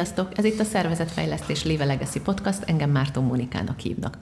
Sziasztok! 0.00 0.38
Ez 0.38 0.44
itt 0.44 0.60
a 0.60 0.64
Szervezetfejlesztés 0.64 1.64
Live 1.64 1.84
Legacy 1.84 2.20
Podcast, 2.20 2.62
engem 2.62 2.90
Márton 2.90 3.24
Mónikának 3.24 3.78
hívnak. 3.78 4.18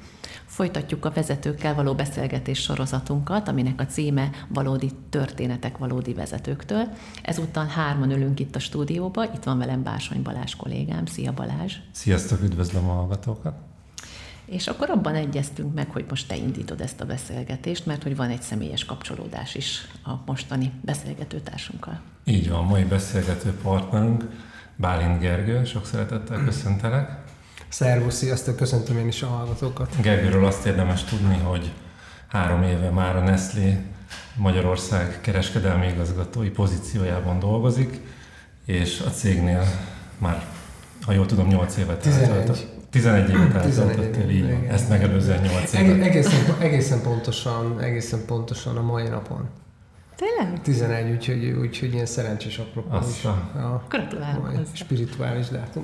Folytatjuk 0.46 1.04
a 1.04 1.10
vezetőkkel 1.10 1.74
való 1.74 1.94
beszélgetés 1.94 2.60
sorozatunkat, 2.60 3.48
aminek 3.48 3.80
a 3.80 3.86
címe 3.86 4.30
Valódi 4.48 4.90
történetek 5.10 5.78
valódi 5.78 6.14
vezetőktől. 6.14 6.88
Ezúttal 7.22 7.66
hárman 7.66 8.10
ülünk 8.10 8.40
itt 8.40 8.54
a 8.54 8.58
stúdióba, 8.58 9.24
itt 9.24 9.42
van 9.42 9.58
velem 9.58 9.82
Bársony 9.82 10.22
Balázs 10.22 10.54
kollégám. 10.54 11.06
Szia 11.06 11.32
Balázs! 11.32 11.74
Sziasztok, 11.92 12.42
üdvözlöm 12.42 12.88
a 12.88 12.92
hallgatókat! 12.92 13.54
És 14.44 14.66
akkor 14.66 14.90
abban 14.90 15.14
egyeztünk 15.14 15.74
meg, 15.74 15.90
hogy 15.90 16.04
most 16.08 16.28
te 16.28 16.36
indítod 16.36 16.80
ezt 16.80 17.00
a 17.00 17.06
beszélgetést, 17.06 17.86
mert 17.86 18.02
hogy 18.02 18.16
van 18.16 18.30
egy 18.30 18.42
személyes 18.42 18.84
kapcsolódás 18.84 19.54
is 19.54 19.86
a 20.04 20.12
mostani 20.26 20.72
beszélgetőtársunkkal. 20.80 22.00
Így 22.24 22.48
van, 22.50 22.64
mai 22.64 22.84
beszélgető 22.84 23.52
partnerünk 23.62 24.24
Bálint 24.80 25.20
Gergő, 25.20 25.64
sok 25.64 25.86
szeretettel 25.86 26.44
köszöntelek. 26.44 27.10
Szervusz, 27.68 28.14
sziasztok, 28.14 28.56
köszöntöm 28.56 28.98
én 28.98 29.06
is 29.06 29.22
a 29.22 29.26
hallgatókat. 29.26 30.00
Gergőről 30.00 30.44
azt 30.44 30.66
érdemes 30.66 31.04
tudni, 31.04 31.36
hogy 31.36 31.72
három 32.28 32.62
éve 32.62 32.90
már 32.90 33.16
a 33.16 33.20
Nestlé 33.20 33.78
Magyarország 34.36 35.18
kereskedelmi 35.20 35.86
igazgatói 35.86 36.48
pozíciójában 36.48 37.38
dolgozik, 37.38 38.00
és 38.64 39.02
a 39.06 39.10
cégnél 39.10 39.64
már, 40.18 40.44
ha 41.02 41.12
jól 41.12 41.26
tudom, 41.26 41.46
8 41.46 41.76
évet 41.76 42.00
11. 42.00 42.68
11 42.90 43.30
évet 43.30 43.54
eltöltöttél, 43.54 44.28
így 44.28 44.50
van. 44.50 44.66
Ezt 44.68 44.88
megelőzően 44.88 45.40
8 45.40 45.72
évet. 45.72 46.06
Egészen, 46.06 46.56
egészen, 46.58 47.02
pontosan, 47.02 47.80
egészen 47.80 48.24
pontosan 48.26 48.76
a 48.76 48.82
mai 48.82 49.08
napon. 49.08 49.48
Tényleg? 50.18 50.60
11, 50.62 51.10
úgyhogy, 51.10 51.44
úgyhogy 51.60 51.92
ilyen 51.92 52.06
szerencsés 52.06 52.58
apropó 52.58 52.98
is. 53.08 53.24
A 53.24 53.84
Gratulálok. 53.88 54.52
Spirituális 54.72 55.48
dátum. 55.48 55.82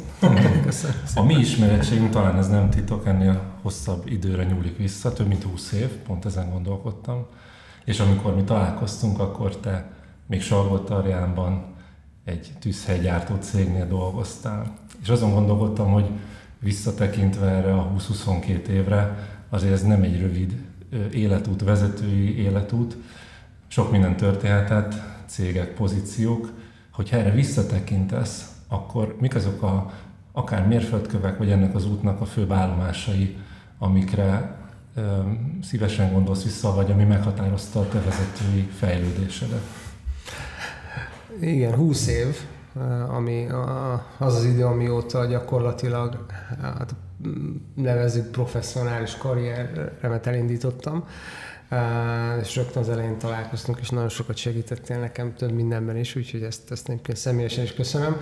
Köszönöm. 0.64 0.96
A 1.14 1.22
mi 1.22 1.34
ismeretségünk 1.34 2.10
talán 2.10 2.36
ez 2.36 2.48
nem 2.48 2.70
titok, 2.70 3.06
ennél 3.06 3.42
hosszabb 3.62 4.06
időre 4.06 4.44
nyúlik 4.44 4.76
vissza, 4.76 5.12
több 5.12 5.26
mint 5.26 5.42
20 5.42 5.72
év, 5.72 5.88
pont 5.88 6.24
ezen 6.24 6.50
gondolkodtam. 6.50 7.26
És 7.84 8.00
amikor 8.00 8.34
mi 8.34 8.42
találkoztunk, 8.42 9.18
akkor 9.18 9.56
te 9.56 9.91
még 10.26 10.42
Salgótarjánban 10.42 11.64
egy 12.24 12.52
tűzhelygyártó 12.60 13.34
cégnél 13.41 13.86
dolgoztál. 13.86 14.76
És 15.02 15.08
azon 15.08 15.32
gondolkodtam, 15.32 15.92
hogy 15.92 16.06
visszatekintve 16.58 17.46
erre 17.46 17.74
a 17.74 17.92
20-22 17.98 18.66
évre, 18.66 19.28
azért 19.48 19.72
ez 19.72 19.82
nem 19.82 20.02
egy 20.02 20.20
rövid 20.20 20.54
életút, 21.12 21.62
vezetői 21.62 22.38
életút, 22.38 22.96
sok 23.75 23.91
minden 23.91 24.17
történhetett, 24.17 24.94
cégek, 25.27 25.75
pozíciók, 25.75 26.50
hogyha 26.92 27.17
erre 27.17 27.30
visszatekintesz, 27.30 28.53
akkor 28.69 29.16
mik 29.20 29.34
azok 29.34 29.62
a 29.62 29.91
akár 30.33 30.66
mérföldkövek, 30.66 31.39
vagy 31.39 31.50
ennek 31.50 31.75
az 31.75 31.86
útnak 31.86 32.20
a 32.20 32.25
főbb 32.25 32.53
állomásai, 32.53 33.36
amikre 33.78 34.56
ö, 34.94 35.00
szívesen 35.62 36.12
gondolsz 36.12 36.42
vissza, 36.42 36.75
vagy 36.75 36.91
ami 36.91 37.05
meghatározta 37.05 37.81
a 37.81 37.89
te 37.89 38.00
vezetői 38.00 38.62
fejlődésedet? 38.62 39.64
Igen, 41.41 41.75
20 41.75 42.06
év, 42.06 42.36
ami 43.09 43.47
az 44.19 44.34
az 44.34 44.44
idő, 44.44 44.64
amióta 44.64 45.25
gyakorlatilag 45.25 46.27
hát 46.62 46.94
nevezzük 47.75 48.31
professzionális 48.31 49.16
karrieremet 49.16 50.27
elindítottam 50.27 51.04
és 52.41 52.56
rögtön 52.56 52.82
az 52.82 52.88
elején 52.88 53.19
találkoztunk, 53.19 53.78
és 53.80 53.88
nagyon 53.88 54.08
sokat 54.08 54.36
segítettél 54.36 54.98
nekem 54.98 55.34
több 55.34 55.52
mindenben 55.52 55.97
is, 55.97 56.16
úgyhogy 56.16 56.42
ezt, 56.42 56.70
ezt 56.70 56.88
én 56.88 57.00
személyesen 57.14 57.64
is 57.64 57.75
köszönöm. 57.75 58.16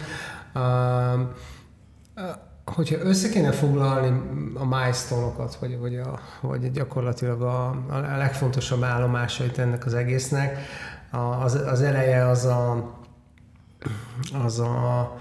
Hogyha 2.65 2.99
össze 2.99 3.29
kéne 3.29 3.53
foglalni 3.53 4.21
a 4.55 4.65
milestone-okat, 4.65 5.55
vagy, 5.55 5.79
vagy, 5.79 5.97
a, 5.97 6.21
vagy 6.41 6.71
gyakorlatilag 6.71 7.43
a, 7.43 7.69
a 7.89 8.17
legfontosabb 8.17 8.83
állomásait 8.83 9.59
ennek 9.59 9.87
az 9.87 9.95
egésznek, 9.95 10.59
az, 11.43 11.55
az 11.55 11.83
eleje 11.83 12.29
az 12.29 12.45
a, 12.45 12.95
az 14.45 14.59
a 14.59 15.17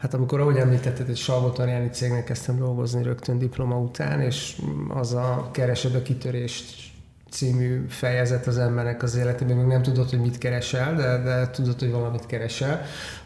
Hát 0.00 0.14
amikor, 0.14 0.40
ahogy 0.40 0.56
említetted, 0.56 1.08
egy 1.08 1.16
Salvotarjáni 1.16 1.88
cégnek 1.88 2.24
kezdtem 2.24 2.58
dolgozni 2.58 3.02
rögtön 3.02 3.38
diploma 3.38 3.78
után, 3.78 4.20
és 4.20 4.62
az 4.88 5.12
a 5.12 5.48
keresed 5.52 5.94
a 5.94 6.02
kitörést 6.02 6.89
című 7.30 7.84
fejezet 7.88 8.46
az 8.46 8.58
embernek 8.58 9.02
az 9.02 9.16
életében, 9.16 9.56
még 9.56 9.66
nem 9.66 9.82
tudod, 9.82 10.10
hogy 10.10 10.20
mit 10.20 10.38
keresel, 10.38 10.94
de, 10.94 11.22
de 11.22 11.50
tudod, 11.50 11.78
hogy 11.78 11.90
valamit 11.90 12.26
keresel, 12.26 12.82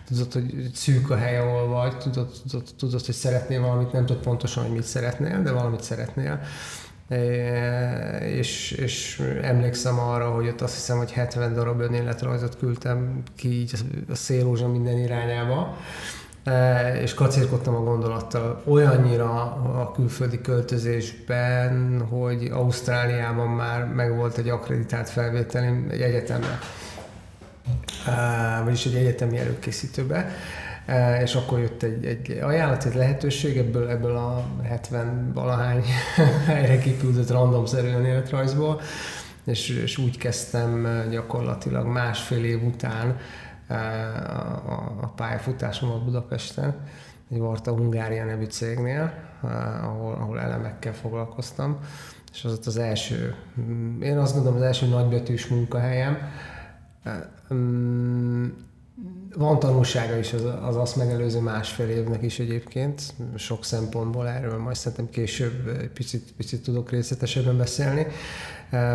tudod, 0.08 0.32
hogy 0.32 0.70
szűk 0.74 1.10
a 1.10 1.16
hely, 1.16 1.38
ahol 1.38 1.66
vagy, 1.66 1.98
tudod, 1.98 2.30
tudod, 2.48 2.68
tudod, 2.78 3.04
hogy 3.04 3.14
szeretnél 3.14 3.60
valamit, 3.60 3.92
nem 3.92 4.06
tudod 4.06 4.22
pontosan, 4.22 4.62
hogy 4.62 4.72
mit 4.72 4.82
szeretnél, 4.82 5.42
de 5.42 5.50
valamit 5.50 5.82
szeretnél. 5.82 6.40
És, 8.20 8.70
és 8.70 9.22
emlékszem 9.42 9.98
arra, 9.98 10.30
hogy 10.30 10.48
ott 10.48 10.60
azt 10.60 10.74
hiszem, 10.74 10.96
hogy 10.96 11.12
70 11.12 11.52
darab 11.52 11.80
önéletrajzot 11.80 12.56
küldtem 12.56 13.22
ki 13.36 13.60
így 13.60 13.72
a 14.10 14.14
szélózsa 14.14 14.68
minden 14.68 14.98
irányába, 14.98 15.76
E, 15.76 16.23
és 17.02 17.14
kacérkodtam 17.14 17.74
a 17.74 17.82
gondolattal. 17.82 18.62
Olyannyira 18.64 19.42
a 19.80 19.92
külföldi 19.94 20.40
költözésben, 20.40 22.00
hogy 22.10 22.50
Ausztráliában 22.52 23.48
már 23.48 23.84
megvolt 23.84 24.38
egy 24.38 24.48
akreditált 24.48 25.08
felvételim 25.08 25.88
egy 25.90 26.00
egyetemre, 26.00 26.58
e, 28.06 28.60
vagyis 28.64 28.86
egy 28.86 28.94
egyetemi 28.94 29.38
előkészítőbe, 29.38 30.28
e, 30.86 31.22
és 31.22 31.34
akkor 31.34 31.58
jött 31.58 31.82
egy, 31.82 32.04
egy 32.04 32.38
ajánlat, 32.42 32.84
egy 32.84 32.94
lehetőség 32.94 33.56
ebből, 33.56 33.88
ebből 33.88 34.16
a 34.16 34.46
70 34.62 35.30
valahány 35.34 35.84
helyre 36.46 36.78
kiküldött 36.78 37.30
randomszerűen 37.30 38.04
életrajzból, 38.04 38.80
és, 39.44 39.68
és 39.68 39.98
úgy 39.98 40.18
kezdtem 40.18 41.04
gyakorlatilag 41.10 41.86
másfél 41.86 42.44
év 42.44 42.64
után 42.64 43.16
a, 43.68 45.12
pályafutásomat 45.16 46.04
Budapesten, 46.04 46.74
egy 47.30 47.38
Varta 47.38 47.72
Hungária 47.72 48.24
nevű 48.24 48.44
cégnél, 48.44 49.12
ahol, 49.82 50.14
ahol 50.14 50.40
elemekkel 50.40 50.92
foglalkoztam, 50.92 51.78
és 52.32 52.44
az 52.44 52.52
ott 52.52 52.66
az 52.66 52.76
első, 52.76 53.34
én 54.00 54.18
azt 54.18 54.34
gondolom 54.34 54.56
az 54.56 54.64
első 54.64 54.86
nagybetűs 54.86 55.46
munkahelyem. 55.46 56.18
Mm, 57.54 58.46
van 59.36 59.58
tanulsága 59.58 60.16
is 60.16 60.32
az, 60.32 60.44
az 60.62 60.76
azt 60.76 60.96
megelőző 60.96 61.40
másfél 61.40 61.88
évnek 61.88 62.22
is 62.22 62.38
egyébként, 62.38 63.14
sok 63.36 63.64
szempontból 63.64 64.28
erről 64.28 64.58
majd 64.58 64.76
szerintem 64.76 65.10
később 65.10 65.88
picit, 65.92 66.32
picit 66.36 66.62
tudok 66.62 66.90
részletesebben 66.90 67.56
beszélni. 67.56 68.06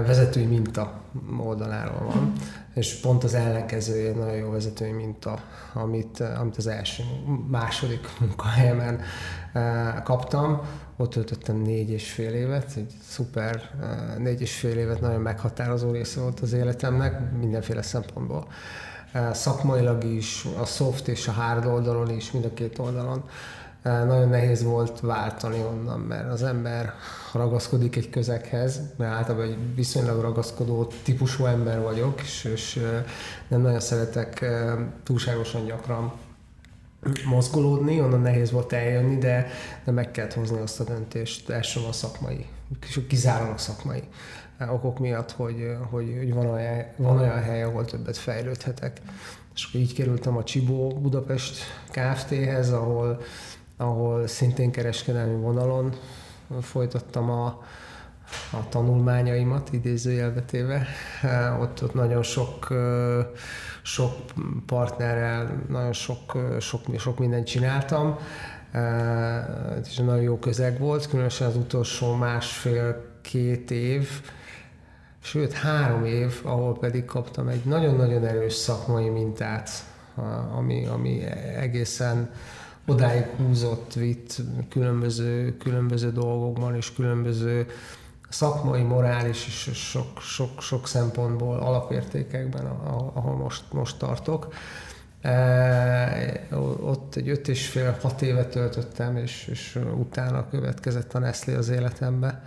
Vezetői 0.05 0.45
minta 0.45 1.01
oldaláról 1.39 2.07
van, 2.07 2.33
és 2.73 2.93
pont 2.93 3.23
az 3.23 3.33
ellenkezője 3.33 4.13
nagyon 4.13 4.35
jó 4.35 4.49
vezetői 4.49 4.91
minta, 4.91 5.39
amit, 5.73 6.19
amit 6.19 6.57
az 6.57 6.67
első, 6.67 7.03
második 7.47 8.07
munkahelyemen 8.19 9.01
kaptam. 10.03 10.61
Ott 10.97 11.09
töltöttem 11.09 11.55
négy 11.55 11.89
és 11.89 12.11
fél 12.11 12.33
évet, 12.33 12.73
egy 12.75 12.93
szuper 13.07 13.61
négy 14.17 14.41
és 14.41 14.55
fél 14.55 14.77
évet, 14.77 15.01
nagyon 15.01 15.21
meghatározó 15.21 15.91
része 15.91 16.21
volt 16.21 16.39
az 16.39 16.53
életemnek, 16.53 17.31
mindenféle 17.39 17.81
szempontból 17.81 18.47
szakmailag 19.31 20.03
is, 20.03 20.45
a 20.59 20.65
soft 20.65 21.07
és 21.07 21.27
a 21.27 21.31
hard 21.31 21.65
oldalon 21.65 22.09
is, 22.09 22.31
mind 22.31 22.45
a 22.45 22.53
két 22.53 22.79
oldalon. 22.79 23.23
Nagyon 23.83 24.29
nehéz 24.29 24.63
volt 24.63 24.99
váltani 24.99 25.59
onnan, 25.59 25.99
mert 25.99 26.31
az 26.31 26.43
ember 26.43 26.93
ragaszkodik 27.33 27.95
egy 27.95 28.09
közeghez, 28.09 28.79
mert 28.97 29.13
általában 29.13 29.47
egy 29.47 29.75
viszonylag 29.75 30.21
ragaszkodó 30.21 30.91
típusú 31.03 31.45
ember 31.45 31.81
vagyok, 31.81 32.21
és, 32.21 32.43
és 32.43 32.85
nem 33.47 33.61
nagyon 33.61 33.79
szeretek 33.79 34.45
túlságosan 35.03 35.65
gyakran 35.65 36.11
mozgolódni, 37.25 38.01
onnan 38.01 38.21
nehéz 38.21 38.51
volt 38.51 38.73
eljönni, 38.73 39.17
de, 39.17 39.47
de 39.85 39.91
meg 39.91 40.11
kellett 40.11 40.33
hozni 40.33 40.59
azt 40.59 40.79
a 40.79 40.83
döntést, 40.83 41.49
elsősorban 41.49 41.93
szakmai, 41.93 42.45
kizárólag 43.07 43.57
szakmai 43.57 44.03
okok 44.67 44.99
miatt, 44.99 45.31
hogy, 45.31 45.75
hogy, 45.89 46.15
hogy 46.17 46.33
van, 46.33 46.45
olyan, 46.45 46.85
van 46.95 47.17
olyan 47.17 47.41
hely, 47.41 47.63
ahol 47.63 47.85
többet 47.85 48.17
fejlődhetek. 48.17 49.01
És 49.53 49.73
így 49.73 49.93
kerültem 49.93 50.37
a 50.37 50.43
Csibó 50.43 50.87
Budapest 50.87 51.59
Kft-hez, 51.91 52.71
ahol, 52.71 53.21
ahol 53.81 54.27
szintén 54.27 54.71
kereskedelmi 54.71 55.41
vonalon 55.41 55.93
folytattam 56.61 57.29
a, 57.29 57.45
a 58.51 58.69
tanulmányaimat, 58.69 59.73
idézőjelbetéve. 59.73 60.87
Ott, 61.59 61.83
ott 61.83 61.93
nagyon 61.93 62.23
sok, 62.23 62.67
sok 63.81 64.11
partnerrel, 64.65 65.63
nagyon 65.69 65.93
sok, 65.93 66.37
sok, 66.59 66.81
sok 66.97 67.19
mindent 67.19 67.45
csináltam, 67.45 68.17
és 69.85 69.97
nagyon 69.97 70.21
jó 70.21 70.37
közeg 70.37 70.79
volt, 70.79 71.07
különösen 71.07 71.47
az 71.47 71.55
utolsó 71.55 72.15
másfél-két 72.15 73.71
év, 73.71 74.09
sőt 75.21 75.53
három 75.53 76.05
év, 76.05 76.41
ahol 76.43 76.77
pedig 76.77 77.05
kaptam 77.05 77.47
egy 77.47 77.65
nagyon-nagyon 77.65 78.25
erős 78.25 78.53
szakmai 78.53 79.09
mintát, 79.09 79.69
ami, 80.55 80.85
ami 80.85 81.23
egészen 81.55 82.29
odáig 82.89 83.25
húzott, 83.37 83.93
vitt 83.93 84.41
különböző, 84.69 85.57
különböző 85.57 86.11
dolgokban 86.11 86.75
és 86.75 86.93
különböző 86.93 87.67
szakmai, 88.29 88.81
morális 88.81 89.47
és 89.47 89.69
sok, 89.73 90.21
sok, 90.21 90.61
sok 90.61 90.87
szempontból 90.87 91.57
alapértékekben, 91.57 92.65
ahol 93.13 93.35
most, 93.35 93.63
most 93.71 93.97
tartok. 93.97 94.53
E, 95.21 96.47
ott 96.81 97.15
egy 97.15 97.29
öt 97.29 97.47
és 97.47 97.67
fél, 97.67 97.97
hat 98.01 98.21
évet 98.21 98.49
töltöttem, 98.49 99.17
és, 99.17 99.47
és 99.51 99.79
utána 99.97 100.49
következett 100.49 101.13
a 101.13 101.19
Nestlé 101.19 101.53
az 101.53 101.69
életembe, 101.69 102.43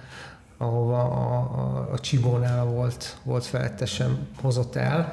ahova 0.57 1.01
a, 1.01 1.39
a, 1.39 1.93
a 1.93 1.99
Csibónál 1.99 2.65
volt, 2.65 3.17
volt 3.23 3.45
felettesem, 3.45 4.29
hozott 4.41 4.77
el. 4.77 5.13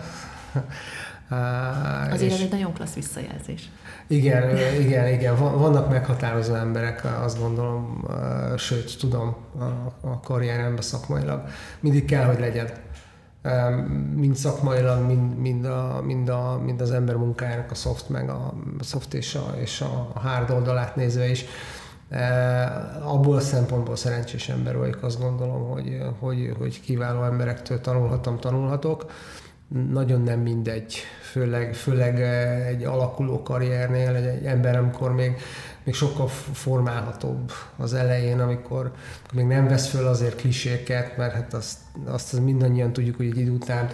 Az 2.12 2.22
és... 2.22 2.40
egy 2.40 2.50
nagyon 2.52 2.74
klassz 2.74 2.94
visszajelzés. 2.94 3.70
Igen, 4.10 4.58
igen, 4.80 5.08
igen. 5.08 5.36
Vannak 5.38 5.90
meghatározó 5.90 6.54
emberek, 6.54 7.06
azt 7.24 7.40
gondolom, 7.40 8.06
sőt, 8.58 9.00
tudom 9.00 9.36
a 10.02 10.20
karrieremben 10.20 10.82
szakmailag. 10.82 11.44
Mindig 11.80 12.06
kell, 12.06 12.26
hogy 12.26 12.40
legyen. 12.40 12.68
Mind 14.16 14.36
szakmailag, 14.36 15.06
mind, 15.06 15.38
mind, 15.38 15.66
a, 15.66 16.02
mind, 16.06 16.30
a, 16.30 16.60
mind 16.64 16.82
az 16.82 16.92
ember 16.92 17.16
munkájának 17.16 17.72
a 17.72 17.76
soft, 17.76 18.10
meg 18.10 18.30
a 18.30 18.54
soft 18.82 19.14
és 19.14 19.36
a, 19.36 19.54
és 19.62 19.82
a 19.82 20.20
hard 20.20 20.50
oldalát 20.50 20.96
nézve 20.96 21.30
is. 21.30 21.46
Abból 23.04 23.36
a 23.36 23.40
szempontból 23.40 23.96
szerencsés 23.96 24.50
ember 24.50 24.78
vagyok, 24.78 25.04
azt 25.04 25.20
gondolom, 25.20 25.70
hogy, 25.70 25.98
hogy, 26.20 26.54
hogy 26.58 26.82
kiváló 26.82 27.24
emberektől 27.24 27.82
tanulhatom, 27.82 28.40
tanulhatok 28.40 29.06
nagyon 29.92 30.22
nem 30.22 30.40
mindegy, 30.40 30.96
főleg, 31.32 31.74
főleg 31.74 32.22
eh, 32.22 32.68
egy 32.68 32.84
alakuló 32.84 33.42
karriernél, 33.44 34.16
egy, 34.16 34.26
egy 34.26 34.46
ember, 34.46 34.78
amikor 34.78 35.14
még, 35.14 35.38
még 35.84 35.94
sokkal 35.94 36.28
formálhatóbb 36.54 37.52
az 37.78 37.94
elején, 37.94 38.40
amikor, 38.40 38.92
még 39.34 39.46
nem 39.46 39.68
vesz 39.68 39.88
föl 39.88 40.08
azért 40.08 40.36
kliséket, 40.36 41.18
mert 41.18 41.34
hát 41.34 41.54
azt, 41.54 41.78
azt 42.06 42.40
mindannyian 42.40 42.94
tudjuk, 42.94 43.16
hogy 43.16 43.26
egy 43.26 43.38
idő 43.38 43.52
után 43.52 43.90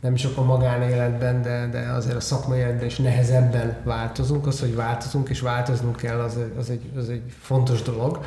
nem 0.00 0.14
csak 0.14 0.36
a 0.36 0.44
magánéletben, 0.44 1.42
de, 1.42 1.68
de 1.72 1.78
azért 1.78 2.16
a 2.16 2.20
szakmai 2.20 2.58
életben 2.58 2.86
is 2.86 2.96
nehezebben 2.96 3.76
változunk. 3.84 4.46
Az, 4.46 4.60
hogy 4.60 4.74
változunk 4.74 5.28
és 5.28 5.40
változnunk 5.40 5.96
kell, 5.96 6.20
az, 6.20 6.38
az, 6.58 6.70
egy, 6.70 6.90
az 6.96 7.08
egy 7.08 7.22
fontos 7.40 7.82
dolog, 7.82 8.24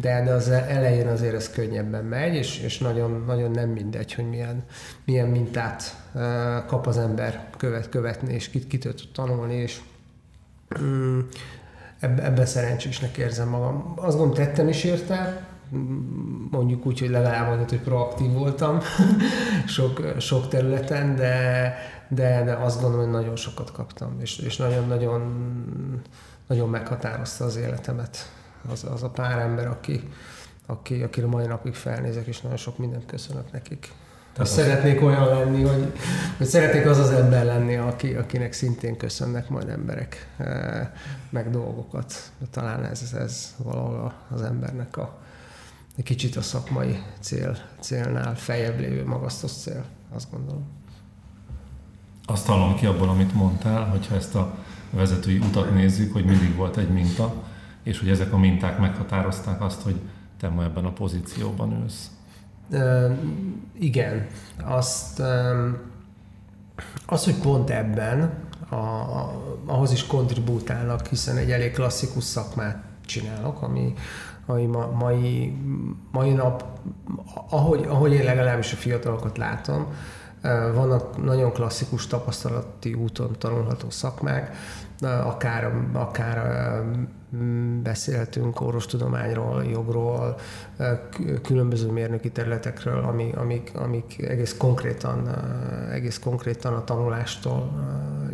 de, 0.00 0.22
de 0.24 0.32
az 0.32 0.48
elején 0.48 1.06
azért 1.06 1.34
ez 1.34 1.50
könnyebben 1.50 2.04
megy, 2.04 2.34
és, 2.34 2.58
és 2.58 2.78
nagyon, 2.78 3.24
nagyon 3.26 3.50
nem 3.50 3.68
mindegy, 3.68 4.14
hogy 4.14 4.28
milyen, 4.28 4.64
milyen 5.04 5.28
mintát 5.28 5.96
kap 6.66 6.86
az 6.86 6.98
ember 6.98 7.50
követ, 7.56 7.88
követni, 7.88 8.34
és 8.34 8.48
kit, 8.48 8.66
kitől 8.66 8.94
tud 8.94 9.08
tanulni, 9.12 9.54
és 9.54 9.80
mm, 10.82 11.18
ebben 12.00 12.46
szerencsésnek 12.46 13.16
érzem 13.16 13.48
magam. 13.48 13.92
Azt 13.96 14.16
gondolom, 14.16 14.44
tettem 14.44 14.68
is 14.68 14.84
érte, 14.84 15.48
mondjuk 16.50 16.86
úgy, 16.86 17.00
hogy 17.00 17.10
legalább 17.10 17.46
mondjuk, 17.46 17.68
hogy 17.68 17.80
proaktív 17.80 18.32
voltam 18.32 18.78
sok, 19.66 20.14
sok 20.18 20.48
területen, 20.48 21.16
de, 21.16 21.74
de, 22.08 22.42
de 22.44 22.52
azt 22.52 22.80
gondolom, 22.80 23.04
hogy 23.04 23.20
nagyon 23.20 23.36
sokat 23.36 23.72
kaptam, 23.72 24.16
és, 24.20 24.38
és 24.38 24.56
nagyon, 24.56 24.88
nagyon, 24.88 25.22
nagyon 26.46 26.68
meghatározta 26.68 27.44
az 27.44 27.56
életemet 27.56 28.32
az, 28.68 28.84
az 28.84 29.02
a 29.02 29.10
pár 29.10 29.38
ember, 29.38 29.66
aki, 29.66 30.08
aki, 30.66 31.02
akire 31.02 31.26
mai 31.26 31.46
napig 31.46 31.74
felnézek, 31.74 32.26
és 32.26 32.40
nagyon 32.40 32.56
sok 32.56 32.78
mindent 32.78 33.06
köszönök 33.06 33.52
nekik. 33.52 33.92
Tehát 34.32 34.50
szeretnék 34.50 35.02
olyan 35.02 35.28
lenni, 35.28 35.62
hogy, 35.62 35.92
hogy 36.36 36.46
szeretnék 36.46 36.86
az 36.86 36.98
az 36.98 37.10
ember 37.10 37.44
lenni, 37.44 37.76
aki, 37.76 38.14
akinek 38.14 38.52
szintén 38.52 38.96
köszönnek 38.96 39.48
majd 39.48 39.68
emberek 39.68 40.28
e, 40.38 40.92
meg 41.30 41.50
dolgokat. 41.50 42.14
De 42.38 42.46
talán 42.50 42.84
ez, 42.84 43.12
ez 43.18 43.54
valahol 43.56 44.12
az 44.28 44.42
embernek 44.42 44.96
a, 44.96 45.18
egy 45.96 46.04
kicsit 46.04 46.36
a 46.36 46.42
szakmai 46.42 47.02
cél, 47.20 47.56
célnál 47.80 48.36
feljebb 48.36 48.80
lévő 48.80 49.06
magasztos 49.06 49.52
cél, 49.52 49.84
azt 50.14 50.30
gondolom. 50.30 50.62
Azt 52.26 52.46
hallom 52.46 52.76
ki 52.76 52.86
abból, 52.86 53.08
amit 53.08 53.34
mondtál, 53.34 53.84
hogyha 53.84 54.14
ezt 54.14 54.34
a 54.34 54.54
vezetői 54.90 55.38
utat 55.38 55.74
nézzük, 55.74 56.12
hogy 56.12 56.24
mindig 56.24 56.56
volt 56.56 56.76
egy 56.76 56.88
minta, 56.88 57.34
és 57.82 57.98
hogy 57.98 58.08
ezek 58.08 58.32
a 58.32 58.38
minták 58.38 58.78
meghatározták 58.78 59.62
azt, 59.62 59.82
hogy 59.82 60.00
te 60.38 60.48
ma 60.48 60.62
ebben 60.62 60.84
a 60.84 60.92
pozícióban 60.92 61.82
ülsz. 61.82 62.10
Uh, 62.70 63.18
igen, 63.78 64.26
azt, 64.64 65.18
um, 65.18 65.78
az, 67.06 67.24
hogy 67.24 67.34
pont 67.34 67.70
ebben, 67.70 68.32
a, 68.68 68.74
a, 68.74 69.42
ahhoz 69.66 69.92
is 69.92 70.06
kontribútálnak, 70.06 71.06
hiszen 71.06 71.36
egy 71.36 71.50
elég 71.50 71.72
klasszikus 71.72 72.24
szakmát 72.24 72.84
csinálok, 73.06 73.62
ami, 73.62 73.94
ami 74.46 74.66
ma, 74.66 74.90
mai, 74.90 75.56
mai 76.12 76.32
nap, 76.32 76.64
ahogy, 77.50 77.84
ahogy 77.88 78.12
én 78.12 78.24
legalábbis 78.24 78.72
a 78.72 78.76
fiatalokat 78.76 79.38
látom, 79.38 79.86
vannak 80.74 81.24
nagyon 81.24 81.52
klasszikus 81.52 82.06
tapasztalati 82.06 82.94
úton 82.94 83.30
tanulható 83.38 83.90
szakmák, 83.90 84.56
akár, 85.00 85.72
akár 85.92 86.38
beszélhetünk 87.82 88.60
orvostudományról, 88.60 89.64
jogról, 89.64 90.36
különböző 91.42 91.90
mérnöki 91.90 92.30
területekről, 92.30 93.02
ami, 93.02 93.32
amik, 93.36 93.70
amik 93.74 94.22
egész, 94.28 94.56
konkrétan, 94.56 95.28
egész 95.92 96.18
konkrétan 96.18 96.74
a 96.74 96.84
tanulástól 96.84 97.70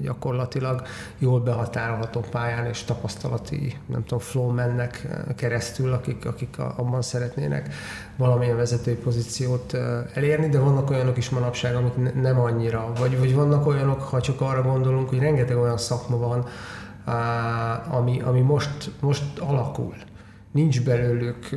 gyakorlatilag 0.03 0.83
jól 1.19 1.41
behatárolható 1.41 2.25
pályán 2.31 2.67
és 2.67 2.83
tapasztalati, 2.83 3.79
nem 3.87 4.03
tudom, 4.03 4.19
flow 4.19 4.51
mennek 4.51 5.07
keresztül, 5.37 5.93
akik, 5.93 6.27
akik 6.27 6.59
abban 6.59 7.03
szeretnének 7.03 7.75
valamilyen 8.17 8.57
vezetői 8.57 8.95
pozíciót 8.95 9.75
elérni, 10.15 10.49
de 10.49 10.59
vannak 10.59 10.91
olyanok 10.91 11.17
is 11.17 11.31
manapság, 11.31 11.75
amik 11.75 12.15
nem 12.15 12.41
annyira, 12.41 12.93
vagy, 12.99 13.19
vagy 13.19 13.35
vannak 13.35 13.67
olyanok, 13.67 14.03
ha 14.03 14.21
csak 14.21 14.41
arra 14.41 14.63
gondolunk, 14.63 15.09
hogy 15.09 15.19
rengeteg 15.19 15.57
olyan 15.57 15.79
szakma 15.79 16.17
van, 16.17 16.47
ami, 17.91 18.21
ami 18.21 18.41
most, 18.41 18.91
most 19.01 19.39
alakul. 19.39 19.95
Nincs 20.51 20.83
belőlük 20.83 21.49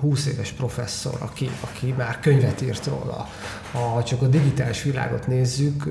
20 0.00 0.26
éves 0.26 0.52
professzor, 0.52 1.14
aki, 1.18 1.50
aki 1.60 1.94
már 1.98 2.20
könyvet 2.20 2.60
írt 2.60 2.86
róla. 2.86 3.28
Ha 3.72 4.02
csak 4.02 4.22
a 4.22 4.26
digitális 4.26 4.82
világot 4.82 5.26
nézzük, 5.26 5.84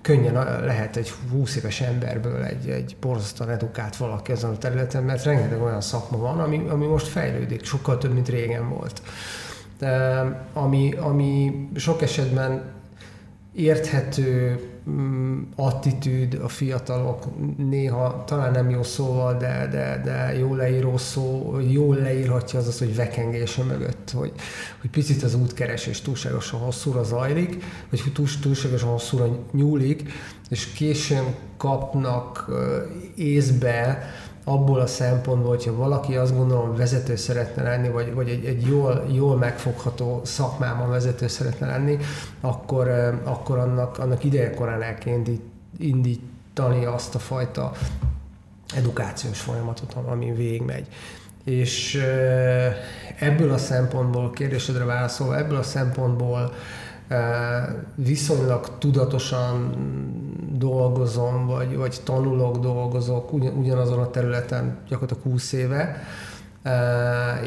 könnyen 0.00 0.32
lehet 0.64 0.96
egy 0.96 1.12
20 1.30 1.56
éves 1.56 1.80
emberből 1.80 2.44
egy, 2.44 2.68
egy 2.68 2.96
borzasztóan 3.00 3.50
edukált 3.50 3.96
valaki 3.96 4.32
ezen 4.32 4.50
a 4.50 4.58
területen, 4.58 5.02
mert 5.02 5.24
rengeteg 5.24 5.62
olyan 5.62 5.80
szakma 5.80 6.18
van, 6.18 6.40
ami, 6.40 6.66
ami 6.68 6.86
most 6.86 7.06
fejlődik, 7.06 7.64
sokkal 7.64 7.98
több, 7.98 8.12
mint 8.12 8.28
régen 8.28 8.68
volt. 8.68 9.02
De, 9.78 10.20
ami, 10.52 10.92
ami 10.92 11.68
sok 11.76 12.02
esetben 12.02 12.62
érthető 13.52 14.60
attitűd 15.56 16.40
a 16.42 16.48
fiatalok, 16.48 17.24
néha 17.56 18.24
talán 18.24 18.52
nem 18.52 18.70
jó 18.70 18.82
szóval, 18.82 19.36
de, 19.36 19.68
de, 19.70 20.00
de 20.04 20.38
jó 20.38 20.54
leíró 20.54 20.96
szó, 20.96 21.58
jól 21.68 21.96
leírhatja 21.96 22.58
az 22.58 22.66
az, 22.66 22.78
hogy 22.78 22.96
vekengése 22.96 23.62
mögött, 23.62 24.10
hogy, 24.10 24.32
hogy 24.80 24.90
picit 24.90 25.22
az 25.22 25.34
útkeresés 25.34 26.00
túlságosan 26.00 26.60
hosszúra 26.60 27.02
zajlik, 27.02 27.64
vagy 27.90 28.12
túlságosan 28.40 28.88
hosszúra 28.88 29.38
nyúlik, 29.52 30.12
és 30.48 30.72
későn 30.72 31.34
kapnak 31.56 32.50
észbe 33.14 34.10
abból 34.44 34.80
a 34.80 34.86
szempontból, 34.86 35.48
hogyha 35.48 35.76
valaki 35.76 36.16
azt 36.16 36.36
gondolom 36.36 36.76
vezető 36.76 37.16
szeretne 37.16 37.62
lenni, 37.62 37.88
vagy, 37.88 38.14
vagy 38.14 38.28
egy, 38.28 38.44
egy 38.44 38.66
jól, 38.66 39.04
jól 39.12 39.36
megfogható 39.36 40.20
szakmában 40.24 40.90
vezető 40.90 41.26
szeretne 41.26 41.66
lenni, 41.66 41.98
akkor, 42.40 42.88
akkor 43.24 43.58
annak, 43.58 43.98
annak 43.98 44.24
idejekorán 44.24 44.82
el 44.82 44.94
kell 44.94 45.22
indítani 45.78 46.84
azt 46.84 47.14
a 47.14 47.18
fajta 47.18 47.72
edukációs 48.76 49.40
folyamatot, 49.40 49.96
ami 50.06 50.32
végigmegy. 50.32 50.86
És 51.44 52.04
ebből 53.18 53.52
a 53.52 53.58
szempontból, 53.58 54.30
kérdésedre 54.30 54.84
válaszolva, 54.84 55.38
ebből 55.38 55.58
a 55.58 55.62
szempontból 55.62 56.52
viszonylag 57.94 58.78
tudatosan 58.78 59.74
dolgozom, 60.60 61.46
vagy, 61.46 61.76
vagy 61.76 62.00
tanulok, 62.04 62.58
dolgozok 62.58 63.32
ugyanazon 63.32 63.98
a 63.98 64.10
területen 64.10 64.78
gyakorlatilag 64.88 65.32
20 65.32 65.52
éve, 65.52 66.02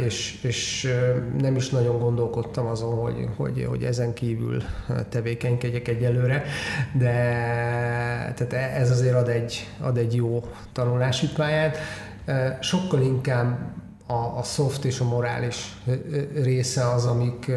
és, 0.05 0.43
és 0.43 0.91
nem 1.37 1.55
is 1.55 1.69
nagyon 1.69 1.99
gondolkodtam 1.99 2.67
azon, 2.67 2.95
hogy, 2.95 3.27
hogy, 3.35 3.65
hogy 3.69 3.83
ezen 3.83 4.13
kívül 4.13 4.61
tevékenykedjek 5.09 5.87
egyelőre, 5.87 6.43
de 6.93 7.13
tehát 8.35 8.53
ez 8.53 8.91
azért 8.91 9.15
ad 9.15 9.27
egy, 9.27 9.67
ad 9.81 9.97
egy 9.97 10.15
jó 10.15 10.43
tanulási 10.71 11.27
pályát. 11.27 11.77
Sokkal 12.59 13.01
inkább 13.01 13.57
a, 14.07 14.37
a 14.37 14.43
soft 14.43 14.85
és 14.85 14.99
a 14.99 15.03
morális 15.03 15.77
része 16.33 16.89
az, 16.89 17.05
amik, 17.05 17.51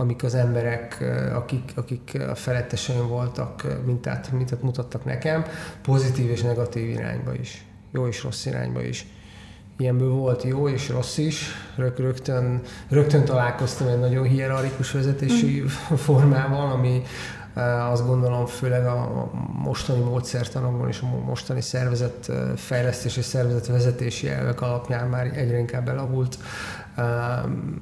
amik 0.00 0.24
az 0.24 0.34
emberek, 0.34 1.04
akik, 1.34 1.72
akik 1.74 2.18
a 2.30 2.34
feletteseim 2.34 3.08
voltak, 3.08 3.66
mintát, 3.84 4.32
mintát 4.32 4.62
mutattak 4.62 5.04
nekem, 5.04 5.44
pozitív 5.82 6.30
és 6.30 6.42
negatív 6.42 6.88
irányba 6.88 7.34
is. 7.34 7.64
jó 7.90 8.06
és 8.06 8.22
rossz 8.22 8.46
irányba 8.46 8.82
is. 8.82 9.06
Ilyenből 9.76 10.10
volt 10.10 10.42
jó 10.42 10.68
és 10.68 10.88
rossz 10.88 11.18
is. 11.18 11.46
Rög, 11.76 11.98
rögtön, 11.98 12.62
rögtön 12.88 13.24
találkoztam 13.24 13.86
egy 13.88 13.98
nagyon 13.98 14.24
hierarchikus 14.24 14.92
vezetési 14.92 15.62
mm. 15.62 15.94
formával, 16.06 16.70
ami 16.70 17.02
azt 17.90 18.06
gondolom 18.06 18.46
főleg 18.46 18.86
a 18.86 19.30
mostani 19.62 20.00
módszertanokban 20.00 20.88
és 20.88 21.00
a 21.00 21.24
mostani 21.24 21.60
szervezet 21.60 22.30
fejlesztés 22.56 23.16
és 23.16 23.24
szervezet 23.24 23.66
vezetési 23.66 24.28
elvek 24.28 24.60
alapján 24.60 25.08
már 25.08 25.26
egyre 25.34 25.58
inkább 25.58 25.88
elavult 25.88 26.38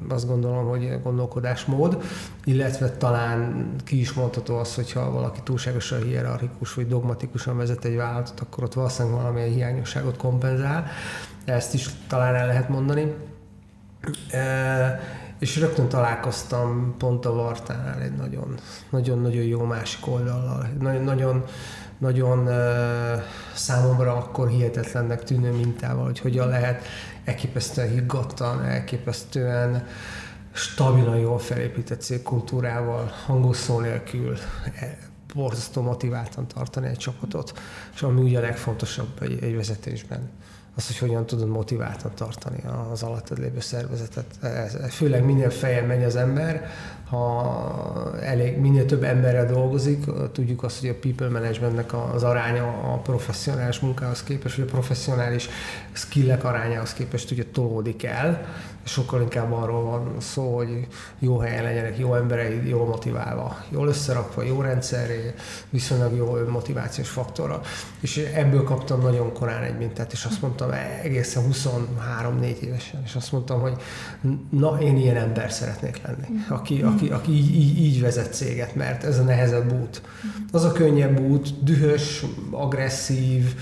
azt 0.08 0.26
gondolom, 0.26 0.68
hogy 0.68 1.02
gondolkodásmód, 1.02 2.02
illetve 2.44 2.90
talán 2.90 3.70
ki 3.84 4.00
is 4.00 4.12
mondható 4.12 4.56
az, 4.56 4.74
hogyha 4.74 5.10
valaki 5.10 5.40
túlságosan 5.44 6.02
hierarchikus 6.02 6.74
vagy 6.74 6.86
dogmatikusan 6.86 7.56
vezet 7.56 7.84
egy 7.84 7.96
vállalatot, 7.96 8.40
akkor 8.40 8.64
ott 8.64 8.74
valószínűleg 8.74 9.18
valamilyen 9.18 9.48
hiányosságot 9.48 10.16
kompenzál. 10.16 10.86
Ezt 11.44 11.74
is 11.74 11.88
talán 12.08 12.34
el 12.34 12.46
lehet 12.46 12.68
mondani. 12.68 13.14
És 15.38 15.58
rögtön 15.58 15.88
találkoztam 15.88 16.94
pont 16.98 17.26
a 17.26 17.32
Vartánál 17.32 18.00
egy 18.00 18.14
nagyon, 18.14 18.54
nagyon-nagyon 18.90 19.44
jó 19.44 19.64
másik 19.64 20.06
oldallal. 20.06 20.68
Nagyon, 20.80 21.02
nagyon 21.02 21.44
számomra 23.54 24.16
akkor 24.16 24.48
hihetetlennek 24.48 25.24
tűnő 25.24 25.52
mintával, 25.52 26.04
hogy 26.04 26.18
hogyan 26.18 26.48
lehet 26.48 26.84
elképesztően 27.24 27.90
higgadtan, 27.90 28.64
elképesztően 28.64 29.86
stabilan 30.52 31.16
jól 31.16 31.38
felépített 31.38 32.00
cégkultúrával, 32.00 33.12
hangosszó 33.26 33.80
nélkül 33.80 34.36
e, 34.80 34.98
borzasztó 35.34 35.82
motiváltan 35.82 36.46
tartani 36.46 36.86
egy 36.86 36.96
csapatot, 36.96 37.58
és 37.94 38.02
ami 38.02 38.20
ugye 38.20 38.38
a 38.38 38.40
legfontosabb 38.40 39.22
egy, 39.22 39.42
egy 39.42 39.56
vezetésben 39.56 40.30
az, 40.76 40.86
hogy 40.86 40.98
hogyan 40.98 41.26
tudod 41.26 41.48
motiváltan 41.48 42.10
tartani 42.14 42.62
az 42.92 43.02
alattad 43.02 43.38
lévő 43.38 43.60
szervezetet. 43.60 44.26
Ez, 44.42 44.76
főleg 44.90 45.24
minél 45.24 45.50
feljebb 45.50 45.86
megy 45.86 46.04
az 46.04 46.16
ember, 46.16 46.70
ha 47.08 48.18
elég, 48.22 48.58
minél 48.58 48.84
több 48.84 49.02
emberrel 49.02 49.46
dolgozik, 49.46 50.04
tudjuk 50.32 50.62
azt, 50.62 50.80
hogy 50.80 50.88
a 50.88 50.94
people 51.00 51.28
managementnek 51.28 51.94
az 52.14 52.22
aránya 52.22 52.92
a 52.92 52.96
professzionális 52.96 53.80
munkához 53.80 54.22
képest, 54.22 54.56
vagy 54.56 54.66
a 54.68 54.70
professzionális 54.70 55.48
skillek 55.92 56.44
arányához 56.44 56.92
képest 56.92 57.30
ugye 57.30 57.44
tolódik 57.52 58.04
el, 58.04 58.46
sokkal 58.86 59.20
inkább 59.20 59.52
arról 59.52 59.82
van 59.82 60.20
szó, 60.20 60.56
hogy 60.56 60.86
jó 61.18 61.38
helyen 61.38 61.62
legyenek, 61.62 61.98
jó 61.98 62.14
emberei, 62.14 62.68
jól 62.68 62.86
motiválva, 62.86 63.56
jól 63.68 63.88
összerakva, 63.88 64.42
jó 64.42 64.60
rendszerré, 64.60 65.34
viszonylag 65.70 66.16
jó 66.16 66.38
motivációs 66.48 67.08
faktorra. 67.08 67.60
És 68.00 68.16
ebből 68.16 68.64
kaptam 68.64 69.00
nagyon 69.00 69.32
korán 69.32 69.62
egy 69.62 69.78
mintát, 69.78 70.12
és 70.12 70.24
azt 70.24 70.42
mondtam 70.42 70.70
egészen 71.02 71.44
23-4 71.52 72.58
évesen, 72.58 73.02
és 73.04 73.14
azt 73.14 73.32
mondtam, 73.32 73.60
hogy 73.60 73.76
na, 74.50 74.78
én 74.80 74.96
ilyen 74.96 75.16
ember 75.16 75.52
szeretnék 75.52 76.00
lenni, 76.06 76.44
aki, 76.48 76.82
aki, 76.82 77.08
aki 77.08 77.32
így, 77.32 77.54
így, 77.54 77.78
így 77.78 78.00
vezet 78.00 78.34
céget, 78.34 78.74
mert 78.74 79.04
ez 79.04 79.18
a 79.18 79.22
nehezebb 79.22 79.72
út. 79.80 80.02
Az 80.52 80.64
a 80.64 80.72
könnyebb 80.72 81.20
út, 81.20 81.64
dühös, 81.64 82.24
agresszív, 82.50 83.54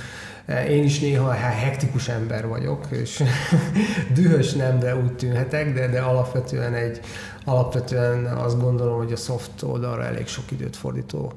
én 0.69 0.85
is 0.85 1.01
néha 1.01 1.31
hektikus 1.33 2.09
ember 2.09 2.47
vagyok, 2.47 2.87
és 2.91 3.23
dühös 4.15 4.53
nem, 4.53 4.79
de 4.79 4.97
úgy 4.97 5.13
tűnhetek, 5.13 5.73
de, 5.73 5.89
de 5.89 6.01
alapvetően 6.01 6.75
egy, 6.75 7.01
alapvetően 7.45 8.25
azt 8.25 8.61
gondolom, 8.61 8.97
hogy 8.97 9.13
a 9.13 9.17
soft 9.17 9.63
oldalra 9.63 10.05
elég 10.05 10.27
sok 10.27 10.51
időt 10.51 10.77
fordító 10.77 11.33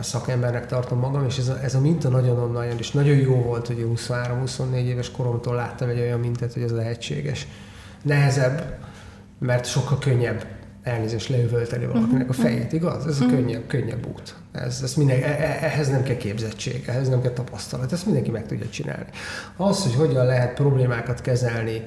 szakembernek 0.00 0.66
tartom 0.66 0.98
magam, 0.98 1.24
és 1.26 1.38
ez 1.38 1.48
a, 1.48 1.62
ez 1.62 1.74
a 1.74 1.80
minta 1.80 2.08
nagyon 2.08 2.38
onnan 2.38 2.64
jön, 2.64 2.78
és 2.78 2.90
nagyon 2.90 3.16
jó 3.16 3.34
volt, 3.34 3.66
hogy 3.66 3.86
23-24 3.96 4.74
éves 4.74 5.10
koromtól 5.10 5.54
láttam 5.54 5.88
egy 5.88 5.98
olyan 5.98 6.20
mintát, 6.20 6.52
hogy 6.52 6.62
ez 6.62 6.72
lehetséges. 6.72 7.46
Nehezebb, 8.02 8.78
mert 9.38 9.66
sokkal 9.66 9.98
könnyebb 9.98 10.44
elnézést 10.82 11.28
leüvölteni 11.28 11.86
valakinek 11.86 12.28
a 12.28 12.32
mhm. 12.32 12.42
fejét, 12.42 12.72
igaz? 12.72 13.06
Ez 13.06 13.20
a 13.20 13.24
mhm. 13.24 13.34
könnyebb, 13.34 13.66
könnyebb 13.66 14.06
út. 14.06 14.34
Ez, 14.52 14.80
ez 14.82 14.94
minden, 14.94 15.22
e, 15.22 15.58
ehhez 15.60 15.88
nem 15.88 16.02
kell 16.02 16.16
képzettség, 16.16 16.84
ehhez 16.86 17.08
nem 17.08 17.22
kell 17.22 17.32
tapasztalat, 17.32 17.92
ezt 17.92 18.04
mindenki 18.04 18.30
meg 18.30 18.46
tudja 18.46 18.68
csinálni. 18.68 19.08
Az, 19.56 19.82
hogy 19.82 19.94
hogyan 19.94 20.26
lehet 20.26 20.54
problémákat 20.54 21.20
kezelni, 21.20 21.82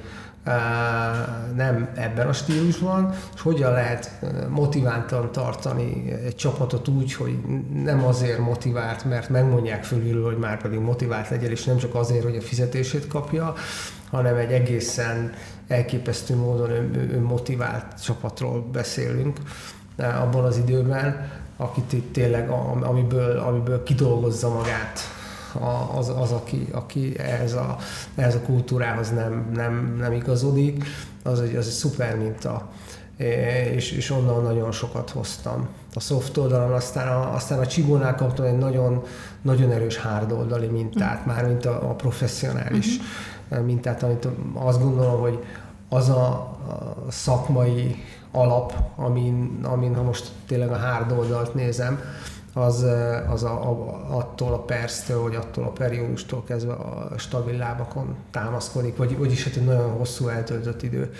nem 1.56 1.88
ebben 1.94 2.26
a 2.26 2.32
stílusban, 2.32 3.14
és 3.34 3.40
hogyan 3.40 3.72
lehet 3.72 4.10
motiváltan 4.48 5.32
tartani 5.32 6.12
egy 6.24 6.34
csapatot 6.34 6.88
úgy, 6.88 7.14
hogy 7.14 7.38
nem 7.84 8.04
azért 8.04 8.38
motivált, 8.38 9.04
mert 9.04 9.28
megmondják 9.28 9.84
fölül, 9.84 10.24
hogy 10.24 10.38
már 10.38 10.62
pedig 10.62 10.78
motivált 10.78 11.28
legyen, 11.28 11.50
és 11.50 11.64
nem 11.64 11.76
csak 11.76 11.94
azért, 11.94 12.22
hogy 12.22 12.36
a 12.36 12.40
fizetését 12.40 13.06
kapja, 13.06 13.54
hanem 14.10 14.36
egy 14.36 14.52
egészen 14.52 15.32
elképesztő 15.72 16.36
módon 16.36 16.70
önmotivált 17.12 18.02
csapatról 18.04 18.64
beszélünk 18.72 19.38
abban 19.96 20.44
az 20.44 20.56
időben, 20.56 21.30
akit 21.56 21.92
itt 21.92 22.12
tényleg, 22.12 22.50
amiből, 22.80 23.38
amiből 23.38 23.82
kidolgozza 23.82 24.48
magát 24.48 25.00
az, 25.96 26.08
az 26.08 26.32
aki, 26.32 26.66
aki 26.72 27.18
ehhez, 27.18 27.52
a, 27.52 27.76
ehhez 28.14 28.34
a 28.34 28.40
kultúrához 28.40 29.10
nem, 29.10 29.50
nem, 29.54 29.96
nem 29.98 30.12
igazodik, 30.12 30.84
az 31.22 31.40
egy, 31.40 31.56
az 31.56 31.66
egy 31.66 31.72
szuper 31.72 32.16
minta 32.16 32.70
és, 33.74 33.92
és 33.92 34.10
onnan 34.10 34.42
nagyon 34.42 34.72
sokat 34.72 35.10
hoztam. 35.10 35.68
A 35.94 36.00
soft 36.00 36.36
oldalon 36.36 36.72
aztán 36.72 37.08
a, 37.08 37.34
aztán 37.34 37.58
a 37.58 37.66
Csibónál 37.66 38.14
kaptam 38.14 38.44
egy 38.44 38.58
nagyon, 38.58 39.02
nagyon 39.42 39.70
erős 39.70 39.96
hard 39.96 40.32
oldali 40.32 40.66
mintát, 40.66 41.26
már 41.26 41.46
mint 41.46 41.64
a, 41.64 41.90
a 41.90 41.94
professzionális 41.94 42.96
uh-huh. 43.48 43.66
mintát, 43.66 44.02
amit 44.02 44.28
azt 44.54 44.80
gondolom, 44.80 45.20
hogy 45.20 45.38
az 45.92 46.08
a, 46.08 46.50
szakmai 47.08 48.04
alap, 48.30 48.74
amin, 48.96 49.58
amin 49.62 49.94
ha 49.94 50.02
most 50.02 50.32
tényleg 50.46 50.70
a 50.70 50.78
hard 50.78 51.12
oldalt 51.12 51.54
nézem, 51.54 52.00
az, 52.52 52.86
az 53.28 53.42
a, 53.42 53.70
a, 53.70 54.16
attól 54.16 54.52
a 54.52 54.58
perctől, 54.58 55.22
vagy 55.22 55.34
attól 55.34 55.64
a 55.64 55.70
periódustól 55.70 56.44
kezdve 56.44 56.72
a 56.72 57.18
stabil 57.18 57.56
lábakon 57.56 58.16
támaszkodik, 58.30 58.96
vagy, 58.96 59.18
vagyis 59.18 59.44
hát 59.44 59.56
egy 59.56 59.64
nagyon 59.64 59.90
hosszú 59.90 60.28
eltöltött 60.28 60.82
idő 60.82 61.12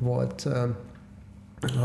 volt 0.00 0.48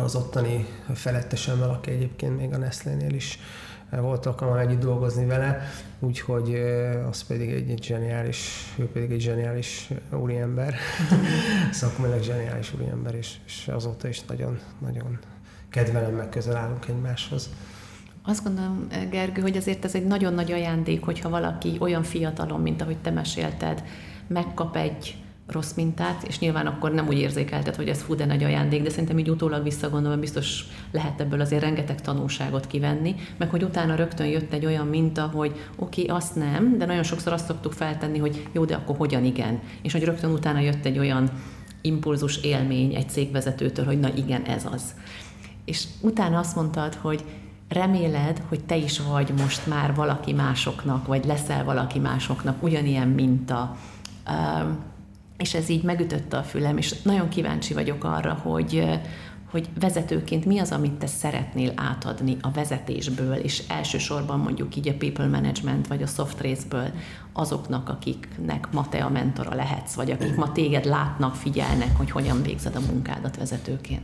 az 0.03 0.15
ottani 0.15 0.65
felettesemmel, 0.93 1.69
aki 1.69 1.91
egyébként 1.91 2.37
még 2.37 2.53
a 2.53 2.57
Nestlé-nél 2.57 3.13
is 3.13 3.39
volt 3.89 4.25
alkalmam 4.25 4.57
együtt 4.57 4.79
dolgozni 4.79 5.25
vele, 5.25 5.61
úgyhogy 5.99 6.53
az 7.09 7.23
pedig 7.23 7.49
egy, 7.49 7.69
egy 7.69 7.83
zseniális, 7.83 8.73
ő 8.77 8.85
pedig 8.85 9.11
egy 9.11 9.21
zseniális 9.21 9.89
úriember, 10.11 10.75
szakmailag 11.71 12.23
zseniális 12.23 12.73
úriember, 12.73 13.15
és, 13.15 13.35
és 13.45 13.67
azóta 13.67 14.07
is 14.07 14.25
nagyon, 14.25 14.59
nagyon 14.79 15.19
kedvelem, 15.69 16.13
meg 16.13 16.29
közel 16.29 16.55
állunk 16.55 16.87
egymáshoz. 16.87 17.49
Azt 18.23 18.43
gondolom, 18.43 18.87
Gergő, 19.09 19.41
hogy 19.41 19.57
azért 19.57 19.85
ez 19.85 19.95
egy 19.95 20.05
nagyon 20.05 20.33
nagy 20.33 20.51
ajándék, 20.51 21.03
hogyha 21.03 21.29
valaki 21.29 21.77
olyan 21.79 22.03
fiatalon, 22.03 22.61
mint 22.61 22.81
ahogy 22.81 22.97
te 22.97 23.09
mesélted, 23.09 23.83
megkap 24.27 24.75
egy 24.75 25.15
rossz 25.47 25.73
mintát, 25.73 26.23
és 26.23 26.39
nyilván 26.39 26.67
akkor 26.67 26.91
nem 26.91 27.07
úgy 27.07 27.17
érzékelted, 27.17 27.75
hogy 27.75 27.87
ez 27.87 28.01
fú, 28.01 28.15
de 28.15 28.25
nagy 28.25 28.43
ajándék, 28.43 28.83
de 28.83 28.89
szerintem 28.89 29.19
így 29.19 29.29
utólag 29.29 29.63
visszagondolva 29.63 30.19
biztos 30.19 30.63
lehet 30.91 31.21
ebből 31.21 31.41
azért 31.41 31.61
rengeteg 31.61 32.01
tanulságot 32.01 32.67
kivenni, 32.67 33.15
meg 33.37 33.49
hogy 33.49 33.63
utána 33.63 33.95
rögtön 33.95 34.27
jött 34.27 34.53
egy 34.53 34.65
olyan 34.65 34.87
minta, 34.87 35.31
hogy 35.33 35.51
oké, 35.75 36.01
okay, 36.01 36.15
azt 36.15 36.35
nem, 36.35 36.77
de 36.77 36.85
nagyon 36.85 37.03
sokszor 37.03 37.33
azt 37.33 37.45
szoktuk 37.45 37.73
feltenni, 37.73 38.17
hogy 38.17 38.47
jó, 38.51 38.65
de 38.65 38.75
akkor 38.75 38.97
hogyan 38.97 39.23
igen, 39.23 39.59
és 39.81 39.91
hogy 39.91 40.03
rögtön 40.03 40.31
utána 40.31 40.59
jött 40.59 40.85
egy 40.85 40.99
olyan 40.99 41.31
impulzus 41.81 42.37
élmény 42.37 42.95
egy 42.95 43.09
cégvezetőtől, 43.09 43.85
hogy 43.85 43.99
na 43.99 44.09
igen, 44.15 44.43
ez 44.43 44.65
az. 44.71 44.83
És 45.65 45.83
utána 46.01 46.39
azt 46.39 46.55
mondtad, 46.55 46.93
hogy 46.93 47.23
reméled, 47.69 48.41
hogy 48.49 48.63
te 48.63 48.75
is 48.75 48.99
vagy 48.99 49.33
most 49.37 49.67
már 49.67 49.95
valaki 49.95 50.33
másoknak, 50.33 51.07
vagy 51.07 51.25
leszel 51.25 51.63
valaki 51.63 51.99
másoknak 51.99 52.63
ugyanilyen 52.63 53.07
minta, 53.07 53.75
és 55.37 55.53
ez 55.53 55.69
így 55.69 55.83
megütötte 55.83 56.37
a 56.37 56.43
fülem, 56.43 56.77
és 56.77 57.01
nagyon 57.01 57.29
kíváncsi 57.29 57.73
vagyok 57.73 58.03
arra, 58.03 58.33
hogy, 58.33 58.99
hogy 59.51 59.69
vezetőként 59.79 60.45
mi 60.45 60.59
az, 60.59 60.71
amit 60.71 60.93
te 60.93 61.07
szeretnél 61.07 61.71
átadni 61.75 62.37
a 62.41 62.51
vezetésből, 62.51 63.35
és 63.35 63.63
elsősorban 63.67 64.39
mondjuk 64.39 64.75
így 64.75 64.87
a 64.87 64.97
people 64.97 65.27
management 65.27 65.87
vagy 65.87 66.01
a 66.01 66.07
soft 66.07 66.41
részből 66.41 66.91
azoknak, 67.33 67.89
akiknek 67.89 68.67
ma 68.71 68.89
te 68.89 69.03
a 69.03 69.09
mentora 69.09 69.55
lehetsz, 69.55 69.93
vagy 69.93 70.11
akik 70.11 70.35
ma 70.35 70.51
téged 70.51 70.85
látnak, 70.85 71.35
figyelnek, 71.35 71.97
hogy 71.97 72.11
hogyan 72.11 72.41
végzed 72.41 72.75
a 72.75 72.91
munkádat 72.91 73.37
vezetőként. 73.37 74.01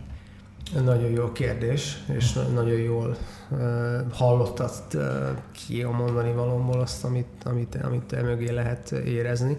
Nagyon 0.84 1.12
jó 1.12 1.32
kérdés, 1.32 1.98
és 2.18 2.34
nagyon 2.54 2.80
jól 2.80 3.18
uh, 3.50 3.60
hallottad 4.12 4.72
uh, 4.94 5.02
ki 5.52 5.82
a 5.82 5.92
mondani 5.92 6.32
valomból 6.34 6.80
azt, 6.80 7.04
amit, 7.04 7.44
amit, 7.44 7.76
amit 7.84 8.22
mögé 8.22 8.52
lehet 8.52 8.92
érezni. 8.92 9.58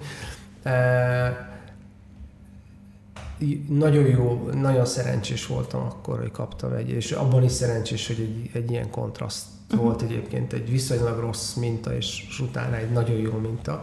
Nagyon 3.69 4.07
jó, 4.07 4.49
nagyon 4.55 4.85
szerencsés 4.85 5.47
voltam 5.47 5.81
akkor, 5.81 6.19
hogy 6.19 6.31
kaptam 6.31 6.73
egy, 6.73 6.91
és 6.91 7.13
abban 7.13 7.45
is 7.45 7.53
szerencsés, 7.53 8.07
hogy 8.07 8.21
egy, 8.21 8.51
egy 8.63 8.71
ilyen 8.71 8.91
kontraszt 8.91 9.45
uh-huh. 9.71 9.85
volt 9.85 10.03
egyébként, 10.03 10.53
egy 10.53 10.71
viszonylag 10.71 11.19
rossz 11.19 11.55
minta, 11.55 11.97
és, 11.97 12.41
utána 12.41 12.77
egy 12.77 12.91
nagyon 12.91 13.17
jó 13.17 13.33
minta. 13.33 13.81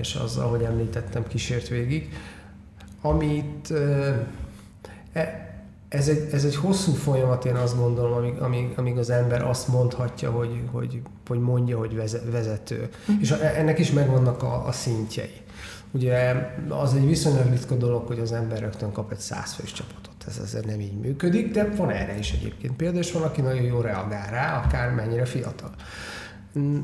és 0.00 0.14
az, 0.14 0.36
ahogy 0.36 0.62
említettem, 0.62 1.26
kísért 1.26 1.68
végig. 1.68 2.12
Amit 3.00 3.70
e, 5.12 5.50
ez 5.88 6.08
egy, 6.08 6.28
ez 6.32 6.44
egy 6.44 6.56
hosszú 6.56 6.92
folyamat, 6.92 7.44
én 7.44 7.54
azt 7.54 7.76
gondolom, 7.76 8.12
amíg, 8.12 8.38
amíg, 8.38 8.72
amíg 8.76 8.98
az 8.98 9.10
ember 9.10 9.42
azt 9.42 9.68
mondhatja, 9.68 10.30
hogy, 10.30 10.62
hogy, 10.72 11.02
hogy 11.28 11.38
mondja, 11.38 11.78
hogy 11.78 11.96
vezető. 12.30 12.88
Mm. 13.12 13.20
És 13.20 13.30
ennek 13.30 13.78
is 13.78 13.90
megvannak 13.90 14.42
a, 14.42 14.66
a 14.66 14.72
szintjei. 14.72 15.40
Ugye 15.90 16.34
az 16.68 16.94
egy 16.94 17.06
viszonylag 17.06 17.50
ritka 17.50 17.74
dolog, 17.74 18.06
hogy 18.06 18.18
az 18.18 18.32
ember 18.32 18.58
rögtön 18.58 18.92
kap 18.92 19.12
egy 19.12 19.18
százfős 19.18 19.72
csapatot. 19.72 20.24
Ez 20.26 20.38
azért 20.38 20.66
nem 20.66 20.80
így 20.80 20.98
működik, 20.98 21.52
de 21.52 21.68
van 21.76 21.90
erre 21.90 22.18
is 22.18 22.32
egyébként 22.32 22.76
példa, 22.76 22.98
és 22.98 23.12
van, 23.12 23.22
aki 23.22 23.40
nagyon 23.40 23.62
jól 23.62 23.82
reagál 23.82 24.30
rá, 24.30 24.62
akár 24.64 24.90
mennyire 24.90 25.24
fiatal. 25.24 25.70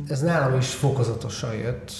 Ez 0.08 0.20
nálam 0.20 0.58
is 0.58 0.74
fokozatosan 0.74 1.54
jött. 1.54 1.92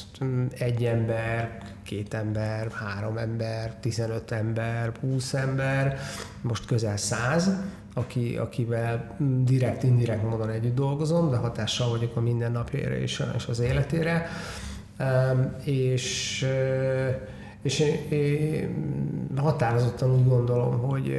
Egy 0.58 0.84
ember, 0.84 1.58
két 1.82 2.14
ember, 2.14 2.70
három 2.70 3.18
ember, 3.18 3.75
15 3.80 4.30
ember, 4.30 4.92
20 5.00 5.34
ember, 5.34 5.98
most 6.40 6.66
közel 6.66 6.96
100, 6.96 7.50
aki, 7.94 8.36
akivel 8.36 9.16
direkt, 9.44 9.82
indirekt 9.82 10.22
módon 10.22 10.48
együtt 10.48 10.75
dolgozom, 10.75 11.30
de 11.30 11.36
hatással 11.36 11.88
vagyok 11.88 12.16
a 12.16 12.20
mindennapjaira 12.20 12.96
és 12.96 13.22
az 13.48 13.60
életére. 13.60 14.28
És, 15.65 16.47
és 17.62 17.85
határozottan 19.37 20.15
úgy 20.15 20.29
gondolom, 20.29 20.79
hogy, 20.79 21.19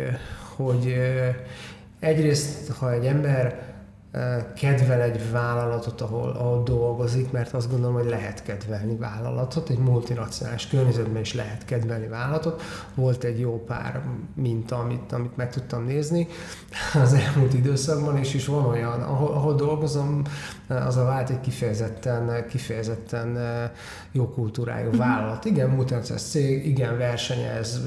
hogy 0.55 0.95
egyrészt, 1.99 2.71
ha 2.71 2.91
egy 2.91 3.05
ember 3.05 3.75
kedvel 4.55 5.01
egy 5.01 5.31
vállalatot, 5.31 6.01
ahol, 6.01 6.29
ahol 6.29 6.63
dolgozik, 6.63 7.31
mert 7.31 7.53
azt 7.53 7.69
gondolom, 7.69 7.95
hogy 7.95 8.05
lehet 8.05 8.43
kedvelni 8.43 8.95
vállalatot, 8.95 9.69
egy 9.69 9.77
multinacionális 9.77 10.67
környezetben 10.67 11.21
is 11.21 11.33
lehet 11.33 11.65
kedvelni 11.65 12.07
vállalatot. 12.07 12.61
Volt 12.95 13.23
egy 13.23 13.39
jó 13.39 13.63
pár 13.63 14.01
minta, 14.33 14.79
amit, 14.79 15.11
amit 15.11 15.37
meg 15.37 15.49
tudtam 15.51 15.85
nézni 15.85 16.27
az 17.03 17.13
elmúlt 17.13 17.53
időszakban, 17.53 18.17
és 18.17 18.33
is 18.33 18.45
van 18.45 18.65
olyan, 18.65 19.01
ahol, 19.01 19.31
ahol 19.31 19.55
dolgozom, 19.55 20.21
az 20.67 20.97
a 20.97 21.03
vált 21.03 21.29
egy 21.29 21.39
kifejezetten, 21.39 22.45
kifejezetten 22.47 23.37
jó 24.11 24.29
kultúrájú 24.29 24.87
mhm. 24.87 24.97
vállalat. 24.97 25.45
Igen, 25.45 25.69
multinacionális 25.69 26.27
cég, 26.27 26.65
igen, 26.67 26.97
versenyez, 26.97 27.81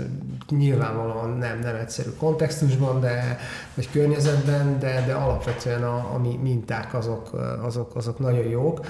nyilvánvalóan 0.49 1.31
nem, 1.31 1.59
nem 1.59 1.75
egyszerű 1.77 2.11
kontextusban, 2.19 3.01
de, 3.01 3.39
vagy 3.75 3.91
környezetben, 3.91 4.79
de, 4.79 5.05
de 5.07 5.13
alapvetően 5.13 5.83
a, 5.83 6.15
a 6.15 6.19
mi 6.19 6.39
minták 6.43 6.95
azok, 6.95 7.33
azok, 7.63 7.97
azok 7.97 8.19
nagyon 8.19 8.49
jók. 8.49 8.87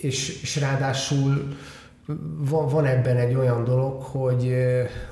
És, 0.00 0.42
és 0.42 0.56
ráadásul 0.56 1.56
van, 2.38 2.68
van 2.68 2.86
ebben 2.86 3.16
egy 3.16 3.34
olyan 3.34 3.64
dolog, 3.64 4.02
hogy, 4.02 4.54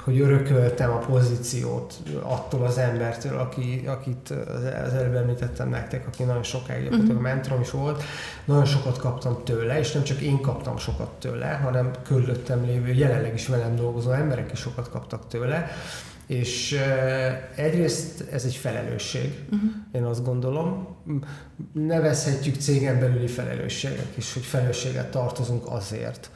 hogy 0.04 0.20
örököltem 0.20 0.90
a 0.90 0.99
pozíciót 0.99 1.94
attól 2.23 2.64
az 2.64 2.78
embertől, 2.78 3.38
aki, 3.38 3.85
akit 3.87 4.30
az 4.85 4.92
előbb 4.92 5.14
említettem 5.14 5.68
nektek, 5.68 6.06
aki 6.06 6.23
nagyon 6.23 6.42
sokáig 6.42 6.90
uh-huh. 6.90 7.16
a 7.16 7.20
mentorom 7.20 7.61
is 7.61 7.70
volt, 7.70 8.02
nagyon 8.44 8.64
sokat 8.64 8.99
kaptam 8.99 9.40
tőle, 9.44 9.78
és 9.78 9.92
nem 9.92 10.02
csak 10.02 10.20
én 10.20 10.40
kaptam 10.40 10.76
sokat 10.76 11.11
tőle, 11.18 11.61
hanem 11.62 11.90
körülöttem 12.02 12.64
lévő, 12.64 12.92
jelenleg 12.92 13.35
is 13.35 13.47
velem 13.47 13.76
dolgozó 13.76 14.10
emberek 14.10 14.52
is 14.52 14.58
sokat 14.58 14.88
kaptak 14.88 15.28
tőle, 15.28 15.71
és 16.26 16.80
egyrészt 17.54 18.25
ez 18.32 18.45
egy 18.45 18.54
felelősség, 18.54 19.38
uh-huh. 19.45 19.71
én 19.93 20.02
azt 20.02 20.25
gondolom. 20.25 20.97
Nevezhetjük 21.73 22.54
cégen 22.54 23.00
belüli 23.00 23.26
felelősségek 23.26 24.17
is, 24.17 24.32
hogy 24.32 24.43
felelősséget 24.43 25.10
tartozunk 25.10 25.62
azért, 25.67 26.30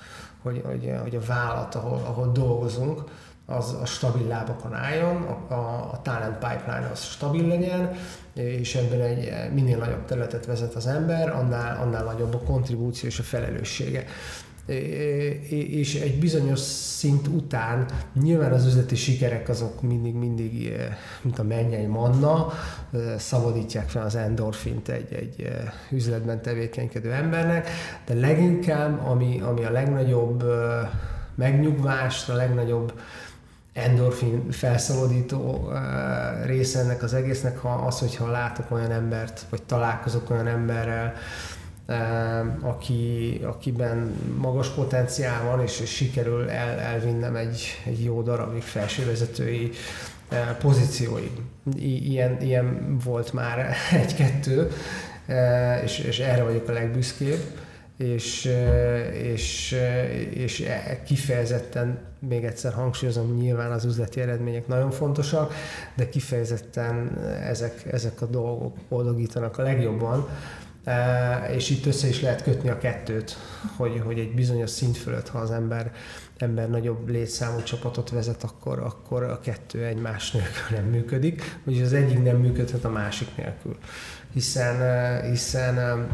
hogy, 0.45 0.63
hogy, 0.65 0.93
hogy 1.03 1.17
a 1.17 1.21
vállalat, 1.27 1.75
ahol, 1.75 2.03
ahol 2.07 2.33
dolgozunk, 2.33 3.03
az 3.47 3.77
a 3.83 3.85
stabil 3.85 4.27
lábakon 4.27 4.75
álljon, 4.75 5.23
a, 5.49 5.55
a, 5.55 6.01
talent 6.03 6.39
pipeline 6.39 6.91
az 6.93 7.03
stabil 7.03 7.47
legyen, 7.47 7.93
és 8.33 8.75
ebben 8.75 9.01
egy 9.01 9.53
minél 9.53 9.79
nagyobb 9.79 10.05
területet 10.05 10.47
vezet 10.47 10.75
az 10.75 10.87
ember, 10.87 11.29
annál, 11.29 11.81
annál 11.81 12.05
nagyobb 12.05 12.35
a 12.35 12.39
kontribúció 12.39 13.09
és 13.09 13.19
a 13.19 13.23
felelőssége 13.23 14.05
és 14.67 15.95
egy 15.95 16.19
bizonyos 16.19 16.59
szint 16.59 17.27
után 17.27 17.87
nyilván 18.23 18.53
az 18.53 18.67
üzleti 18.67 18.95
sikerek 18.95 19.49
azok 19.49 19.83
mindig, 19.83 20.15
mindig, 20.15 20.73
mint 21.23 21.39
a 21.39 21.43
mennyei 21.43 21.87
manna, 21.87 22.53
szabadítják 23.19 23.89
fel 23.89 24.05
az 24.05 24.15
endorfint 24.15 24.89
egy, 24.89 25.13
egy 25.13 25.51
üzletben 25.91 26.43
tevékenykedő 26.43 27.13
embernek, 27.13 27.69
de 28.07 28.15
leginkább, 28.15 29.07
ami, 29.07 29.41
ami 29.41 29.65
a 29.65 29.71
legnagyobb 29.71 30.45
megnyugvást, 31.35 32.29
a 32.29 32.35
legnagyobb 32.35 32.93
endorfin 33.73 34.51
felszabadító 34.51 35.73
része 36.45 36.79
ennek 36.79 37.03
az 37.03 37.15
egésznek, 37.15 37.59
ha 37.59 37.69
az, 37.69 37.99
hogyha 37.99 38.31
látok 38.31 38.71
olyan 38.71 38.91
embert, 38.91 39.47
vagy 39.51 39.63
találkozok 39.63 40.31
olyan 40.31 40.47
emberrel, 40.47 41.15
aki, 42.61 43.41
akiben 43.45 44.15
magas 44.39 44.69
potenciál 44.69 45.45
van, 45.45 45.61
és, 45.61 45.81
és 45.81 45.91
sikerül 45.91 46.51
el, 46.51 46.79
elvinnem 46.79 47.37
egy, 47.37 47.63
egy 47.85 48.05
jó 48.05 48.23
darabig 48.23 48.63
felsővezetői 48.63 49.71
eh, 50.29 50.57
pozícióig. 50.61 51.31
I, 51.77 52.11
ilyen, 52.11 52.41
ilyen 52.41 52.99
volt 53.05 53.33
már 53.33 53.75
egy-kettő, 54.03 54.71
eh, 55.27 55.83
és, 55.83 55.99
és 55.99 56.19
erre 56.19 56.43
vagyok 56.43 56.69
a 56.69 56.73
legbüszkébb, 56.73 57.41
és, 57.97 58.45
eh, 58.45 59.15
és, 59.23 59.77
és 60.31 60.61
e, 60.61 61.03
kifejezetten, 61.03 61.99
még 62.29 62.45
egyszer 62.45 62.73
hangsúlyozom, 62.73 63.37
nyilván 63.37 63.73
az 63.73 63.85
üzleti 63.85 64.21
eredmények 64.21 64.67
nagyon 64.67 64.91
fontosak, 64.91 65.55
de 65.95 66.09
kifejezetten 66.09 67.19
ezek, 67.43 67.85
ezek 67.93 68.23
a 68.23 68.27
dolgok 68.27 68.77
boldogítanak 68.89 69.59
a 69.59 69.63
legjobban, 69.63 70.29
és 71.51 71.71
itt 71.71 71.87
össze 71.87 72.09
is 72.09 72.21
lehet 72.21 72.43
kötni 72.43 72.69
a 72.69 72.79
kettőt, 72.79 73.37
hogy, 73.77 74.01
hogy 74.05 74.19
egy 74.19 74.35
bizonyos 74.35 74.71
szint 74.71 74.97
fölött, 74.97 75.29
ha 75.29 75.39
az 75.39 75.51
ember, 75.51 75.93
ember 76.37 76.71
nagyobb 76.71 77.09
létszámú 77.09 77.63
csapatot 77.63 78.11
vezet, 78.11 78.43
akkor, 78.43 78.79
akkor 78.79 79.23
a 79.23 79.41
kettő 79.41 79.85
egymás 79.85 80.31
nélkül 80.31 80.77
nem 80.77 80.85
működik, 80.85 81.59
vagyis 81.65 81.83
az 81.83 81.93
egyik 81.93 82.23
nem 82.23 82.37
működhet 82.37 82.85
a 82.85 82.91
másik 82.91 83.37
nélkül. 83.37 83.79
Hiszen, 84.33 85.23
hiszen, 85.31 86.07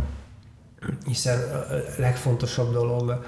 hiszen 1.05 1.39
a 1.39 1.65
legfontosabb 1.99 2.73
dolog 2.73 3.25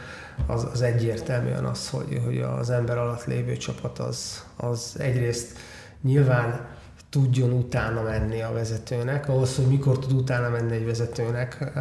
az, 0.47 0.67
az 0.73 0.83
egyértelműen 0.83 1.65
az, 1.65 1.89
hogy, 1.89 2.21
hogy 2.25 2.39
az 2.39 2.71
ember 2.71 2.99
alatt 2.99 3.25
lévő 3.25 3.57
csapat 3.57 3.99
az, 3.99 4.47
az 4.57 4.95
egyrészt 4.99 5.59
nyilván 6.03 6.67
tudjon 7.13 7.53
utána 7.53 8.03
menni 8.03 8.43
a 8.43 8.53
vezetőnek, 8.53 9.29
ahhoz, 9.29 9.57
hogy 9.57 9.65
mikor 9.65 9.99
tud 9.99 10.13
utána 10.13 10.49
menni 10.49 10.75
egy 10.75 10.85
vezetőnek. 10.85 11.73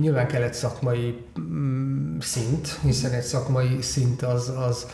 Nyilván 0.00 0.26
kell 0.26 0.42
egy 0.42 0.54
szakmai 0.54 1.24
mm, 1.40 2.18
szint, 2.18 2.78
hiszen 2.82 3.12
egy 3.12 3.22
szakmai 3.22 3.82
szint 3.82 4.22
az, 4.22 4.52
az, 4.68 4.86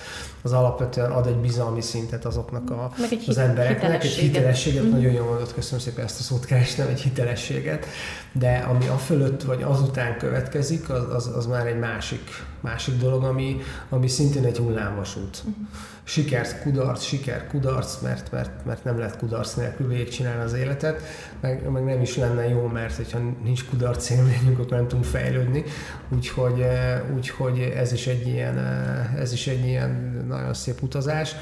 az 0.43 0.53
alapvetően 0.53 1.11
ad 1.11 1.27
egy 1.27 1.37
bizalmi 1.37 1.81
szintet 1.81 2.25
azoknak 2.25 2.71
a, 2.71 2.93
egy 3.11 3.25
az 3.27 3.39
embereknek, 3.39 4.05
egy 4.05 4.11
hitelességet, 4.11 4.85
mm. 4.85 4.91
nagyon 4.91 5.13
jól 5.13 5.27
mondott, 5.27 5.55
köszönöm 5.55 5.81
szépen 5.81 6.05
ezt 6.05 6.21
a 6.21 6.23
szót 6.23 6.45
kerestem, 6.45 6.89
egy 6.89 7.01
hitelességet, 7.01 7.87
de 8.33 8.57
ami 8.57 8.87
a 8.87 8.97
fölött 8.97 9.43
vagy 9.43 9.63
azután 9.63 10.19
következik, 10.19 10.91
az, 10.91 11.15
az, 11.15 11.37
az 11.37 11.47
már 11.47 11.67
egy 11.67 11.79
másik, 11.79 12.45
másik 12.61 12.97
dolog, 12.99 13.25
ami, 13.25 13.57
ami 13.89 14.09
szintén 14.09 14.45
egy 14.45 14.57
hullámvasút. 14.57 15.43
Mm 15.49 15.65
sikert, 16.05 16.63
kudarc, 16.63 17.03
siker, 17.03 17.47
kudarc, 17.47 18.01
mert, 18.01 18.31
mert, 18.31 18.65
mert 18.65 18.85
nem 18.85 18.99
lehet 18.99 19.19
kudarc 19.19 19.55
nélkül 19.55 19.89
végigcsinálni 19.89 20.43
az 20.43 20.53
életet, 20.53 21.03
meg, 21.41 21.71
meg 21.71 21.85
nem 21.85 22.01
is 22.01 22.17
lenne 22.17 22.49
jó, 22.49 22.67
mert 22.67 22.97
hogyha 22.97 23.19
nincs 23.45 23.65
kudarc 23.65 24.11
élményünk, 24.11 24.59
akkor 24.59 24.77
nem 24.77 24.89
tudunk 24.89 25.05
fejlődni, 25.05 25.65
úgyhogy, 26.09 26.61
eh, 26.61 27.03
úgyhogy 27.15 27.61
ez, 27.61 27.93
is 27.93 28.07
egy 28.07 28.27
ilyen, 28.27 28.59
eh, 28.59 29.15
ez 29.15 29.33
is 29.33 29.47
egy 29.47 29.65
ilyen 29.65 30.25
nagyon 30.29 30.55
szép 30.55 30.83
utazás, 30.83 31.35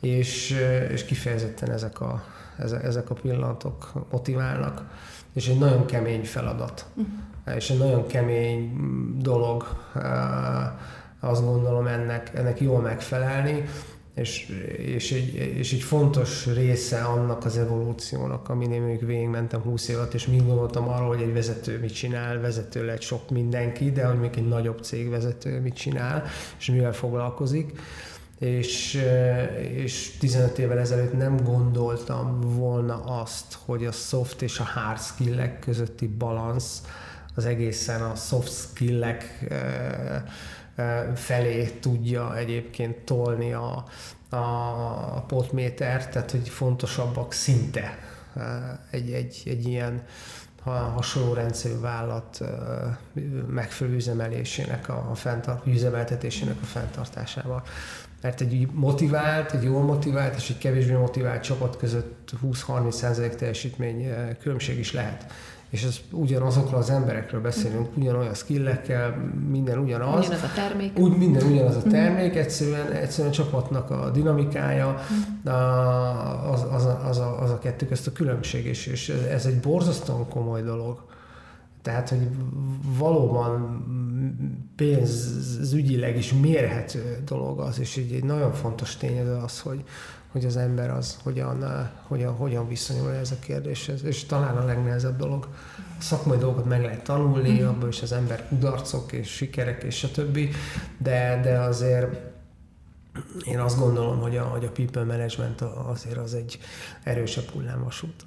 és, 0.00 0.50
eh, 0.50 0.90
és 0.90 1.04
kifejezetten 1.04 1.70
ezek 1.70 2.00
a, 2.00 2.24
ezek, 2.58 2.84
ezek 2.84 3.10
a 3.10 3.14
pillanatok 3.14 3.92
motiválnak, 4.10 4.84
és 5.32 5.48
egy 5.48 5.58
nagyon 5.58 5.86
kemény 5.86 6.24
feladat, 6.24 6.86
uh-huh. 6.94 7.56
és 7.56 7.70
egy 7.70 7.78
nagyon 7.78 8.06
kemény 8.06 8.72
dolog, 9.18 9.66
azt 11.26 11.44
gondolom 11.44 11.86
ennek, 11.86 12.30
ennek 12.34 12.60
jól 12.60 12.80
megfelelni, 12.80 13.64
és, 14.16 14.48
és, 14.76 15.12
egy, 15.12 15.34
és 15.34 15.72
egy 15.72 15.82
fontos 15.82 16.46
része 16.46 17.02
annak 17.02 17.44
az 17.44 17.58
evolúciónak, 17.58 18.48
amin 18.48 18.72
én 18.72 18.82
még 18.82 19.06
végigmentem 19.06 19.60
20 19.60 19.88
évet, 19.88 20.14
és 20.14 20.26
mind 20.26 20.46
gondoltam 20.46 20.88
arról, 20.88 21.08
hogy 21.08 21.22
egy 21.22 21.32
vezető 21.32 21.78
mit 21.78 21.94
csinál, 21.94 22.40
vezető 22.40 22.84
lehet 22.84 23.00
sok 23.00 23.30
mindenki, 23.30 23.92
de 23.92 24.04
hogy 24.04 24.18
még 24.18 24.30
egy 24.36 24.48
nagyobb 24.48 24.82
cég 24.82 25.10
vezető 25.10 25.60
mit 25.60 25.74
csinál, 25.74 26.24
és 26.58 26.70
mivel 26.70 26.92
foglalkozik. 26.92 27.80
És, 28.38 29.02
és 29.74 30.16
15 30.18 30.58
évvel 30.58 30.78
ezelőtt 30.78 31.18
nem 31.18 31.36
gondoltam 31.36 32.40
volna 32.40 33.04
azt, 33.04 33.58
hogy 33.64 33.84
a 33.84 33.92
soft 33.92 34.42
és 34.42 34.58
a 34.58 34.64
hard 34.64 35.00
skillek 35.00 35.58
közötti 35.58 36.06
balansz 36.06 36.82
az 37.34 37.44
egészen 37.44 38.02
a 38.02 38.14
soft 38.14 38.52
skillek 38.52 39.44
felé 41.14 41.64
tudja 41.66 42.36
egyébként 42.36 42.96
tolni 42.96 43.52
a, 43.52 43.84
a 44.28 45.20
potméter, 45.20 46.08
tehát 46.08 46.30
hogy 46.30 46.48
fontosabbak 46.48 47.32
szinte 47.32 47.98
egy, 48.90 49.10
egy, 49.10 49.42
egy 49.44 49.66
ilyen 49.66 50.02
hasonló 50.94 51.32
rendszerű 51.32 51.80
vállalat 51.80 52.40
megfelelő 53.48 53.96
üzemelésének, 53.96 54.88
a, 54.88 55.08
a 55.10 55.14
fenntart, 55.14 55.66
üzemeltetésének 55.66 56.56
a 56.62 56.64
fenntartásával. 56.64 57.62
Mert 58.20 58.40
egy 58.40 58.68
motivált, 58.72 59.52
egy 59.52 59.62
jól 59.62 59.82
motivált 59.82 60.36
és 60.36 60.50
egy 60.50 60.58
kevésbé 60.58 60.92
motivált 60.92 61.42
csapat 61.42 61.76
között 61.76 62.32
20-30% 62.44 63.34
teljesítmény 63.34 64.08
különbség 64.40 64.78
is 64.78 64.92
lehet 64.92 65.32
és 65.76 65.84
ez 65.84 65.96
ugyanazokról 66.10 66.80
az 66.80 66.90
emberekről 66.90 67.40
beszélünk, 67.40 67.96
ugyanolyan 67.96 68.34
skillekkel, 68.34 69.30
minden 69.50 69.78
ugyanaz. 69.78 70.18
Ugyanaz 70.18 70.42
a 70.42 70.50
termék. 70.54 70.98
Úgy 70.98 71.16
minden 71.16 71.46
ugyanaz 71.46 71.76
a 71.76 71.78
mhm. 71.78 71.88
termék, 71.88 72.36
egyszerűen, 72.36 72.92
egyszerűen 72.92 73.32
a 73.32 73.34
csapatnak 73.34 73.90
a 73.90 74.10
dinamikája, 74.10 74.88
mhm. 74.88 75.54
az, 76.52 76.66
az, 76.72 76.84
a, 76.84 77.06
az, 77.08 77.18
a, 77.18 77.42
az 77.42 77.50
a 77.50 77.58
kettő 77.58 77.86
közt 77.86 78.06
a 78.06 78.12
különbség, 78.12 78.66
és, 78.66 78.86
és 78.86 79.08
ez 79.08 79.46
egy 79.46 79.60
borzasztóan 79.60 80.28
komoly 80.28 80.62
dolog. 80.62 81.04
Tehát, 81.82 82.08
hogy 82.08 82.28
valóban 82.98 83.84
pénzügyileg 84.76 86.16
is 86.16 86.32
mérhető 86.32 87.22
dolog 87.24 87.60
az, 87.60 87.78
és 87.78 87.96
egy, 87.96 88.12
egy 88.12 88.24
nagyon 88.24 88.52
fontos 88.52 88.96
tényező 88.96 89.34
az, 89.34 89.60
hogy, 89.60 89.84
hogy 90.36 90.44
az 90.44 90.56
ember 90.56 90.90
az 90.90 91.18
hogyan, 91.22 91.64
eh, 91.64 91.88
hogyan, 92.02 92.34
hogyan 92.34 92.68
viszonyul 92.68 93.12
ez 93.12 93.30
a 93.30 93.38
kérdéshez. 93.38 94.04
És 94.04 94.24
talán 94.24 94.56
a 94.56 94.64
legnehezebb 94.64 95.18
dolog. 95.18 95.48
A 95.98 96.02
szakmai 96.02 96.38
dolgokat 96.38 96.64
meg 96.64 96.82
lehet 96.82 97.04
tanulni, 97.04 97.60
mm. 97.60 97.66
abban 97.66 97.88
is 97.88 98.02
az 98.02 98.12
ember 98.12 98.48
kudarcok 98.48 99.12
és 99.12 99.28
sikerek 99.28 99.82
és 99.82 100.04
a 100.04 100.10
többi, 100.10 100.50
de, 100.98 101.40
de 101.42 101.58
azért 101.58 102.34
én 103.44 103.58
azt 103.58 103.78
gondolom, 103.78 104.20
hogy 104.20 104.36
a, 104.36 104.42
hogy 104.42 104.64
a 104.64 104.70
people 104.70 105.04
management 105.04 105.60
azért 105.60 106.16
az 106.16 106.34
egy 106.34 106.58
erősebb 107.02 107.48
hullámvasút. 107.48 108.26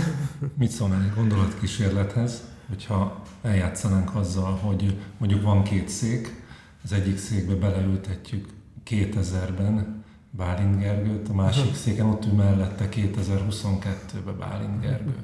Mit 0.58 0.70
szólnál 0.70 1.02
egy 1.02 1.14
gondolatkísérlethez, 1.14 2.40
hogyha 2.68 3.22
eljátszanánk 3.42 4.14
azzal, 4.14 4.52
hogy 4.52 4.98
mondjuk 5.18 5.42
van 5.42 5.62
két 5.62 5.88
szék, 5.88 6.44
az 6.84 6.92
egyik 6.92 7.18
székbe 7.18 7.54
beleültetjük 7.54 8.48
2000-ben 8.90 9.95
Bálint 10.36 10.78
Gergőt, 10.78 11.28
a 11.28 11.34
másik 11.34 11.74
széken 11.74 12.06
ott 12.06 12.24
ül 12.24 12.32
mellette 12.32 12.88
2022-ben 12.90 14.38
Bálint 14.38 14.80
Gergő. 14.80 15.14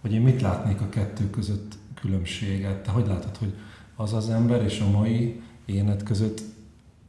Hogy 0.00 0.12
én 0.12 0.20
mit 0.20 0.40
látnék 0.40 0.80
a 0.80 0.88
kettő 0.88 1.30
között 1.30 1.74
különbséget? 1.94 2.82
Te 2.82 2.90
hogy 2.90 3.06
látod, 3.06 3.36
hogy 3.36 3.54
az 3.96 4.12
az 4.12 4.30
ember 4.30 4.62
és 4.62 4.80
a 4.80 4.90
mai 4.90 5.42
énet 5.64 6.02
között 6.02 6.42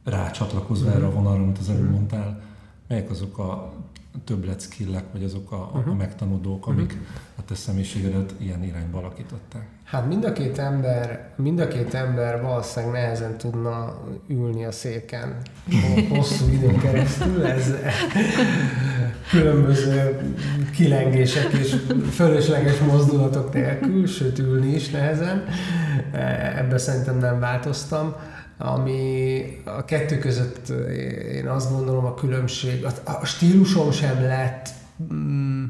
rácsatlakozva 0.04 0.90
erre 0.90 1.06
a 1.06 1.12
vonalra, 1.12 1.42
amit 1.42 1.58
az 1.58 1.70
előbb 1.70 1.90
mondtál, 1.90 2.42
melyek 2.86 3.10
azok 3.10 3.38
a 3.38 3.72
többlet 4.24 4.60
skillek, 4.60 5.04
vagy 5.12 5.24
azok 5.24 5.52
a, 5.52 5.56
uh-huh. 5.56 5.92
a 5.92 5.94
megtanulók, 5.94 6.66
amik 6.66 6.92
uh-huh. 6.92 7.06
a 7.36 7.44
te 7.44 7.54
személyiségedet 7.54 8.34
ilyen 8.38 8.62
irányba 8.62 8.98
alakították? 8.98 9.66
Hát 9.84 10.06
mind 10.06 10.24
a 10.24 10.32
két 10.32 10.58
ember, 10.58 11.30
mind 11.36 11.60
a 11.60 11.68
két 11.68 11.94
ember 11.94 12.42
valószínűleg 12.42 12.94
nehezen 12.94 13.36
tudna 13.36 13.98
ülni 14.28 14.64
a 14.64 14.72
széken 14.72 15.36
hosszú 16.08 16.48
időn 16.52 16.78
keresztül, 16.78 17.46
ez 17.46 17.74
különböző 19.30 20.20
kilengések 20.72 21.52
és 21.52 21.76
fölösleges 22.10 22.78
mozdulatok 22.78 23.52
nélkül, 23.52 24.06
sőt 24.06 24.38
ülni 24.38 24.74
is 24.74 24.90
nehezen. 24.90 25.44
Ebben 26.56 26.78
szerintem 26.78 27.18
nem 27.18 27.40
változtam 27.40 28.14
ami 28.58 29.42
a 29.64 29.84
kettő 29.84 30.18
között 30.18 30.68
én 31.32 31.46
azt 31.46 31.72
gondolom 31.72 32.04
a 32.04 32.14
különbség, 32.14 32.86
a, 33.04 33.24
stílusom 33.24 33.90
sem 33.90 34.22
lett 34.22 34.68
mm, 35.12 35.64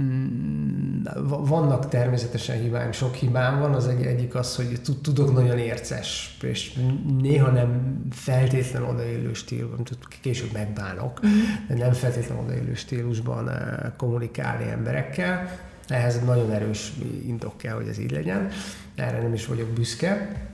mm, 0.00 1.02
vannak 1.44 1.88
természetesen 1.88 2.60
hibáim, 2.60 2.92
sok 2.92 3.14
hibám 3.14 3.58
van, 3.58 3.74
az 3.74 3.86
egy, 3.86 4.02
egyik 4.02 4.34
az, 4.34 4.56
hogy 4.56 4.80
tudok 5.02 5.32
nagyon 5.32 5.58
érces, 5.58 6.38
és 6.42 6.78
néha 7.18 7.50
nem 7.50 8.00
feltétlen 8.10 8.82
odaillő 8.82 9.32
stílusban, 9.32 9.86
később 10.20 10.52
megbánok, 10.52 11.20
mhm. 11.20 11.32
de 11.68 11.74
nem 11.74 11.92
feltétlen 11.92 12.38
odaillő 12.38 12.74
stílusban 12.74 13.48
eh, 13.48 13.76
kommunikálni 13.96 14.70
emberekkel. 14.70 15.58
Ehhez 15.88 16.24
nagyon 16.24 16.50
erős 16.50 16.92
indok 17.26 17.56
kell, 17.56 17.74
hogy 17.74 17.88
ez 17.88 17.98
így 17.98 18.10
legyen. 18.10 18.48
Erre 18.94 19.22
nem 19.22 19.32
is 19.32 19.46
vagyok 19.46 19.68
büszke 19.68 20.48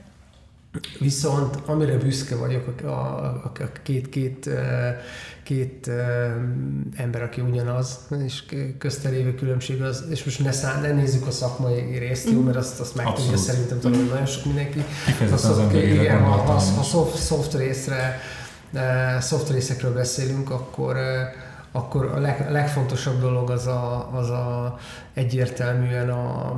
Viszont 0.99 1.55
amire 1.65 1.97
büszke 1.97 2.35
vagyok, 2.35 2.81
a, 2.83 2.87
a, 2.87 3.51
a 3.59 3.71
két, 3.83 4.09
két, 4.09 4.49
két 5.43 5.91
ember, 6.95 7.21
aki 7.21 7.41
ugyanaz, 7.41 7.99
és 8.25 8.43
közte 8.77 9.09
lévő 9.09 9.35
különbség 9.35 9.81
az, 9.81 10.03
és 10.09 10.23
most 10.23 10.43
ne, 10.43 10.51
szá, 10.51 10.81
ne 10.81 10.91
nézzük 10.91 11.27
a 11.27 11.31
szakmai 11.31 11.97
részt, 11.97 12.29
jó, 12.29 12.41
mert 12.41 12.57
azt, 12.57 12.79
azt 12.79 12.95
meg 12.95 13.13
tudja 13.13 13.37
szerintem 13.37 13.79
tudom, 13.79 13.99
hogy 13.99 14.09
nagyon 14.09 14.25
sok 14.25 14.45
mindenki. 14.45 14.83
Az 15.31 15.45
az 15.45 15.73
igen, 15.73 16.23
ha, 16.23 16.31
ha, 16.31 16.51
ha 16.51 16.83
soft, 16.83 17.25
soft 17.25 17.53
részre, 17.53 18.19
soft 19.21 19.49
részekről 19.49 19.93
beszélünk, 19.93 20.49
akkor 20.49 20.97
akkor 21.71 22.05
a, 22.05 22.19
leg, 22.19 22.47
legfontosabb 22.51 23.19
dolog 23.19 23.49
az 23.49 23.67
a, 23.67 24.09
az 24.13 24.29
a 24.29 24.77
egyértelműen, 25.13 26.09
a, 26.09 26.55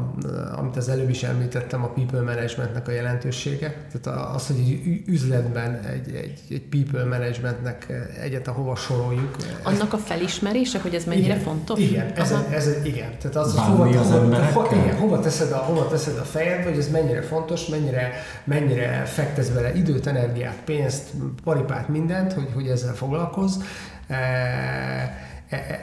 amit 0.57 0.75
az 0.75 0.89
előbb 0.89 1.09
is 1.09 1.23
említettem, 1.23 1.83
a 1.83 1.87
people 1.87 2.21
managementnek 2.21 2.87
a 2.87 2.91
jelentősége. 2.91 3.75
Tehát 3.91 4.35
az, 4.35 4.47
hogy 4.47 4.55
egy 4.57 5.01
üzletben 5.05 5.79
egy, 5.79 6.15
egy, 6.15 6.39
egy 6.49 6.61
people 6.61 7.03
managementnek 7.03 7.87
egyet, 8.21 8.47
hova 8.47 8.75
soroljuk. 8.75 9.35
Annak 9.63 9.93
a 9.93 9.97
felismerése, 9.97 10.79
hogy 10.79 10.95
ez 10.95 11.03
mennyire 11.05 11.25
igen, 11.25 11.39
fontos? 11.39 11.79
Igen, 11.79 12.11
ez, 12.15 12.31
ez, 12.31 12.67
ez, 12.67 12.85
igen. 12.85 13.17
Tehát 13.21 13.35
az, 13.35 13.55
hogy 13.55 13.77
hova, 13.77 13.99
az 13.99 14.11
hova, 14.11 14.45
hova, 14.45 14.75
igen, 14.75 14.95
hova, 14.95 15.19
teszed 15.19 15.51
a, 15.51 15.57
hova 15.57 15.87
teszed 15.87 16.17
a 16.17 16.23
fejed, 16.23 16.63
hogy 16.63 16.77
ez 16.77 16.91
mennyire 16.91 17.21
fontos, 17.21 17.67
mennyire, 17.67 18.11
mennyire 18.43 19.03
fektesz 19.05 19.47
bele 19.47 19.73
időt, 19.73 20.07
energiát, 20.07 20.55
pénzt, 20.65 21.09
paripát, 21.43 21.87
mindent, 21.89 22.33
hogy, 22.33 22.47
hogy 22.53 22.67
ezzel 22.67 22.93
foglalkozz 22.93 23.55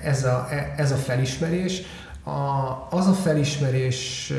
ez 0.03 0.25
a, 0.25 0.47
e, 0.51 0.75
ez 0.77 0.93
a 0.93 0.97
felismerés. 0.97 1.83
A, 2.25 2.31
az 2.91 3.07
a 3.07 3.13
felismerés 3.13 4.33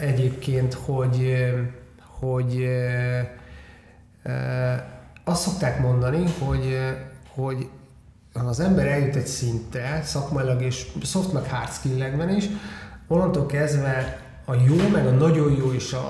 egyébként, 0.00 0.74
hogy, 0.74 1.46
hogy 2.18 2.68
azt 5.24 5.42
szokták 5.42 5.80
mondani, 5.80 6.24
hogy, 6.38 6.78
hogy 7.34 7.68
az 8.32 8.60
ember 8.60 8.86
eljut 8.86 9.16
egy 9.16 9.26
szintre, 9.26 10.02
szakmailag 10.04 10.62
és 10.62 10.86
soft 11.02 11.32
meg 11.32 11.50
hard 11.50 11.72
skill 11.72 12.28
is, 12.36 12.44
onnantól 13.08 13.46
kezdve 13.46 14.18
a 14.44 14.54
jó, 14.54 14.88
meg 14.88 15.06
a 15.06 15.10
nagyon 15.10 15.56
jó 15.56 15.72
és 15.72 15.92
a, 15.92 16.06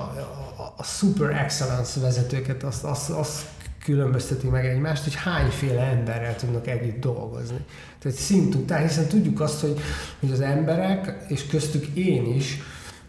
a, 0.57 0.73
a 0.77 0.83
super 0.83 1.29
excellence 1.29 1.99
vezetőket, 1.99 2.63
azt, 2.63 2.83
azt, 2.83 3.09
azt 3.09 3.45
különbözteti 3.83 4.47
meg 4.47 4.65
egymást, 4.65 5.03
hogy 5.03 5.15
hányféle 5.15 5.81
emberrel 5.81 6.35
tudnak 6.35 6.67
együtt 6.67 6.99
dolgozni. 6.99 7.65
Tehát 7.99 8.17
szint 8.17 8.55
után, 8.55 8.81
hiszen 8.81 9.07
tudjuk 9.07 9.39
azt, 9.39 9.61
hogy, 9.61 9.79
hogy 10.19 10.31
az 10.31 10.41
emberek, 10.41 11.25
és 11.27 11.47
köztük 11.47 11.85
én 11.85 12.33
is, 12.35 12.59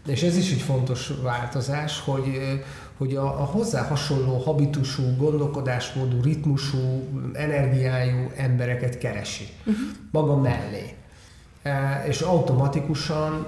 és 0.07 0.23
ez 0.23 0.37
is 0.37 0.51
egy 0.51 0.61
fontos 0.61 1.11
változás, 1.21 1.99
hogy, 1.99 2.39
hogy 2.97 3.15
a, 3.15 3.25
a 3.41 3.45
hozzá 3.45 3.87
hasonló 3.87 4.37
habitusú, 4.37 5.03
gondolkodásmódú, 5.17 6.21
ritmusú, 6.21 7.09
energiájú 7.33 8.31
embereket 8.35 8.97
keresi 8.97 9.47
uh-huh. 9.59 9.75
maga 10.11 10.37
mellé. 10.37 10.93
E, 11.61 12.03
és 12.07 12.21
automatikusan 12.21 13.47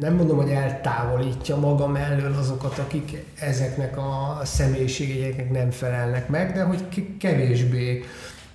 nem 0.00 0.14
mondom, 0.14 0.36
hogy 0.36 0.50
eltávolítja 0.50 1.56
maga 1.56 1.86
mellől 1.86 2.34
azokat, 2.34 2.78
akik 2.78 3.24
ezeknek 3.38 3.96
a 3.96 4.40
személyiségeknek 4.44 5.50
nem 5.50 5.70
felelnek 5.70 6.28
meg, 6.28 6.52
de 6.52 6.62
hogy 6.62 6.84
kevésbé 7.18 8.04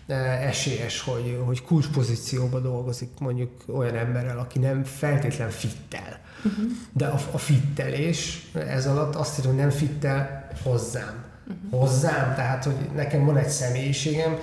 e, 0.07 0.13
esélyes, 0.47 1.01
hogy, 1.01 1.39
hogy 1.45 1.63
kulcspozícióba 1.63 2.59
dolgozik 2.59 3.09
mondjuk 3.19 3.51
olyan 3.67 3.95
emberrel, 3.95 4.39
aki 4.39 4.59
nem 4.59 4.83
feltétlen 4.83 5.49
fittel. 5.49 6.19
Uh-huh. 6.45 6.65
De 6.93 7.05
a, 7.05 7.19
a 7.31 7.37
fittelés 7.37 8.51
ez 8.53 8.87
alatt 8.87 9.15
azt 9.15 9.39
írom, 9.39 9.51
hogy 9.51 9.61
nem 9.61 9.69
fittel 9.69 10.47
hozzám. 10.63 11.23
Uh-huh. 11.47 11.79
Hozzám, 11.79 12.35
tehát 12.35 12.63
hogy 12.63 12.75
nekem 12.95 13.25
van 13.25 13.37
egy 13.37 13.49
személyiségem, 13.49 14.37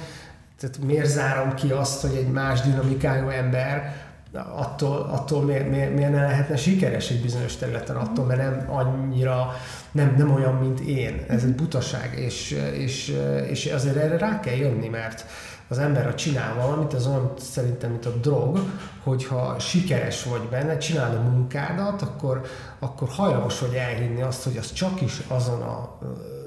tehát 0.60 0.78
miért 0.78 1.08
zárom 1.08 1.54
ki 1.54 1.70
azt, 1.70 2.00
hogy 2.00 2.16
egy 2.16 2.28
más 2.28 2.60
dinamikájú 2.60 3.28
ember 3.28 4.08
attól, 4.32 4.96
attól 4.96 5.42
miért, 5.42 5.70
miért, 5.70 5.94
miért 5.94 6.12
ne 6.12 6.22
lehetne 6.22 6.56
sikeres 6.56 7.10
egy 7.10 7.22
bizonyos 7.22 7.56
területen, 7.56 7.96
attól, 7.96 8.24
mert 8.24 8.40
nem 8.40 8.76
annyira, 8.76 9.52
nem, 9.92 10.14
nem 10.16 10.34
olyan, 10.34 10.54
mint 10.54 10.80
én. 10.80 11.24
Ez 11.28 11.44
egy 11.44 11.54
butaság, 11.54 12.18
és, 12.18 12.50
és, 12.74 13.16
és 13.48 13.66
azért 13.66 13.96
erre 13.96 14.18
rá 14.18 14.40
kell 14.40 14.54
jönni, 14.54 14.88
mert 14.88 15.24
az 15.68 15.78
ember, 15.78 16.04
ha 16.04 16.14
csinál 16.14 16.54
valamit, 16.54 16.92
az 16.92 17.06
olyan 17.06 17.32
szerintem, 17.38 17.90
mint 17.90 18.06
a 18.06 18.10
drog, 18.10 18.58
hogyha 19.02 19.58
sikeres 19.58 20.24
vagy 20.24 20.42
benne, 20.42 20.78
csinálod 20.78 21.16
a 21.16 21.30
munkádat, 21.30 22.02
akkor, 22.02 22.40
akkor 22.78 23.08
hajlamos 23.08 23.58
vagy 23.58 23.74
elhinni 23.74 24.22
azt, 24.22 24.42
hogy 24.42 24.56
az 24.56 24.72
csak 24.72 25.00
is 25.00 25.20
azon, 25.28 25.62
a, 25.62 25.98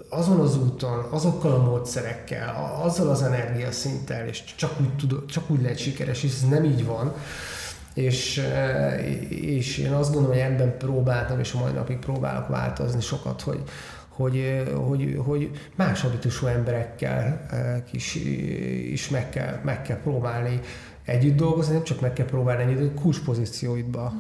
azon 0.10 0.40
az 0.40 0.58
úton, 0.58 1.06
azokkal 1.10 1.52
a 1.52 1.64
módszerekkel, 1.64 2.80
azzal 2.84 3.10
az 3.10 3.22
energiaszinttel, 3.22 4.28
és 4.28 4.44
csak 4.56 4.72
úgy, 4.80 4.96
tud, 4.96 5.26
csak 5.26 5.50
úgy 5.50 5.62
lehet 5.62 5.78
sikeres, 5.78 6.24
és 6.24 6.34
ez 6.34 6.50
nem 6.50 6.64
így 6.64 6.86
van. 6.86 7.14
És, 7.94 8.42
és 9.30 9.78
én 9.78 9.92
azt 9.92 10.14
gondolom, 10.14 10.36
hogy 10.36 10.52
ebben 10.52 10.78
próbáltam, 10.78 11.40
és 11.40 11.54
a 11.54 11.60
mai 11.60 11.72
napig 11.72 11.98
próbálok 11.98 12.48
változni 12.48 13.02
sokat, 13.02 13.42
hogy, 13.42 13.64
hogy, 14.10 14.64
hogy, 14.88 15.20
hogy 15.26 15.52
más 15.76 16.02
habitusú 16.02 16.46
emberekkel 16.46 17.48
is, 17.92 18.16
is 18.92 19.10
meg, 19.10 19.30
kell, 19.30 19.60
meg 19.64 19.82
kell 19.82 19.98
próbálni 19.98 20.60
együtt 21.06 21.36
dolgozni, 21.36 21.74
nem 21.74 21.84
csak 21.84 22.02
meg 22.02 22.14
kell 22.14 22.26
próbálni 22.26 22.72
együtt, 22.72 22.94
kulcspozícióidba 22.94 24.14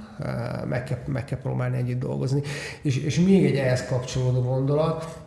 meg 0.67 0.83
kell, 0.83 0.97
meg 1.05 1.25
kell 1.25 1.39
próbálni 1.39 1.77
együtt 1.77 1.99
dolgozni. 1.99 2.41
És, 2.81 2.97
és 2.97 3.19
még 3.19 3.45
egy 3.45 3.55
ehhez 3.55 3.85
kapcsolódó 3.85 4.41
gondolat, 4.41 5.21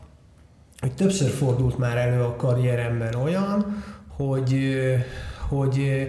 hogy 0.80 0.94
többször 0.94 1.30
fordult 1.30 1.78
már 1.78 1.96
elő 1.96 2.22
a 2.22 2.36
karrieremben 2.36 3.14
olyan, 3.14 3.84
hogy, 4.08 4.76
hogy 5.48 6.08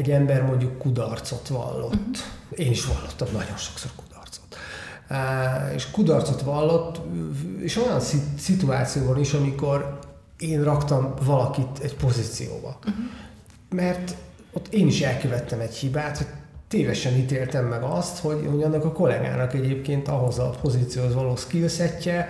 egy 0.00 0.10
ember 0.10 0.42
mondjuk 0.42 0.78
kudarcot 0.78 1.48
vallott. 1.48 1.94
Uh-huh. 1.94 2.66
Én 2.66 2.70
is 2.70 2.86
vallottam 2.86 3.28
nagyon 3.32 3.56
sokszor 3.56 3.90
kudarcot 3.96 4.56
és 5.74 5.90
kudarcot 5.90 6.42
vallott, 6.42 7.00
és 7.58 7.76
olyan 7.76 8.00
szituációban 8.38 9.18
is, 9.20 9.32
amikor 9.32 9.98
én 10.38 10.64
raktam 10.64 11.14
valakit 11.24 11.78
egy 11.82 11.96
pozícióba. 11.96 12.78
Uh-huh. 12.78 13.04
Mert 13.70 14.14
ott 14.52 14.72
én 14.72 14.86
is 14.86 15.00
elkövettem 15.00 15.60
egy 15.60 15.74
hibát, 15.74 16.16
hogy 16.16 16.26
tévesen 16.68 17.16
ítéltem 17.16 17.64
meg 17.64 17.82
azt, 17.82 18.18
hogy, 18.18 18.46
hogy 18.50 18.62
annak 18.62 18.84
a 18.84 18.92
kollégának 18.92 19.54
egyébként 19.54 20.08
ahhoz 20.08 20.38
a 20.38 20.54
pozícióhoz 20.60 21.14
való 21.14 21.36
skillsetje 21.36 22.28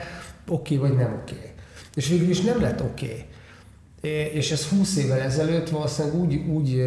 oké 0.48 0.76
okay, 0.76 0.88
vagy 0.88 0.98
nem 0.98 1.12
oké. 1.22 1.34
Okay. 1.34 1.50
És 1.94 2.08
végül 2.08 2.28
is 2.28 2.40
nem 2.40 2.60
lett 2.60 2.82
oké. 2.82 3.04
Okay. 3.04 3.24
És 4.32 4.50
ez 4.50 4.68
20 4.68 4.96
évvel 4.96 5.20
ezelőtt 5.20 5.68
valószínűleg 5.68 6.20
úgy, 6.20 6.34
úgy, 6.34 6.82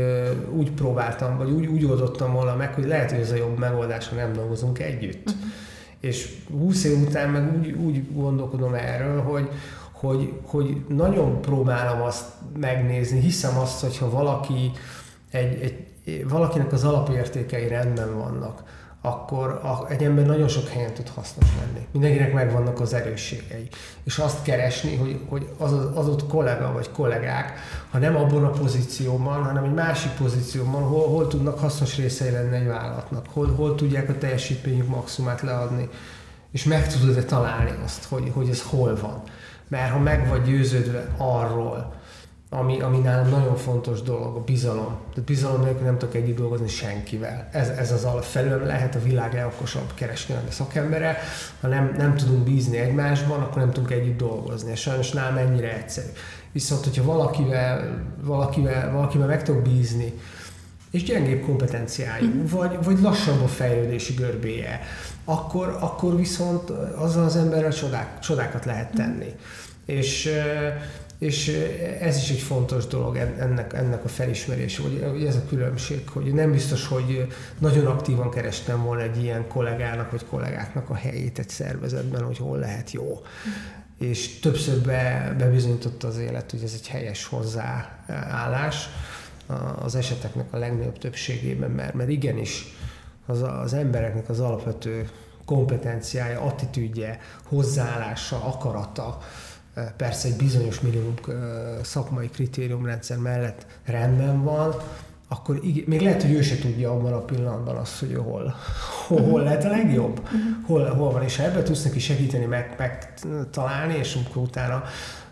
úgy 0.52 0.72
próbáltam, 0.72 1.38
vagy 1.38 1.52
úgy, 1.52 1.66
úgy 1.66 1.86
oldottam 1.86 2.34
volna 2.34 2.56
meg, 2.56 2.74
hogy 2.74 2.88
lehet, 2.88 3.12
hogy 3.12 3.20
ez 3.20 3.32
a 3.32 3.36
jobb 3.36 3.58
megoldás, 3.58 4.08
ha 4.08 4.16
nem 4.16 4.34
dolgozunk 4.34 4.80
együtt. 4.80 5.30
Uh-huh 5.30 5.52
és 6.04 6.36
20 6.52 6.84
év 6.84 7.08
után 7.08 7.30
meg 7.30 7.58
úgy, 7.58 7.72
úgy 7.72 8.14
gondolkodom 8.14 8.74
erről, 8.74 9.22
hogy, 9.22 9.50
hogy, 9.92 10.34
hogy 10.46 10.86
nagyon 10.88 11.42
próbálom 11.42 12.02
azt 12.02 12.26
megnézni, 12.60 13.20
hiszem 13.20 13.58
azt, 13.58 13.82
hogyha 13.82 14.10
valaki 14.10 14.72
egy, 15.32 15.62
egy, 15.62 16.28
valakinek 16.28 16.72
az 16.72 16.84
alapértékei 16.84 17.68
rendben 17.68 18.18
vannak, 18.18 18.64
akkor 19.06 19.50
a, 19.50 19.86
egy 19.90 20.04
ember 20.04 20.26
nagyon 20.26 20.48
sok 20.48 20.68
helyen 20.68 20.94
tud 20.94 21.10
hasznos 21.10 21.48
lenni. 21.60 21.88
Mindenkinek 21.92 22.34
megvannak 22.34 22.80
az 22.80 22.94
erősségei. 22.94 23.68
És 24.04 24.18
azt 24.18 24.42
keresni, 24.42 24.96
hogy, 24.96 25.20
hogy 25.30 25.50
az, 25.58 25.72
az 25.94 26.08
ott 26.08 26.28
kollega 26.28 26.72
vagy 26.72 26.92
kollégák, 26.92 27.54
ha 27.92 27.98
nem 27.98 28.16
abban 28.16 28.44
a 28.44 28.50
pozícióban, 28.50 29.44
hanem 29.44 29.64
egy 29.64 29.74
másik 29.74 30.12
pozícióban, 30.12 30.82
hol, 30.82 31.08
hol 31.08 31.28
tudnak 31.28 31.60
hasznos 31.60 31.98
részei 31.98 32.32
lenni 32.32 32.56
egy 32.56 32.68
vállalatnak, 32.68 33.26
hol, 33.34 33.54
hol 33.56 33.76
tudják 33.76 34.10
a 34.10 34.18
teljesítményük 34.18 34.88
maximumát 34.88 35.42
leadni, 35.42 35.90
és 36.52 36.64
meg 36.64 36.88
tudod-e 36.88 37.24
találni 37.24 37.72
azt, 37.84 38.04
hogy, 38.04 38.32
hogy 38.34 38.50
ez 38.50 38.62
hol 38.62 38.98
van. 39.02 39.22
Mert 39.68 39.92
ha 39.92 40.00
meg 40.00 40.28
vagy 40.28 40.44
győződve 40.44 41.08
arról, 41.18 41.94
ami, 42.54 42.80
ami 42.80 42.98
nálam 42.98 43.30
nagyon 43.30 43.56
fontos 43.56 44.02
dolog, 44.02 44.36
a 44.36 44.44
bizalom. 44.44 44.96
De 45.16 45.22
bizalom 45.22 45.62
nélkül 45.62 45.86
nem 45.86 45.98
tudok 45.98 46.16
együtt 46.16 46.38
dolgozni 46.38 46.68
senkivel. 46.68 47.50
Ez, 47.52 47.68
ez 47.68 47.92
az 47.92 48.04
alapfelőm 48.04 48.66
lehet 48.66 48.96
a 48.96 49.02
világ 49.02 49.34
legokosabb 49.34 49.94
kereskedelmi 49.94 50.52
szakembere. 50.52 51.18
Ha 51.62 51.68
nem, 51.68 51.94
nem 51.98 52.16
tudunk 52.16 52.44
bízni 52.44 52.78
egymásban, 52.78 53.40
akkor 53.40 53.62
nem 53.62 53.72
tudunk 53.72 53.92
együtt 53.92 54.18
dolgozni. 54.18 54.72
És 54.72 54.80
sajnos 54.80 55.12
nálam 55.12 55.38
ennyire 55.38 55.76
egyszerű. 55.76 56.08
Viszont, 56.52 56.84
hogyha 56.84 57.04
valakivel, 57.04 58.04
valakivel, 58.22 58.92
valakivel 58.92 59.28
meg 59.28 59.44
tudok 59.44 59.62
bízni, 59.62 60.14
és 60.92 61.04
gyengébb 61.04 61.42
kompetenciájú, 61.46 62.26
mm. 62.26 62.46
vagy, 62.46 62.84
vagy 62.84 63.02
lassabb 63.02 63.42
a 63.42 63.48
fejlődési 63.48 64.14
görbéje, 64.14 64.82
akkor, 65.26 65.78
akkor 65.80 66.16
viszont 66.16 66.70
azzal 66.96 67.24
az 67.24 67.36
emberrel 67.36 67.72
csodák, 67.72 68.20
csodákat 68.20 68.66
lehet 68.66 68.94
tenni. 68.94 69.26
Mm. 69.26 69.38
És 69.86 70.30
és 71.18 71.48
ez 72.00 72.18
is 72.18 72.30
egy 72.30 72.40
fontos 72.40 72.88
dolog 72.88 73.16
ennek, 73.18 73.74
ennek 73.74 74.04
a 74.04 74.08
felismerése, 74.08 74.82
hogy 74.82 75.26
ez 75.26 75.36
a 75.36 75.46
különbség, 75.48 76.10
hogy 76.10 76.34
nem 76.34 76.52
biztos, 76.52 76.88
hogy 76.88 77.28
nagyon 77.60 77.86
aktívan 77.86 78.30
kerestem 78.30 78.84
volna 78.84 79.02
egy 79.02 79.24
ilyen 79.24 79.48
kollégának 79.48 80.12
vagy 80.12 80.26
kollégáknak 80.26 80.90
a 80.90 80.96
helyét 80.96 81.40
egy 81.40 81.50
szervezetben, 81.50 82.24
hogy 82.24 82.38
hol 82.38 82.58
lehet 82.58 82.92
jó. 82.92 83.22
És 84.00 84.40
többször 84.40 84.82
be, 84.82 85.36
bebizonyította 85.38 86.08
az 86.08 86.18
élet, 86.18 86.52
hogy 86.52 86.64
ez 86.64 86.74
egy 86.74 86.88
helyes 86.88 87.26
hozzáállás 87.26 88.90
az 89.80 89.96
eseteknek 89.96 90.54
a 90.54 90.58
legnagyobb 90.58 90.98
többségében, 90.98 91.72
mert, 91.72 91.94
mert 91.94 92.10
igenis 92.10 92.76
az, 93.26 93.42
az 93.42 93.74
embereknek 93.74 94.30
az 94.30 94.40
alapvető 94.40 95.10
kompetenciája, 95.46 96.42
attitűdje, 96.42 97.20
hozzáállása, 97.44 98.46
akarata, 98.46 99.18
persze 99.98 100.28
egy 100.28 100.36
bizonyos 100.36 100.80
minimum 100.80 101.14
szakmai 101.82 102.30
kritériumrendszer 102.30 103.18
mellett 103.18 103.66
rendben 103.86 104.44
van, 104.44 104.76
akkor 105.28 105.60
így, 105.64 105.88
még 105.88 106.02
lehet, 106.02 106.22
hogy 106.22 106.32
ő 106.32 106.42
se 106.42 106.58
tudja 106.58 106.92
abban 106.92 107.14
a 107.14 107.20
pillanatban 107.20 107.76
azt, 107.76 108.00
hogy 108.00 108.16
hol, 108.16 108.56
hol, 109.08 109.22
hol 109.22 109.42
lehet 109.42 109.64
a 109.64 109.70
legjobb, 109.70 110.28
hol, 110.66 110.86
hol 110.86 111.12
van, 111.12 111.24
és 111.24 111.38
ha 111.38 111.44
ebbe 111.44 111.64
tudsz 111.64 111.84
neki 111.84 112.00
segíteni, 112.00 112.46
meg, 112.46 112.76
megtalálni, 112.78 113.96
és 113.96 114.16
amikor 114.16 114.44
utána 114.44 114.84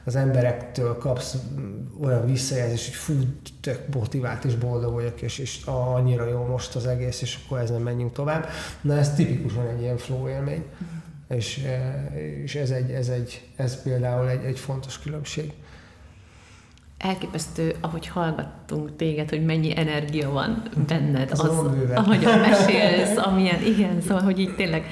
az 0.04 0.16
emberektől 0.16 0.98
kapsz 0.98 1.36
olyan 2.04 2.26
visszajelzést, 2.26 2.86
hogy 2.86 2.96
fú, 2.96 3.14
tök 3.62 3.94
motivált 3.94 4.46
és 4.46 4.56
boldog 4.56 4.94
vagyok, 4.94 5.22
és, 5.22 5.38
és 5.38 5.62
annyira 5.66 6.28
jó 6.28 6.46
most 6.46 6.76
az 6.76 6.86
egész, 6.86 7.22
és 7.22 7.40
akkor 7.46 7.60
ezen 7.60 7.82
menjünk 7.82 8.14
tovább. 8.14 8.48
Na 8.82 8.98
ez 8.98 9.14
tipikusan 9.14 9.68
egy 9.68 9.82
ilyen 9.82 9.98
flow 9.98 10.28
élmény 10.28 10.64
és, 11.36 11.58
eh, 11.58 12.42
és 12.44 12.56
ez, 12.56 12.70
egy, 12.70 12.92
ez, 12.92 13.10
egy, 13.10 13.42
ez 13.56 13.82
például 13.84 14.30
egy, 14.30 14.44
egy 14.44 14.60
fontos 14.60 15.00
különbség. 15.00 15.52
Elképesztő, 16.98 17.76
ahogy 17.80 18.08
hallgattunk 18.08 18.96
téged, 18.96 19.30
hogy 19.30 19.46
mennyi 19.46 19.78
energia 19.78 20.30
van 20.30 20.64
benned, 20.88 21.32
az, 21.32 21.40
az 21.40 21.58
ahogy 21.96 22.20
mesélsz, 22.22 23.18
amilyen, 23.18 23.64
igen, 23.66 24.02
szóval, 24.02 24.22
hogy 24.22 24.40
így 24.40 24.56
tényleg, 24.56 24.86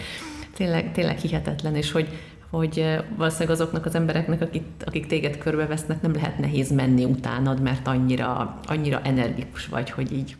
tényleg, 0.56 0.91
tényleg 0.91 1.17
hihetetlen, 1.17 1.75
és 1.75 1.91
hogy, 1.91 2.08
hogy 2.49 2.80
eh, 2.80 3.04
valószínűleg 3.17 3.54
azoknak 3.54 3.86
az 3.86 3.95
embereknek, 3.95 4.41
akik, 4.41 4.63
akik 4.86 5.08
téged 5.08 5.38
körbevesznek, 5.38 6.02
nem 6.02 6.13
lehet 6.13 6.38
nehéz 6.38 6.71
menni 6.71 7.06
utánad, 7.06 7.62
mert 7.62 7.88
annyira, 7.88 8.60
annyira 8.65 9.02
energikus 9.02 9.67
vagy, 9.67 9.89
hogy 9.89 10.12
így 10.12 10.36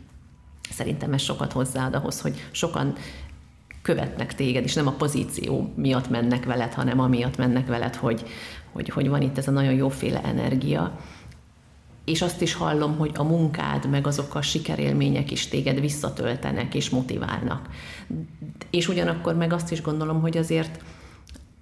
szerintem 0.70 1.12
ez 1.12 1.20
sokat 1.20 1.52
hozzáad 1.52 1.94
ahhoz, 1.94 2.20
hogy 2.20 2.48
sokan 2.50 2.94
követnek 3.82 4.34
téged, 4.34 4.64
és 4.64 4.74
nem 4.74 4.86
a 4.86 4.92
pozíció 4.92 5.72
miatt 5.74 6.10
mennek 6.10 6.44
veled, 6.44 6.72
hanem 6.72 7.00
amiatt 7.00 7.36
mennek 7.36 7.66
veled, 7.66 7.94
hogy, 7.94 8.24
hogy, 8.72 8.88
hogy 8.88 9.08
van 9.08 9.22
itt 9.22 9.38
ez 9.38 9.48
a 9.48 9.50
nagyon 9.50 9.72
jóféle 9.72 10.22
energia. 10.22 10.98
És 12.04 12.22
azt 12.22 12.42
is 12.42 12.54
hallom, 12.54 12.96
hogy 12.96 13.10
a 13.14 13.22
munkád, 13.22 13.90
meg 13.90 14.06
azok 14.06 14.34
a 14.34 14.42
sikerélmények 14.42 15.30
is 15.30 15.48
téged 15.48 15.80
visszatöltenek 15.80 16.74
és 16.74 16.90
motiválnak. 16.90 17.68
És 18.70 18.88
ugyanakkor 18.88 19.34
meg 19.34 19.52
azt 19.52 19.72
is 19.72 19.82
gondolom, 19.82 20.20
hogy 20.20 20.36
azért 20.36 20.82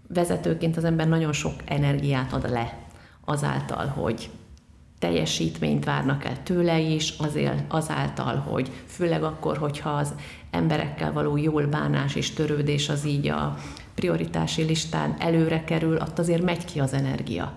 vezetőként 0.07 0.77
az 0.77 0.85
ember 0.85 1.09
nagyon 1.09 1.33
sok 1.33 1.55
energiát 1.65 2.33
ad 2.33 2.51
le 2.51 2.79
azáltal, 3.25 3.87
hogy 3.87 4.31
teljesítményt 4.99 5.85
várnak 5.85 6.25
el 6.25 6.43
tőle 6.43 6.79
is, 6.79 7.15
azért, 7.19 7.73
azáltal, 7.73 8.37
hogy 8.37 8.71
főleg 8.87 9.23
akkor, 9.23 9.57
hogyha 9.57 9.91
az 9.91 10.15
emberekkel 10.51 11.13
való 11.13 11.37
jól 11.37 11.67
bánás 11.67 12.15
és 12.15 12.31
törődés 12.31 12.89
az 12.89 13.07
így 13.07 13.29
a 13.29 13.57
prioritási 13.95 14.63
listán 14.63 15.17
előre 15.19 15.65
kerül, 15.65 15.97
ott 15.97 16.19
azért 16.19 16.43
megy 16.43 16.65
ki 16.65 16.81
az 16.81 16.93
energia. 16.93 17.55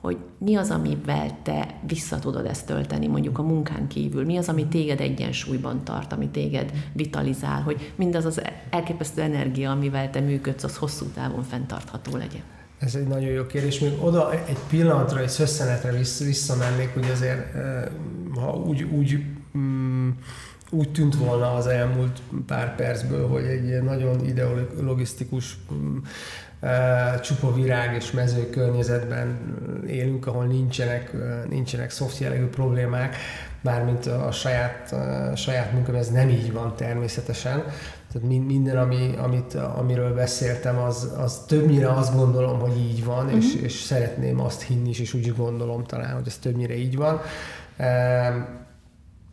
Hogy 0.00 0.16
mi 0.38 0.56
az, 0.56 0.70
amivel 0.70 1.38
te 1.42 1.74
vissza 1.86 2.18
tudod 2.18 2.46
ezt 2.46 2.66
tölteni, 2.66 3.06
mondjuk 3.06 3.38
a 3.38 3.42
munkán 3.42 3.86
kívül, 3.86 4.24
mi 4.24 4.36
az, 4.36 4.48
ami 4.48 4.66
téged 4.66 5.00
egyensúlyban 5.00 5.84
tart, 5.84 6.12
ami 6.12 6.28
téged 6.28 6.72
vitalizál, 6.92 7.62
hogy 7.62 7.92
mindaz 7.96 8.24
az 8.24 8.42
elképesztő 8.70 9.22
energia, 9.22 9.70
amivel 9.70 10.10
te 10.10 10.20
működsz, 10.20 10.64
az 10.64 10.76
hosszú 10.76 11.04
távon 11.04 11.42
fenntartható 11.42 12.16
legyen. 12.16 12.61
Ez 12.84 12.94
egy 12.94 13.06
nagyon 13.06 13.30
jó 13.30 13.46
kérdés. 13.46 13.78
Még 13.78 13.92
oda 14.00 14.32
egy 14.32 14.58
pillanatra, 14.68 15.20
egy 15.20 15.28
szösszenetre 15.28 15.92
visszamennék, 16.24 16.94
hogy 16.94 17.10
azért, 17.12 17.54
eh, 17.54 17.84
ha 18.34 18.52
úgy, 18.52 18.82
úgy 18.82 19.24
mm, 19.58 20.10
úgy 20.70 20.92
tűnt 20.92 21.16
volna 21.16 21.54
az 21.54 21.66
elmúlt 21.66 22.20
pár 22.46 22.74
percből, 22.74 23.28
hogy 23.28 23.44
egy 23.44 23.82
nagyon 23.82 24.24
ideologisztikus 24.24 25.56
mm, 25.72 25.96
csupa 27.22 27.54
virág 27.54 27.94
és 27.94 28.10
mező 28.10 28.50
környezetben 28.50 29.38
élünk, 29.86 30.26
ahol 30.26 30.44
nincsenek, 30.44 31.12
nincsenek 31.48 31.90
soft 31.90 32.18
jellegű 32.18 32.46
problémák, 32.46 33.16
bármint 33.60 34.06
a 34.06 34.32
saját, 34.32 34.92
a 35.32 35.36
saját 35.36 35.72
munkám, 35.72 35.94
ez 35.94 36.10
nem 36.10 36.28
így 36.28 36.52
van 36.52 36.76
természetesen. 36.76 37.64
Tehát 38.12 38.28
minden, 38.28 38.76
ami, 38.76 39.14
amit, 39.16 39.54
amiről 39.54 40.14
beszéltem, 40.14 40.78
az, 40.78 41.12
az 41.18 41.44
többnyire 41.46 41.92
azt 41.92 42.16
gondolom, 42.16 42.58
hogy 42.58 42.78
így 42.78 43.04
van, 43.04 43.24
uh-huh. 43.24 43.44
és, 43.44 43.54
és 43.54 43.72
szeretném 43.72 44.40
azt 44.40 44.62
hinni 44.62 44.88
is, 44.88 44.98
és 44.98 45.14
úgy 45.14 45.34
gondolom 45.36 45.84
talán, 45.84 46.14
hogy 46.14 46.26
ez 46.26 46.38
többnyire 46.38 46.76
így 46.76 46.96
van. 46.96 47.20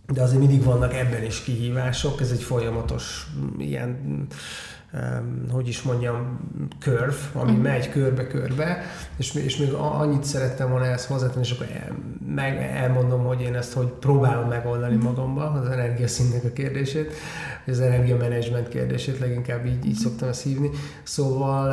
De 0.07 0.21
azért 0.21 0.39
mindig 0.39 0.63
vannak 0.63 0.93
ebben 0.93 1.23
is 1.23 1.43
kihívások, 1.43 2.21
ez 2.21 2.31
egy 2.31 2.43
folyamatos 2.43 3.27
ilyen 3.57 4.27
hogy 5.51 5.67
is 5.67 5.81
mondjam, 5.81 6.39
curve, 6.79 7.15
ami 7.33 7.49
uh-huh. 7.49 7.65
megy 7.65 7.89
körbe-körbe, 7.89 8.81
és, 9.17 9.33
és 9.33 9.57
még 9.57 9.73
annyit 9.73 10.23
szerettem 10.23 10.69
volna 10.69 10.85
ezt 10.85 11.07
hozzátenni, 11.07 11.45
és 11.45 11.51
akkor 11.51 11.67
el, 11.73 11.97
meg 12.35 12.57
elmondom, 12.57 13.23
hogy 13.23 13.41
én 13.41 13.55
ezt 13.55 13.73
hogy 13.73 13.87
próbálom 13.87 14.47
megoldani 14.47 14.95
uh-huh. 14.95 15.09
magamba, 15.09 15.51
az 15.51 15.69
energiaszínnek 15.69 16.43
a 16.43 16.51
kérdését, 16.53 17.13
az 17.67 17.79
energiamenedzsment 17.79 18.67
kérdését, 18.67 19.19
leginkább 19.19 19.65
így, 19.65 19.85
így 19.85 19.95
szoktam 19.95 20.27
ezt 20.27 20.43
hívni. 20.43 20.69
Szóval 21.03 21.69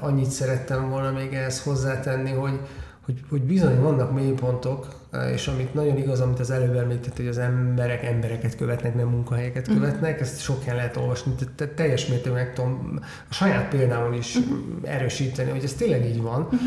annyit 0.00 0.30
szerettem 0.30 0.90
volna 0.90 1.10
még 1.10 1.32
ehhez 1.32 1.62
hozzátenni, 1.62 2.30
hogy, 2.30 2.60
hogy, 3.04 3.20
hogy 3.30 3.42
bizony 3.42 3.80
vannak 3.80 4.12
mélypontok, 4.12 4.88
és 5.32 5.46
amit 5.46 5.74
nagyon 5.74 5.96
igaz, 5.96 6.20
amit 6.20 6.40
az 6.40 6.50
előbb 6.50 6.76
említett, 6.76 7.16
hogy 7.16 7.26
az 7.26 7.38
emberek 7.38 8.04
embereket 8.04 8.56
követnek, 8.56 8.94
nem 8.94 9.08
munkahelyeket 9.08 9.68
mhm. 9.68 9.76
követnek, 9.76 10.20
ezt 10.20 10.40
sok 10.40 10.60
helyen 10.62 10.76
lehet 10.76 10.96
olvasni, 10.96 11.32
te, 11.56 11.68
teljes 11.68 12.06
mértékben 12.06 12.44
meg 12.44 12.52
tudom 12.52 13.00
a 13.30 13.34
saját 13.34 13.68
példámon 13.68 14.14
is 14.14 14.36
uh-huh. 14.36 14.58
erősíteni, 14.82 15.50
hogy 15.50 15.64
ez 15.64 15.72
tényleg 15.72 16.04
így 16.04 16.22
van. 16.22 16.42
Uh-huh. 16.42 16.60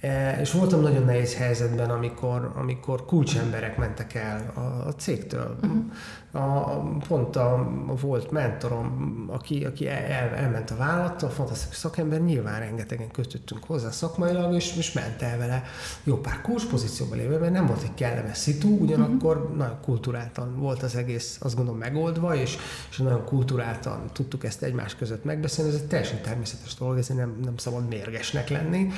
E, 0.00 0.40
és 0.40 0.52
voltam 0.52 0.80
nagyon 0.80 1.04
nehéz 1.04 1.34
helyzetben, 1.34 1.90
amikor, 1.90 2.52
amikor 2.54 3.04
kulcsemberek 3.04 3.76
mentek 3.76 4.14
el 4.14 4.52
a, 4.54 4.86
a 4.88 4.94
cégtől. 4.94 5.56
Uh-huh. 5.62 5.84
A, 6.32 6.78
pont 7.08 7.36
a, 7.36 7.54
a 7.86 7.94
volt 8.00 8.30
mentorom, 8.30 9.24
aki, 9.30 9.64
aki 9.64 9.88
el, 9.88 10.34
elment 10.34 10.70
a 10.70 10.76
vállalattal, 10.76 11.28
fantasztikus 11.28 11.76
szakember, 11.76 12.20
nyilván 12.20 12.60
rengetegen 12.60 13.10
kötöttünk 13.10 13.64
hozzá 13.64 13.90
szakmailag, 13.90 14.54
és, 14.54 14.76
és 14.76 14.92
ment 14.92 15.22
el 15.22 15.38
vele 15.38 15.62
jó 16.04 16.16
pár 16.16 16.40
kulcspozícióban 16.40 17.18
lévő, 17.18 17.38
mert 17.38 17.52
nem 17.52 17.66
volt 17.66 17.82
egy 17.82 17.94
kellemes 17.94 18.36
szitu, 18.36 18.78
ugyanakkor 18.78 19.36
uh-huh. 19.36 19.56
nagyon 19.56 19.78
kulturáltan 19.82 20.56
volt 20.58 20.82
az 20.82 20.96
egész, 20.96 21.38
azt 21.40 21.56
gondolom, 21.56 21.80
megoldva, 21.80 22.34
és, 22.34 22.56
és 22.90 22.96
nagyon 22.96 23.24
kulturáltan 23.24 24.00
tudtuk 24.12 24.44
ezt 24.44 24.62
egymás 24.62 24.94
között 24.94 25.24
megbeszélni, 25.24 25.70
ez 25.70 25.80
egy 25.80 25.86
teljesen 25.86 26.22
természetes 26.22 26.74
dolog, 26.74 26.98
ezért 26.98 27.18
nem, 27.18 27.38
nem 27.44 27.56
szabad 27.56 27.88
mérgesnek 27.88 28.48
lenni 28.48 28.90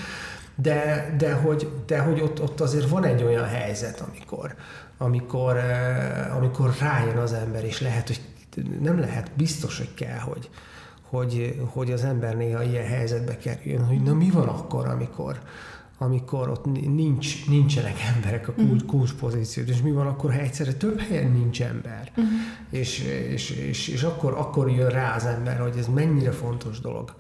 de, 0.62 1.14
de, 1.18 1.33
hogy, 1.33 1.68
de 1.87 1.98
hogy 1.98 2.20
ott, 2.20 2.42
ott 2.42 2.61
azért 2.61 2.88
van 2.88 3.05
egy 3.05 3.22
olyan 3.22 3.46
helyzet, 3.46 4.01
amikor, 4.01 4.55
amikor, 4.98 5.57
eh, 5.57 6.37
amikor 6.37 6.75
rájön 6.81 7.16
az 7.16 7.33
ember, 7.33 7.64
és 7.64 7.81
lehet, 7.81 8.07
hogy 8.07 8.20
nem 8.81 8.98
lehet, 8.98 9.31
biztos, 9.37 9.79
hogy 9.79 9.94
kell, 9.94 10.18
hogy, 10.18 10.51
hogy, 11.03 11.61
hogy 11.66 11.92
az 11.92 12.05
ember 12.05 12.37
néha 12.37 12.62
ilyen 12.62 12.87
helyzetbe 12.87 13.37
kerüljön, 13.37 13.85
hogy 13.85 14.03
na 14.03 14.14
mi 14.14 14.31
van 14.31 14.48
akkor, 14.48 14.87
amikor, 14.87 15.40
amikor 15.98 16.48
ott 16.48 16.64
nincs, 16.94 17.48
nincsenek 17.48 17.96
emberek 18.14 18.48
a 18.48 18.53
kulcs, 18.53 18.83
mhm. 18.83 18.90
kulcspozíciót, 18.90 19.68
és 19.68 19.83
mi 19.83 19.90
van 19.92 20.07
akkor, 20.07 20.33
ha 20.33 20.40
egyszerre 20.40 20.72
több 20.72 21.01
helyen 21.01 21.31
nincs 21.31 21.62
ember. 21.62 22.11
Uh-huh. 22.11 22.33
És, 22.70 22.98
és, 23.33 23.51
és, 23.51 23.88
és 23.88 24.03
akkor, 24.03 24.33
akkor 24.33 24.70
jön 24.70 24.88
rá 24.88 25.14
az 25.14 25.25
ember, 25.25 25.59
hogy 25.59 25.77
ez 25.79 25.87
mennyire 25.87 26.31
fontos 26.31 26.81
dolog 26.81 27.14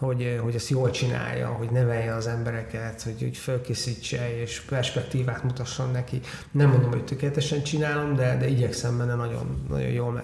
hogy, 0.00 0.40
hogy 0.42 0.54
ezt 0.54 0.68
jól 0.68 0.90
csinálja, 0.90 1.48
hogy 1.48 1.70
nevelje 1.70 2.14
az 2.14 2.26
embereket, 2.26 3.02
hogy, 3.02 3.20
hogy 3.20 3.36
felkészítse 3.36 4.40
és 4.40 4.60
perspektívát 4.60 5.42
mutasson 5.42 5.90
neki. 5.90 6.20
Nem 6.50 6.68
mondom, 6.68 6.90
hogy 6.90 7.04
tökéletesen 7.04 7.62
csinálom, 7.62 8.16
de, 8.16 8.36
de 8.36 8.48
igyekszem 8.48 8.98
benne 8.98 9.14
nagyon, 9.14 9.64
nagyon 9.68 9.90
jól, 9.90 10.22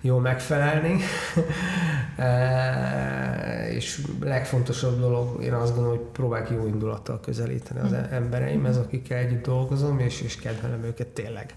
jól 0.00 0.20
megfelelni. 0.20 0.96
e, 2.16 3.68
és 3.72 4.06
legfontosabb 4.20 5.00
dolog, 5.00 5.42
én 5.42 5.52
azt 5.52 5.74
gondolom, 5.74 5.98
hogy 5.98 6.06
próbálok 6.06 6.50
jó 6.50 6.66
indulattal 6.66 7.20
közelíteni 7.20 7.80
az 7.80 7.92
embereimhez, 8.10 8.76
akikkel 8.76 9.18
együtt 9.18 9.44
dolgozom, 9.44 9.98
és, 9.98 10.20
és 10.20 10.36
kedvelem 10.36 10.84
őket 10.84 11.06
tényleg. 11.06 11.54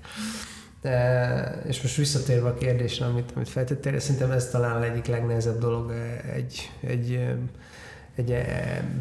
De, 0.84 1.62
és 1.68 1.82
most 1.82 1.96
visszatérve 1.96 2.48
a 2.48 2.54
kérdésre, 2.54 3.06
amit, 3.06 3.32
amit 3.36 3.50
feltettél, 3.50 4.00
szerintem 4.00 4.32
ez 4.32 4.50
talán 4.50 4.84
egyik 4.84 5.06
legnehezebb 5.06 5.60
dolog 5.60 5.94
egy, 6.34 6.72
egy, 6.82 7.28
egy 8.16 8.36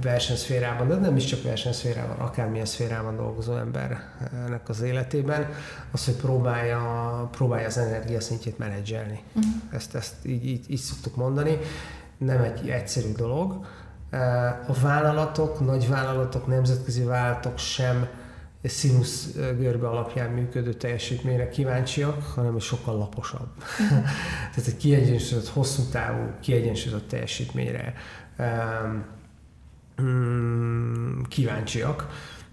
versenyszférában, 0.02 0.88
de 0.88 0.94
nem 0.94 1.16
is 1.16 1.24
csak 1.24 1.42
versenyszférában, 1.42 2.16
akármilyen 2.16 2.66
szférában 2.66 3.16
dolgozó 3.16 3.56
embernek 3.56 4.68
az 4.68 4.80
életében, 4.80 5.46
az, 5.90 6.04
hogy 6.04 6.14
próbálja, 6.14 6.80
próbálja 7.30 7.66
az 7.66 7.78
energiaszintjét 7.78 8.58
menedzselni. 8.58 9.22
Uh-huh. 9.32 9.52
Ezt, 9.72 9.94
ezt 9.94 10.14
így, 10.22 10.46
így, 10.46 10.70
így 10.70 10.78
szoktuk 10.78 11.16
mondani. 11.16 11.58
Nem 12.18 12.42
egy 12.42 12.68
egyszerű 12.68 13.12
dolog. 13.12 13.66
A 14.66 14.72
vállalatok, 14.82 15.60
nagy 15.60 15.88
vállalatok, 15.88 16.46
nemzetközi 16.46 17.02
vállalatok 17.02 17.58
sem 17.58 18.08
színusz 18.68 19.32
görbe 19.58 19.88
alapján 19.88 20.30
működő 20.30 20.74
teljesítményre 20.74 21.48
kíváncsiak, 21.48 22.22
hanem 22.22 22.58
sokkal 22.58 22.96
laposabb. 22.96 23.48
Tehát 24.54 24.66
egy 24.66 24.76
kiegyensúlyozott, 24.76 25.52
hosszú 25.52 25.82
távú, 25.90 26.30
kiegyensúlyozott 26.40 27.08
teljesítményre 27.08 27.94
um, 29.98 31.26
kíváncsiak 31.28 32.08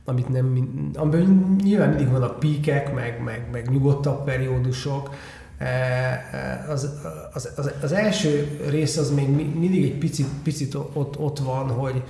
amit 0.05 0.29
nem, 0.29 0.69
amiben 0.93 1.55
nyilván 1.63 1.89
mindig 1.89 2.09
vannak 2.09 2.39
píkek, 2.39 2.93
meg, 2.93 3.23
meg, 3.23 3.47
meg 3.51 3.69
nyugodtabb 3.69 4.23
periódusok, 4.23 5.09
az, 6.69 6.89
az, 7.33 7.49
az, 7.55 7.71
az 7.81 7.91
első 7.91 8.59
rész 8.69 8.97
az 8.97 9.11
még 9.11 9.29
mindig 9.55 9.83
egy 9.83 9.97
picit, 9.97 10.27
picit 10.43 10.73
ott, 10.73 11.19
ott 11.19 11.39
van, 11.39 11.69
hogy, 11.69 12.03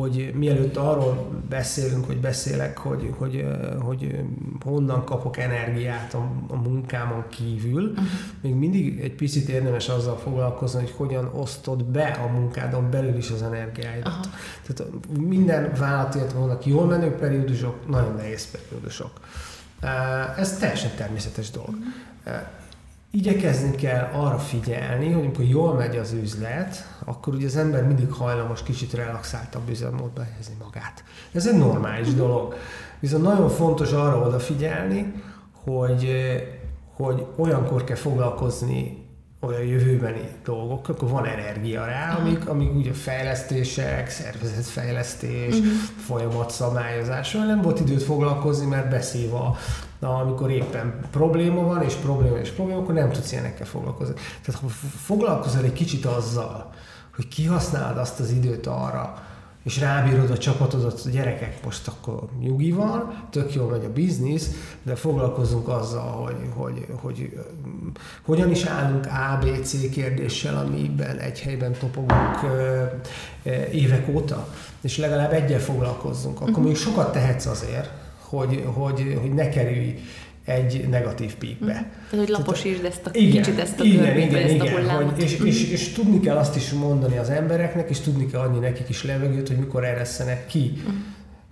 hogy 0.00 0.32
mielőtt 0.34 0.76
arról 0.76 1.28
beszélünk, 1.48 2.06
hogy 2.06 2.20
beszélek, 2.20 2.78
hogy, 2.78 3.14
hogy, 3.18 3.46
hogy 3.80 4.20
honnan 4.64 5.04
kapok 5.04 5.36
energiát 5.38 6.14
a, 6.14 6.30
a 6.48 6.56
munkámon 6.56 7.24
kívül, 7.28 7.90
uh-huh. 7.90 8.04
még 8.40 8.54
mindig 8.54 9.00
egy 9.00 9.14
picit 9.14 9.48
érdemes 9.48 9.88
azzal 9.88 10.16
foglalkozni, 10.16 10.80
hogy 10.80 10.92
hogyan 10.96 11.30
osztod 11.34 11.84
be 11.84 12.04
a 12.04 12.32
munkádon 12.32 12.90
belül 12.90 13.16
is 13.16 13.30
az 13.30 13.42
energiáidat. 13.42 14.16
Uh-huh. 14.16 14.32
Tehát 14.66 14.92
minden 15.18 15.72
vállalat 15.78 16.32
vannak 16.32 16.66
jól 16.66 16.86
menő 16.86 17.10
periódusok, 17.10 17.88
nagyon 17.88 18.14
nehéz 18.14 18.50
periódusok. 18.50 19.10
Ez 20.36 20.58
teljesen 20.58 20.90
természetes 20.96 21.50
dolog. 21.50 21.74
Igyekezni 23.16 23.70
kell 23.70 24.08
arra 24.12 24.38
figyelni, 24.38 25.12
hogy 25.12 25.22
amikor 25.24 25.44
jól 25.44 25.74
megy 25.74 25.96
az 25.96 26.12
üzlet, 26.12 26.98
akkor 27.04 27.34
ugye 27.34 27.46
az 27.46 27.56
ember 27.56 27.86
mindig 27.86 28.12
hajlamos 28.12 28.62
kicsit 28.62 28.94
relaxáltabb 28.94 29.68
üzemmódba 29.68 30.22
helyezni 30.22 30.54
magát. 30.64 31.04
Ez 31.32 31.46
egy 31.46 31.58
normális 31.58 32.14
dolog. 32.14 32.54
Viszont 33.00 33.22
nagyon 33.22 33.48
fontos 33.48 33.92
arra 33.92 34.26
odafigyelni, 34.26 35.12
hogy, 35.64 36.10
hogy 36.92 37.26
olyankor 37.36 37.84
kell 37.84 37.96
foglalkozni 37.96 39.04
olyan 39.40 39.64
jövőbeni 39.64 40.28
dolgok, 40.44 40.88
akkor 40.88 41.08
van 41.08 41.26
energia 41.26 41.84
rá, 41.84 42.16
amik, 42.16 42.48
amik 42.48 42.74
ugye 42.74 42.92
fejlesztések, 42.92 44.10
szervezetfejlesztés, 44.10 45.54
uh-huh. 45.54 45.72
folyamatszabályozás, 46.06 47.32
nem 47.32 47.62
volt 47.62 47.80
időt 47.80 48.02
foglalkozni, 48.02 48.66
mert 48.66 48.90
beszél 48.90 49.34
a, 49.34 49.56
Na, 49.98 50.18
amikor 50.18 50.50
éppen 50.50 51.00
probléma 51.10 51.62
van, 51.62 51.82
és 51.82 51.94
probléma 51.94 52.36
és 52.36 52.50
probléma, 52.50 52.80
akkor 52.80 52.94
nem 52.94 53.10
tudsz 53.10 53.32
ilyenekkel 53.32 53.66
foglalkozni. 53.66 54.14
Tehát 54.44 54.60
ha 54.60 54.68
foglalkozol 55.04 55.64
egy 55.64 55.72
kicsit 55.72 56.04
azzal, 56.04 56.72
hogy 57.14 57.28
kihasználod 57.28 57.98
azt 57.98 58.20
az 58.20 58.30
időt 58.30 58.66
arra, 58.66 59.22
és 59.66 59.80
rábírod 59.80 60.30
a 60.30 60.38
csapatodat, 60.38 61.02
a 61.06 61.08
gyerekek 61.08 61.64
most 61.64 61.88
akkor 61.88 62.28
nyugi 62.40 62.72
van, 62.72 63.24
tök 63.30 63.54
jól 63.54 63.70
megy 63.70 63.84
a 63.84 63.92
biznisz, 63.92 64.50
de 64.82 64.94
foglalkozunk 64.94 65.68
azzal, 65.68 66.10
hogy, 66.10 66.36
hogy, 66.54 66.86
hogy 67.00 67.38
hogyan 68.22 68.50
is 68.50 68.64
állunk 68.64 69.06
A, 69.06 69.38
B, 69.40 69.62
C 69.62 69.90
kérdéssel, 69.90 70.56
amiben 70.56 71.18
egy 71.18 71.40
helyben 71.40 71.72
topogunk 71.72 72.38
évek 73.72 74.08
óta, 74.08 74.48
és 74.80 74.98
legalább 74.98 75.32
egyel 75.32 75.60
foglalkozzunk, 75.60 76.36
akkor 76.36 76.48
uh-huh. 76.48 76.64
még 76.64 76.76
sokat 76.76 77.12
tehetsz 77.12 77.46
azért, 77.46 77.90
hogy, 78.28 78.64
hogy, 78.74 79.18
hogy 79.20 79.34
ne 79.34 79.48
kerülj 79.48 79.94
egy 80.46 80.88
negatív 80.88 81.34
píkbe. 81.34 81.72
Tehát, 81.72 82.26
hogy 82.26 82.28
laposítsd 82.28 82.84
ezt 82.84 83.06
a 83.06 83.10
igen, 83.12 83.42
kicsit 83.42 83.60
ezt 83.60 83.80
a 83.80 83.84
igen, 83.84 84.18
igen, 84.18 84.42
ezt 84.42 84.54
igen, 84.54 84.66
a 84.66 84.70
hullámot. 84.70 85.14
Hogy, 85.14 85.22
és, 85.22 85.38
és, 85.38 85.70
és, 85.70 85.92
tudni 85.92 86.20
kell 86.20 86.36
azt 86.36 86.56
is 86.56 86.70
mondani 86.70 87.16
az 87.16 87.30
embereknek, 87.30 87.90
és 87.90 88.00
tudni 88.00 88.26
kell 88.26 88.40
adni 88.40 88.58
nekik 88.58 88.88
is 88.88 89.04
levegőt, 89.04 89.48
hogy 89.48 89.56
mikor 89.56 89.84
eresszenek 89.84 90.46
ki. 90.46 90.82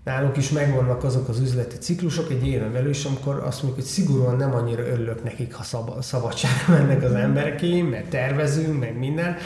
nálunk 0.05 0.37
is 0.37 0.51
megvannak 0.51 1.05
azok 1.05 1.29
az 1.29 1.41
üzleti 1.41 1.77
ciklusok 1.77 2.31
egy 2.31 2.47
éven 2.47 2.72
belül, 2.72 2.89
és 2.89 3.05
amikor 3.05 3.43
azt 3.47 3.62
mondjuk, 3.62 3.75
hogy 3.75 3.93
szigorúan 3.93 4.37
nem 4.37 4.55
annyira 4.55 4.87
örülök 4.87 5.25
nekik, 5.25 5.55
ha 5.55 5.62
szab- 5.62 6.03
szabadságra 6.03 6.75
mennek 6.75 7.03
az 7.03 7.12
emberek, 7.12 7.62
mert 7.91 8.09
tervezünk, 8.09 8.81
meg 8.81 8.99
minden, 8.99 9.37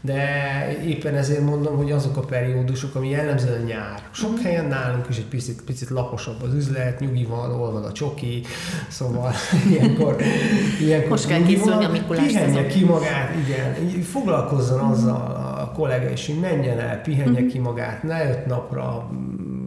de 0.00 0.22
éppen 0.86 1.14
ezért 1.14 1.40
mondom, 1.40 1.76
hogy 1.76 1.92
azok 1.92 2.16
a 2.16 2.20
periódusok, 2.20 2.94
ami 2.94 3.08
jellemzően 3.08 3.62
nyár. 3.62 4.02
Sok 4.10 4.32
mhm. 4.32 4.42
helyen 4.42 4.64
nálunk 4.64 5.06
is 5.08 5.16
egy 5.16 5.24
picit, 5.24 5.62
picit 5.64 5.88
laposabb 5.88 6.42
az 6.42 6.54
üzlet, 6.54 7.00
nyugi 7.00 7.24
van, 7.24 7.50
olvad 7.50 7.84
a 7.84 7.92
csoki, 7.92 8.42
szóval 8.88 9.32
ilyenkor, 9.70 10.16
ilyenkor 10.80 11.08
Most 11.08 11.26
kell 11.26 11.42
készülni 11.42 11.84
a 11.84 11.90
Mikulás 11.90 12.32
ki 12.68 12.84
magát, 12.84 13.34
igen, 13.46 14.00
foglalkozzon 14.02 14.78
mhm. 14.78 14.90
azzal 14.90 15.20
a 15.60 15.72
kollega, 15.72 16.10
és 16.10 16.26
hogy 16.26 16.38
menjen 16.40 16.78
el, 16.78 17.00
pihenje 17.00 17.46
ki 17.46 17.58
magát, 17.58 18.02
ne 18.02 18.30
öt 18.30 18.46
napra, 18.46 19.10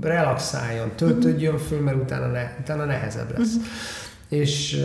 relaxáljon, 0.02 0.92
töltődjön 0.96 1.58
föl, 1.58 1.80
mert 1.80 1.98
utána, 1.98 2.28
ne, 2.28 2.52
utána 2.60 2.86
nehezebb 2.86 3.38
lesz. 3.38 3.56
És 4.30 4.78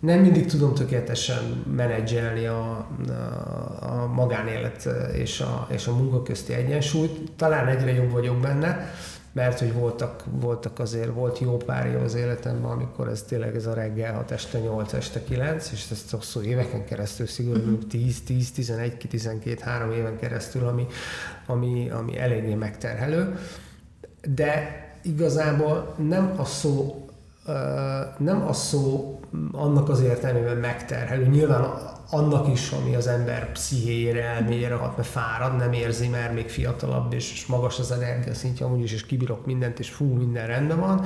nem 0.00 0.20
mindig 0.20 0.46
tudom 0.46 0.74
tökéletesen 0.74 1.64
menedzselni 1.76 2.46
a, 2.46 2.86
a, 3.08 4.02
a 4.02 4.06
magánélet 4.06 4.88
és 5.14 5.40
a, 5.40 5.66
és 5.70 5.86
a 5.86 5.96
munka 5.96 6.22
közti 6.22 6.52
egyensúlyt. 6.52 7.32
Talán 7.36 7.66
egyre 7.66 7.92
jobb 7.92 8.10
vagyok 8.10 8.40
benne, 8.40 8.90
mert 9.32 9.58
hogy 9.58 9.72
voltak, 9.72 10.24
voltak 10.30 10.78
azért, 10.78 11.14
volt 11.14 11.38
jó 11.38 11.56
párja 11.56 12.00
az 12.00 12.14
életemben, 12.14 12.70
amikor 12.70 13.08
ez 13.08 13.22
tényleg 13.22 13.56
ez 13.56 13.66
a 13.66 13.74
reggel 13.74 14.14
6 14.14 14.30
este 14.30 14.58
8 14.58 14.92
este 14.92 15.24
9, 15.24 15.70
és 15.72 15.86
ezt 15.90 16.10
hosszú 16.10 16.40
éveken 16.40 16.84
keresztül, 16.84 17.26
szigorúan 17.26 17.78
10, 17.88 18.22
10, 18.22 18.52
11, 18.52 18.96
12, 19.08 19.60
3 19.60 19.92
éven 19.92 20.18
keresztül, 20.18 20.66
ami, 20.66 20.86
ami, 21.46 21.90
ami 21.90 22.18
eléggé 22.18 22.54
megterhelő. 22.54 23.38
De 24.34 24.84
igazából 25.02 25.94
nem 25.98 26.34
a 26.36 26.44
szó 26.44 27.04
nem 28.18 28.46
a 28.46 28.52
szó 28.52 29.19
annak 29.52 29.88
az 29.88 30.00
értelmében 30.00 30.56
megterhelő. 30.56 31.26
Nyilván 31.26 31.64
annak 32.10 32.48
is, 32.48 32.70
ami 32.70 32.94
az 32.94 33.06
ember 33.06 33.52
pszichéjére, 33.52 34.24
elméjére 34.24 34.74
hat, 34.74 34.96
mert 34.96 35.08
fárad, 35.08 35.56
nem 35.56 35.72
érzi, 35.72 36.08
mert 36.08 36.34
még 36.34 36.48
fiatalabb, 36.48 37.12
és 37.12 37.46
magas 37.46 37.78
az 37.78 37.90
energia 37.90 38.34
szintje 38.34 38.66
amúgy 38.66 38.82
is, 38.82 38.92
és 38.92 39.06
kibírok 39.06 39.46
mindent, 39.46 39.78
és 39.78 39.90
fú, 39.90 40.04
minden 40.04 40.46
rendben 40.46 40.80
van, 40.80 41.04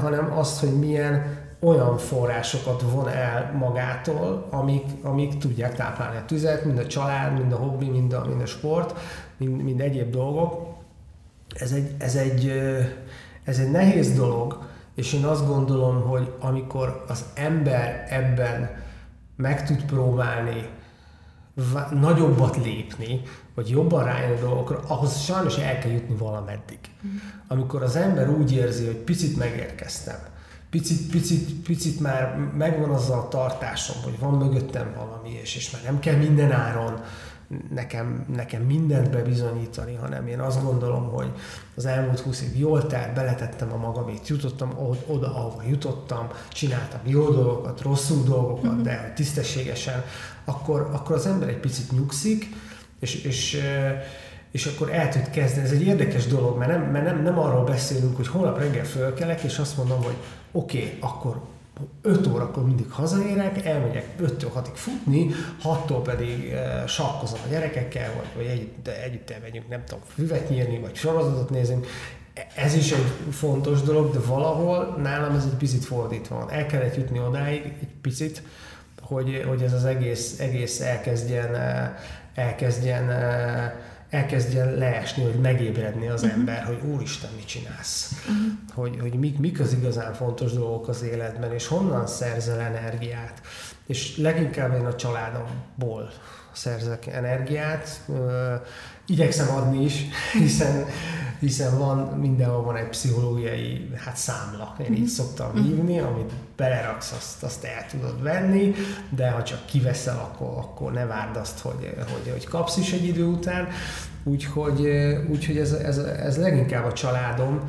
hanem 0.00 0.32
azt, 0.38 0.60
hogy 0.60 0.78
milyen 0.78 1.40
olyan 1.60 1.98
forrásokat 1.98 2.82
von 2.82 3.08
el 3.08 3.52
magától, 3.58 4.46
amik, 4.50 4.84
amik 5.02 5.38
tudják 5.38 5.74
táplálni 5.74 6.16
a 6.16 6.24
tüzet, 6.24 6.64
mind 6.64 6.78
a 6.78 6.86
család, 6.86 7.38
mind 7.38 7.52
a 7.52 7.56
hobbi, 7.56 7.88
mind 7.88 8.12
a, 8.12 8.24
mind 8.28 8.40
a 8.40 8.46
sport, 8.46 8.98
mind, 9.36 9.62
mind 9.62 9.80
egyéb 9.80 10.10
dolgok. 10.10 10.66
Ez 11.54 11.72
egy, 11.72 11.90
ez, 11.98 12.14
egy, 12.14 12.48
ez 13.44 13.58
egy 13.58 13.70
nehéz 13.70 14.14
dolog, 14.14 14.58
és 14.94 15.12
én 15.12 15.24
azt 15.24 15.46
gondolom, 15.46 16.00
hogy 16.00 16.34
amikor 16.40 17.04
az 17.08 17.24
ember 17.34 18.06
ebben 18.08 18.70
meg 19.36 19.66
tud 19.66 19.84
próbálni 19.84 20.68
nagyobbat 21.90 22.56
lépni, 22.56 23.22
vagy 23.54 23.68
jobban 23.68 24.04
rájön 24.04 24.36
a 24.36 24.40
dolgokra, 24.40 24.80
ahhoz 24.86 25.20
sajnos 25.20 25.56
el 25.56 25.78
kell 25.78 25.90
jutni 25.90 26.16
valameddig. 26.16 26.78
Mm. 27.06 27.16
Amikor 27.48 27.82
az 27.82 27.96
ember 27.96 28.28
úgy 28.28 28.52
érzi, 28.52 28.86
hogy 28.86 28.96
picit 28.96 29.36
megérkeztem, 29.36 30.18
picit, 30.70 31.10
picit, 31.10 31.62
picit 31.62 32.00
már 32.00 32.36
megvan 32.56 32.90
azzal 32.90 33.18
a 33.18 33.28
tartásom, 33.28 34.02
hogy 34.02 34.18
van 34.18 34.34
mögöttem 34.34 34.92
valami, 34.96 35.38
és, 35.42 35.56
és 35.56 35.70
már 35.70 35.82
nem 35.82 35.98
kell 35.98 36.16
minden 36.16 36.52
áron 36.52 37.00
nekem, 37.74 38.26
nekem 38.34 38.62
mindent 38.62 39.10
bebizonyítani, 39.10 39.94
hanem 39.94 40.26
én 40.26 40.40
azt 40.40 40.62
gondolom, 40.62 41.08
hogy 41.08 41.32
az 41.74 41.86
elmúlt 41.86 42.20
20 42.20 42.42
év 42.42 42.58
jól 42.58 42.86
telt, 42.86 43.14
beletettem 43.14 43.72
a 43.72 43.76
magamét, 43.76 44.28
jutottam 44.28 44.72
oda, 45.06 45.34
ahova 45.34 45.62
jutottam, 45.68 46.28
csináltam 46.52 47.00
jó 47.04 47.30
dolgokat, 47.30 47.80
rosszul 47.80 48.24
dolgokat, 48.24 48.82
de 48.82 49.12
tisztességesen, 49.14 50.04
akkor, 50.44 50.88
akkor 50.92 51.16
az 51.16 51.26
ember 51.26 51.48
egy 51.48 51.60
picit 51.60 51.92
nyugszik, 51.92 52.46
és, 52.98 53.14
és 53.24 53.60
és 54.52 54.66
akkor 54.66 54.92
el 54.92 55.08
tud 55.08 55.30
kezdeni. 55.30 55.66
Ez 55.66 55.72
egy 55.72 55.86
érdekes 55.86 56.26
dolog, 56.26 56.58
mert 56.58 56.70
nem, 56.70 56.82
mert 56.82 57.04
nem, 57.04 57.22
nem 57.22 57.38
arról 57.38 57.64
beszélünk, 57.64 58.16
hogy 58.16 58.26
holnap 58.26 58.58
reggel 58.58 58.84
fölkelek, 58.84 59.42
és 59.42 59.58
azt 59.58 59.76
mondom, 59.76 60.02
hogy 60.02 60.16
oké, 60.52 60.78
okay, 60.78 60.98
akkor 61.00 61.40
5 62.02 62.26
órakor 62.26 62.64
mindig 62.64 62.90
hazaérek, 62.90 63.66
elmegyek 63.66 64.06
5-től 64.20 64.50
6-ig 64.56 64.74
futni, 64.74 65.30
6-tól 65.62 66.00
pedig 66.04 66.52
uh, 66.52 66.86
sakkozom 66.86 67.38
a 67.44 67.48
gyerekekkel, 67.48 68.12
vagy, 68.16 68.26
vagy 68.36 68.46
együtt, 68.46 68.88
együtt 68.88 69.30
elmegyünk, 69.30 69.68
nem 69.68 69.84
tudom, 69.84 70.02
füvet 70.14 70.48
nyírni, 70.48 70.78
vagy 70.78 70.94
sorozatot 70.94 71.50
nézünk. 71.50 71.86
Ez 72.56 72.74
is 72.74 72.92
egy 72.92 73.06
fontos 73.30 73.82
dolog, 73.82 74.12
de 74.12 74.18
valahol 74.18 74.96
nálam 75.02 75.34
ez 75.34 75.44
egy 75.44 75.58
picit 75.58 75.84
fordítva 75.84 76.36
van. 76.36 76.50
El 76.50 76.66
kellett 76.66 76.96
jutni 76.96 77.18
odáig 77.18 77.62
egy 77.80 77.88
picit, 78.00 78.42
hogy, 79.00 79.44
hogy 79.48 79.62
ez 79.62 79.72
az 79.72 79.84
egész, 79.84 80.40
egész 80.40 80.80
elkezdjen, 80.80 81.56
elkezdjen 82.34 83.10
elkezdjen 84.12 84.74
leesni, 84.74 85.22
hogy 85.22 85.40
megébredni 85.40 86.08
az 86.08 86.22
uh-huh. 86.22 86.38
ember, 86.38 86.64
hogy 86.64 86.80
úristen, 86.90 87.30
mit 87.36 87.46
csinálsz? 87.46 88.12
Uh-huh. 88.20 88.52
Hogy, 88.74 89.00
hogy 89.00 89.14
mik, 89.14 89.38
mik 89.38 89.60
az 89.60 89.72
igazán 89.72 90.14
fontos 90.14 90.52
dolgok 90.52 90.88
az 90.88 91.02
életben, 91.02 91.52
és 91.52 91.66
honnan 91.66 92.06
szerzel 92.06 92.60
energiát. 92.60 93.40
És 93.86 94.16
leginkább 94.16 94.74
én 94.74 94.84
a 94.84 94.94
családomból 94.94 96.12
szerzek 96.52 97.06
energiát. 97.06 98.00
Igyekszem 99.06 99.54
adni 99.56 99.84
is, 99.84 100.04
hiszen, 100.32 100.86
hiszen 101.38 101.78
van, 101.78 101.98
mindenhol 101.98 102.62
van 102.62 102.76
egy 102.76 102.88
pszichológiai 102.88 103.90
hát 103.96 104.16
számla, 104.16 104.76
én 104.80 104.92
így 104.92 104.98
mhm. 104.98 105.08
szoktam 105.08 105.54
hívni, 105.54 105.98
amit 105.98 106.32
beleraksz, 106.56 107.12
azt, 107.12 107.42
azt 107.42 107.64
el 107.64 107.86
tudod 107.90 108.22
venni, 108.22 108.74
de 109.10 109.30
ha 109.30 109.42
csak 109.42 109.66
kiveszel, 109.66 110.18
akkor, 110.18 110.48
akkor 110.58 110.92
ne 110.92 111.06
várd 111.06 111.36
azt, 111.36 111.58
hogy, 111.58 111.94
hogy, 111.96 112.30
hogy 112.32 112.46
kapsz 112.46 112.76
is 112.76 112.92
egy 112.92 113.04
idő 113.04 113.24
után. 113.24 113.68
Úgyhogy, 114.24 114.86
úgyhogy 115.30 115.56
ez, 115.56 115.72
ez, 115.72 115.98
ez 115.98 116.36
leginkább 116.36 116.84
a 116.84 116.92
családom, 116.92 117.60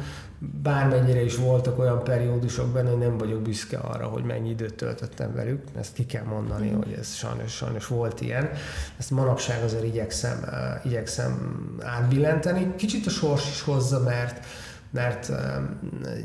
bármennyire 0.61 1.23
is 1.23 1.35
voltak 1.35 1.79
olyan 1.79 2.03
periódusok 2.03 2.67
benne, 2.67 2.89
hogy 2.89 2.99
nem 2.99 3.17
vagyok 3.17 3.41
büszke 3.41 3.77
arra, 3.77 4.07
hogy 4.07 4.23
mennyi 4.23 4.49
időt 4.49 4.73
töltöttem 4.73 5.33
velük. 5.33 5.63
Ezt 5.79 5.93
ki 5.93 6.05
kell 6.05 6.23
mondani, 6.23 6.69
mm. 6.69 6.75
hogy 6.75 6.95
ez 6.99 7.13
sajnos, 7.13 7.51
sajnos 7.51 7.87
volt 7.87 8.21
ilyen. 8.21 8.49
Ezt 8.97 9.11
manapság 9.11 9.63
azért 9.63 9.83
igyekszem, 9.83 10.45
igyekszem 10.83 11.65
átbillenteni. 11.81 12.73
Kicsit 12.75 13.05
a 13.05 13.09
sors 13.09 13.49
is 13.49 13.61
hozza, 13.61 13.99
mert 13.99 14.45
mert 14.93 15.31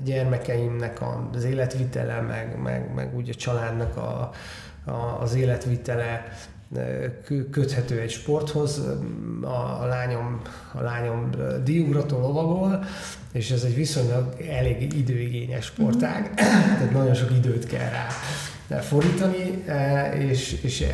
gyermekeimnek 0.04 0.98
az 1.34 1.44
életvitele, 1.44 2.20
meg, 2.20 2.58
meg, 2.62 2.94
meg 2.94 3.16
úgy 3.16 3.28
a 3.28 3.34
családnak 3.34 3.96
a, 3.96 4.30
a, 4.84 5.20
az 5.20 5.34
életvitele 5.34 6.24
köthető 7.50 8.00
egy 8.00 8.10
sporthoz. 8.10 8.82
A, 9.42 9.86
lányom, 9.86 10.40
a 10.72 10.80
lányom 10.80 11.30
diugrató 11.64 12.20
lovagol, 12.20 12.84
és 13.32 13.50
ez 13.50 13.62
egy 13.62 13.74
viszonylag 13.74 14.34
elég 14.50 14.92
időigényes 14.92 15.64
sportág, 15.64 16.30
mm. 16.30 16.34
tehát 16.34 16.92
nagyon 16.92 17.14
sok 17.14 17.30
időt 17.30 17.66
kell 17.66 17.88
rá 17.90 18.06
fordítani, 18.76 19.62
e, 19.66 20.12
és, 20.12 20.62
és 20.62 20.84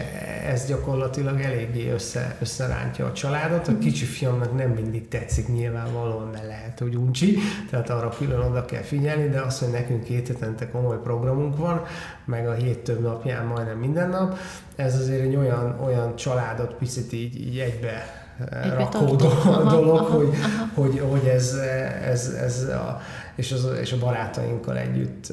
ez 0.46 0.66
gyakorlatilag 0.66 1.40
eléggé 1.40 1.90
össze, 1.90 2.36
összerántja 2.40 3.06
a 3.06 3.12
családot. 3.12 3.68
A 3.68 3.70
mhm. 3.70 3.80
kicsi 3.80 4.04
fiamnak 4.04 4.56
nem 4.56 4.70
mindig 4.70 5.08
tetszik 5.08 5.48
nyilvánvalóan, 5.48 6.28
mert 6.32 6.46
lehet, 6.46 6.78
hogy 6.78 6.94
uncsi, 6.96 7.38
tehát 7.70 7.90
arra 7.90 8.08
külön 8.08 8.40
oda 8.40 8.64
kell 8.64 8.82
figyelni, 8.82 9.28
de 9.28 9.40
az, 9.40 9.58
hogy 9.58 9.70
nekünk 9.70 10.04
két 10.04 10.28
hetente 10.28 10.70
komoly 10.70 11.00
programunk 11.02 11.56
van, 11.56 11.82
meg 12.24 12.48
a 12.48 12.52
hét 12.52 12.78
több 12.78 13.00
napján 13.00 13.46
majdnem 13.46 13.78
minden 13.78 14.08
nap, 14.08 14.38
ez 14.76 14.96
azért 14.96 15.22
egy 15.22 15.36
olyan, 15.36 15.80
olyan 15.84 16.16
családot 16.16 16.74
picit 16.74 17.12
így, 17.12 17.46
így 17.46 17.58
egybe 17.58 18.22
rakó 18.76 19.14
dolog, 19.14 19.46
aha, 19.46 20.02
hogy, 20.02 20.28
aha. 20.28 20.68
hogy, 20.74 21.02
hogy 21.10 21.26
ez, 21.26 21.54
ez, 22.04 22.28
ez 22.28 22.62
a, 22.62 23.00
és, 23.34 23.52
az, 23.52 23.68
és 23.80 23.92
a 23.92 23.98
barátainkkal 23.98 24.76
együtt 24.78 25.32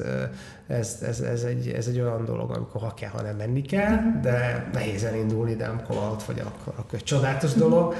ez, 0.72 0.98
ez, 1.02 1.20
ez, 1.20 1.42
egy, 1.42 1.68
ez 1.68 1.86
egy 1.86 2.00
olyan 2.00 2.24
dolog, 2.24 2.50
amikor 2.50 2.80
ha 2.80 2.94
kell, 2.94 3.10
ha 3.10 3.22
nem 3.22 3.36
menni 3.36 3.62
kell, 3.62 3.96
de 4.22 4.68
nehéz 4.72 5.04
elindulni, 5.04 5.54
de 5.54 5.66
amikor 5.66 5.96
ott 5.96 6.22
vagy, 6.22 6.38
akkor, 6.38 6.74
akkor 6.76 6.94
egy 6.94 7.04
csodálatos 7.04 7.52
dolog. 7.52 7.94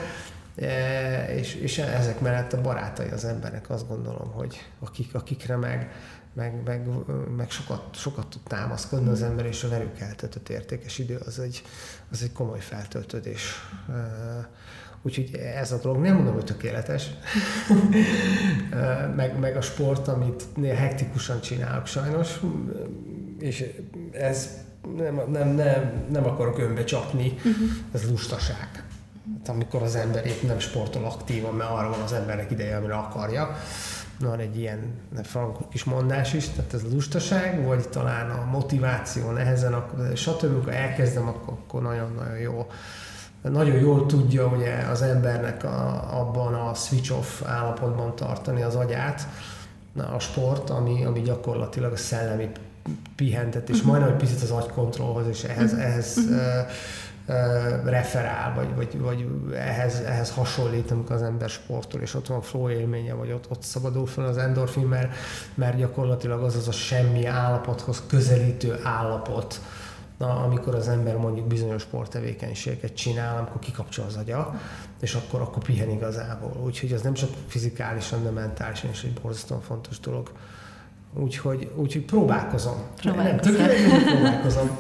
E, 0.57 1.35
és, 1.35 1.55
és 1.55 1.79
ezek 1.79 2.21
mellett 2.21 2.53
a 2.53 2.61
barátai 2.61 3.09
az 3.09 3.25
embernek 3.25 3.71
azt 3.71 3.89
gondolom, 3.89 4.33
hogy 4.33 4.71
akik, 4.81 5.15
akikre 5.15 5.57
meg, 5.57 5.91
meg, 6.33 6.63
meg, 6.65 6.89
meg 7.37 7.51
sokat, 7.51 7.83
sokat 7.95 8.27
tud 8.27 8.43
támaszkodni 8.47 9.09
az 9.09 9.23
ember, 9.23 9.47
és 9.47 9.65
a 9.65 9.69
velük 9.69 10.01
eltöltött 10.01 10.49
értékes 10.49 10.99
idő, 10.99 11.17
az 11.27 11.39
egy, 11.39 11.63
az 12.11 12.23
egy 12.23 12.33
komoly 12.33 12.61
feltöltődés. 12.61 13.55
E, 13.89 14.49
Úgyhogy 15.03 15.31
ez 15.35 15.73
a 15.73 15.79
dolog, 15.79 16.03
nem 16.03 16.15
mondom, 16.15 16.35
hogy 16.35 16.45
tökéletes, 16.45 17.07
meg, 19.17 19.39
meg 19.39 19.57
a 19.57 19.61
sport, 19.61 20.09
amit 20.09 20.45
néha 20.57 20.75
hektikusan 20.75 21.41
csinálok 21.41 21.87
sajnos, 21.87 22.41
és 23.39 23.65
ez 24.13 24.49
nem, 24.97 25.21
nem, 25.31 25.49
nem, 25.49 26.05
nem 26.11 26.25
akarok 26.25 26.59
önbe 26.59 26.85
csapni, 26.85 27.33
uh-huh. 27.37 27.69
ez 27.93 28.11
lustaság. 28.11 28.85
Hát 29.39 29.49
amikor 29.49 29.83
az 29.83 29.95
ember 29.95 30.27
épp 30.27 30.43
nem 30.43 30.59
sportol 30.59 31.05
aktívan, 31.05 31.55
mert 31.55 31.71
arra 31.71 31.91
van 31.91 32.01
az 32.01 32.13
embernek 32.13 32.51
ideje, 32.51 32.77
amire 32.77 32.95
akarja. 32.95 33.57
Van 34.21 34.39
egy 34.39 34.59
ilyen 34.59 34.79
frankó 35.23 35.69
kis 35.69 35.85
mondás 35.85 36.33
is, 36.35 36.49
tehát 36.49 36.75
ez 36.75 36.83
lustaság, 36.93 37.65
vagy 37.65 37.89
talán 37.89 38.31
a 38.31 38.45
motiváció 38.51 39.31
nehezen, 39.31 39.85
stb. 40.15 40.45
Amikor 40.45 40.73
elkezdem, 40.73 41.29
akkor, 41.29 41.55
akkor 41.55 41.83
nagyon-nagyon 41.83 42.39
jó 42.39 42.67
nagyon 43.51 43.77
jól 43.77 44.07
tudja 44.07 44.47
ugye 44.47 44.75
az 44.91 45.03
embernek 45.03 45.65
a, 45.65 46.09
abban 46.21 46.55
a 46.55 46.75
switch 46.75 47.13
off 47.13 47.43
állapotban 47.45 48.17
tartani 48.17 48.63
az 48.63 48.75
agyát, 48.75 49.29
a 50.15 50.19
sport, 50.19 50.71
ami, 50.71 51.05
ami 51.05 51.21
gyakorlatilag 51.21 51.93
a 51.93 51.97
szellemi 51.97 52.51
pihentetés, 53.17 53.77
uh-huh. 53.77 53.91
majdnem 53.91 54.13
egy 54.13 54.21
picit 54.21 54.43
az 54.43 54.51
agykontrollhoz, 54.51 55.27
és 55.27 55.43
ehhez, 55.43 55.73
uh-huh. 55.73 55.87
ehhez 55.87 56.17
uh, 56.17 56.35
uh, 57.29 57.91
referál, 57.91 58.55
vagy, 58.55 58.75
vagy, 58.75 59.01
vagy 59.01 59.27
ehhez, 59.55 60.01
ehhez 60.01 60.31
hasonlít, 60.31 60.91
amikor 60.91 61.17
az 61.17 61.23
ember 61.23 61.49
sportol, 61.49 62.01
és 62.01 62.15
ott 62.15 62.27
van 62.27 62.43
flow 62.43 62.71
élménye, 62.71 63.13
vagy 63.15 63.33
ott, 63.33 63.51
ott 63.51 63.63
szabadul 63.63 64.07
fel 64.07 64.25
az 64.25 64.37
endorfin, 64.37 64.87
mert, 64.87 65.13
mert 65.55 65.77
gyakorlatilag 65.77 66.43
az 66.43 66.57
az 66.57 66.69
a 66.69 66.73
semmi 66.73 67.27
állapothoz 67.27 68.03
közelítő 68.07 68.81
állapot, 68.83 69.61
na, 70.23 70.43
amikor 70.43 70.75
az 70.75 70.89
ember 70.89 71.17
mondjuk 71.17 71.47
bizonyos 71.47 71.83
sporttevékenységeket 71.83 72.95
csinál, 72.95 73.39
amikor 73.39 73.59
kikapcsol 73.59 74.05
az 74.05 74.17
agya, 74.17 74.61
és 75.01 75.15
akkor, 75.15 75.41
akkor 75.41 75.63
pihen 75.63 75.91
igazából. 75.91 76.57
Úgyhogy 76.65 76.93
ez 76.93 77.03
nem 77.03 77.13
csak 77.13 77.31
fizikálisan, 77.47 78.23
de 78.23 78.31
mentálisan 78.31 78.91
is 78.91 79.03
egy 79.03 79.13
borzasztóan 79.23 79.61
fontos 79.61 80.01
dolog. 80.01 80.31
Úgyhogy, 81.15 81.71
úgyhogy 81.75 82.05
próbálkozom. 82.05 82.83
Nem, 83.03 83.37
tökéletesen 83.37 84.05
próbálkozom. 84.05 84.79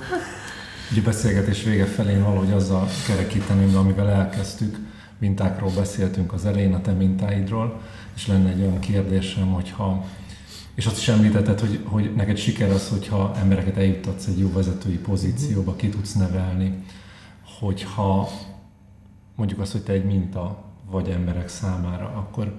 Ugye 0.92 1.02
beszélgetés 1.02 1.62
vége 1.62 1.84
felén 1.84 2.22
valahogy 2.22 2.52
azzal 2.52 2.88
kerekítenünk, 3.06 3.76
amivel 3.76 4.08
elkezdtük, 4.08 4.76
mintákról 5.18 5.70
beszéltünk 5.76 6.32
az 6.32 6.46
elején, 6.46 6.74
a 6.74 6.80
te 6.80 6.92
mintáidról, 6.92 7.80
és 8.14 8.26
lenne 8.26 8.50
egy 8.50 8.60
olyan 8.60 8.78
kérdésem, 8.78 9.52
hogyha 9.52 10.04
és 10.74 10.86
azt 10.86 10.98
is 10.98 11.08
említetted, 11.08 11.60
hogy, 11.60 11.80
hogy 11.84 12.14
neked 12.14 12.36
siker 12.36 12.70
az, 12.70 12.88
hogyha 12.88 13.36
embereket 13.36 13.76
eljuttatsz 13.76 14.26
egy 14.26 14.38
jó 14.38 14.52
vezetői 14.52 14.98
pozícióba, 14.98 15.76
ki 15.76 15.88
tudsz 15.88 16.12
nevelni, 16.12 16.84
hogyha 17.58 18.28
mondjuk 19.34 19.60
azt, 19.60 19.72
hogy 19.72 19.82
te 19.82 19.92
egy 19.92 20.04
minta 20.04 20.64
vagy 20.90 21.08
emberek 21.08 21.48
számára, 21.48 22.06
akkor 22.06 22.54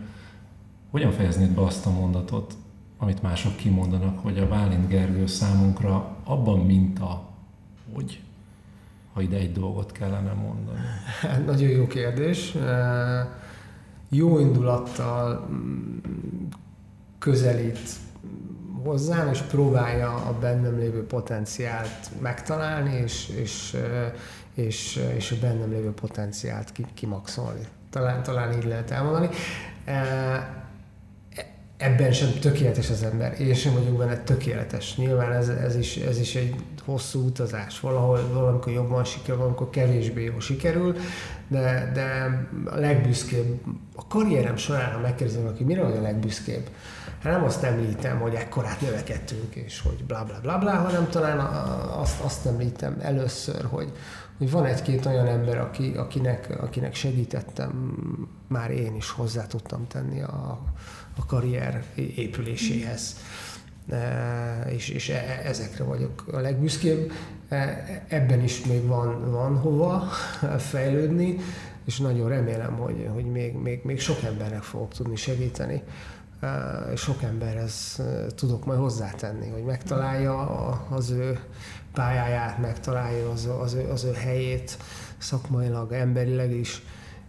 hogyan 0.91 1.11
fejeznéd 1.11 1.49
be 1.49 1.61
azt 1.61 1.85
a 1.85 1.91
mondatot, 1.91 2.55
amit 2.97 3.21
mások 3.21 3.55
kimondanak, 3.55 4.19
hogy 4.19 4.39
a 4.39 4.47
Bálint 4.47 4.87
Gergő 4.87 5.25
számunkra 5.25 6.15
abban 6.23 6.59
minta, 6.59 7.29
hogy 7.93 8.21
ha 9.13 9.21
ide 9.21 9.37
egy 9.37 9.51
dolgot 9.51 9.91
kellene 9.91 10.33
mondani? 10.33 10.79
Hát, 11.21 11.45
nagyon 11.51 11.69
jó 11.69 11.87
kérdés. 11.87 12.55
Jó 14.09 14.39
indulattal 14.39 15.47
közelít 17.23 17.79
hozzám, 18.83 19.29
és 19.29 19.39
próbálja 19.39 20.15
a 20.15 20.37
bennem 20.39 20.77
lévő 20.77 21.05
potenciált 21.05 22.21
megtalálni, 22.21 22.95
és, 23.03 23.29
és, 23.41 23.77
és, 24.53 24.99
és 25.15 25.31
a 25.31 25.35
bennem 25.41 25.71
lévő 25.71 25.91
potenciált 25.91 26.71
kimaxolni. 26.93 27.67
Talán, 27.89 28.23
talán 28.23 28.57
így 28.57 28.63
lehet 28.63 28.91
elmondani. 28.91 29.29
Ebben 31.77 32.11
sem 32.11 32.29
tökéletes 32.39 32.89
az 32.89 33.03
ember. 33.03 33.41
Én 33.41 33.53
sem 33.53 33.73
vagyok 33.73 33.97
benne 33.97 34.17
tökéletes. 34.17 34.95
Nyilván 34.95 35.31
ez, 35.31 35.47
ez, 35.47 35.75
is, 35.75 35.95
ez 35.95 36.19
is 36.19 36.35
egy 36.35 36.55
hosszú 36.85 37.25
utazás. 37.25 37.79
Valahol 37.79 38.29
valamikor 38.33 38.73
jobban 38.73 39.03
sikerül, 39.03 39.37
valamikor 39.37 39.69
kevésbé 39.69 40.23
jól 40.23 40.41
sikerül, 40.41 40.95
de, 41.47 41.91
de 41.93 42.37
a 42.65 42.75
legbüszkébb, 42.75 43.61
a 43.95 44.07
karrierem 44.07 44.55
során, 44.55 44.91
ha 44.91 44.99
megkérdezem, 44.99 45.45
aki 45.45 45.63
mire 45.63 45.83
vagy 45.83 45.97
a 45.97 46.01
legbüszkébb, 46.01 46.69
nem 47.23 47.43
azt 47.43 47.63
említem, 47.63 48.19
hogy 48.19 48.33
ekkorát 48.33 48.81
növekedtünk, 48.81 49.55
és 49.55 49.81
hogy 49.81 50.03
bla 50.03 50.23
bla 50.23 50.39
bla 50.41 50.57
bla, 50.57 50.71
hanem 50.71 51.09
talán 51.09 51.39
azt, 51.99 52.21
azt 52.21 52.45
említem 52.45 52.97
először, 53.01 53.65
hogy, 53.65 53.91
hogy 54.37 54.51
van 54.51 54.65
egy-két 54.65 55.05
olyan 55.05 55.27
ember, 55.27 55.57
aki, 55.57 55.93
akinek, 55.95 56.61
akinek 56.61 56.95
segítettem, 56.95 57.95
már 58.47 58.71
én 58.71 58.95
is 58.95 59.09
hozzá 59.09 59.47
tudtam 59.47 59.87
tenni 59.87 60.21
a, 60.21 60.59
a 61.17 61.25
karrier 61.25 61.83
épüléséhez. 61.95 63.17
E, 63.89 64.65
és, 64.69 64.89
és 64.89 65.09
e, 65.09 65.41
ezekre 65.45 65.83
vagyok 65.83 66.23
a 66.31 66.39
legbüszkébb. 66.39 67.11
E, 67.49 67.85
ebben 68.07 68.43
is 68.43 68.65
még 68.65 68.85
van, 68.85 69.31
van 69.31 69.57
hova 69.57 70.09
fejlődni, 70.57 71.37
és 71.85 71.99
nagyon 71.99 72.29
remélem, 72.29 72.77
hogy, 72.77 73.09
hogy 73.13 73.25
még, 73.25 73.53
még, 73.53 73.79
még 73.83 73.99
sok 73.99 74.23
embernek 74.23 74.61
fogok 74.61 74.93
tudni 74.93 75.15
segíteni 75.15 75.83
sok 76.95 77.23
emberhez 77.23 78.01
tudok 78.35 78.65
majd 78.65 78.79
hozzátenni, 78.79 79.49
hogy 79.49 79.63
megtalálja 79.63 80.39
az 80.89 81.09
ő 81.09 81.39
pályáját, 81.93 82.57
megtalálja 82.57 83.29
az, 83.29 83.49
az, 83.59 83.73
ő, 83.73 83.89
az 83.89 84.03
ő 84.03 84.13
helyét 84.13 84.77
szakmailag, 85.17 85.91
emberileg 85.91 86.51
is. 86.51 86.81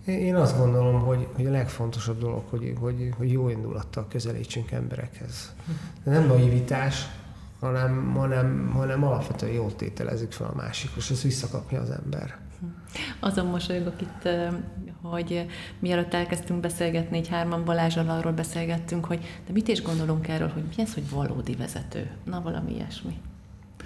Én 0.04 0.34
azt 0.34 0.58
gondolom, 0.58 1.00
hogy, 1.00 1.28
hogy 1.34 1.46
a 1.46 1.50
legfontosabb 1.50 2.18
dolog, 2.18 2.42
hogy, 2.50 2.74
hogy, 2.80 3.10
hogy 3.16 3.32
jó 3.32 3.48
indulattal 3.48 4.06
közelítsünk 4.08 4.70
emberekhez. 4.70 5.54
De 6.04 6.10
nem 6.10 6.26
naivitás, 6.26 7.06
hanem, 7.60 8.12
hanem, 8.14 8.70
hanem 8.74 9.04
alapvetően 9.04 9.52
jól 9.52 9.76
tételezik 9.76 10.32
fel 10.32 10.46
a 10.46 10.56
másik, 10.56 10.90
és 10.96 11.10
ezt 11.10 11.22
visszakapja 11.22 11.80
az 11.80 11.90
ember. 11.90 12.38
Azon 13.20 13.46
mosolygok 13.46 14.00
itt, 14.00 14.28
hogy 15.02 15.46
mielőtt 15.78 16.14
elkezdtünk 16.14 16.60
beszélgetni, 16.60 17.18
így 17.18 17.28
hárman 17.28 17.64
Balázsal 17.64 18.08
arról 18.08 18.32
beszélgettünk, 18.32 19.04
hogy 19.04 19.20
de 19.46 19.52
mit 19.52 19.68
is 19.68 19.82
gondolunk 19.82 20.28
erről, 20.28 20.48
hogy 20.48 20.62
mi 20.76 20.82
ez, 20.82 20.94
hogy 20.94 21.10
valódi 21.10 21.54
vezető? 21.54 22.10
Na, 22.24 22.40
valami 22.40 22.74
ilyesmi. 22.74 23.20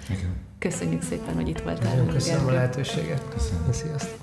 Igen. 0.09 0.35
Köszönjük 0.59 1.01
szépen, 1.01 1.35
hogy 1.35 1.47
itt 1.47 1.59
voltál. 1.59 1.95
Nagyon 1.95 2.07
köszönöm 2.07 2.47
a 2.47 2.51
lehetőséget. 2.51 3.23
Köszönöm. 3.29 3.71
Sziasztok. 3.71 4.19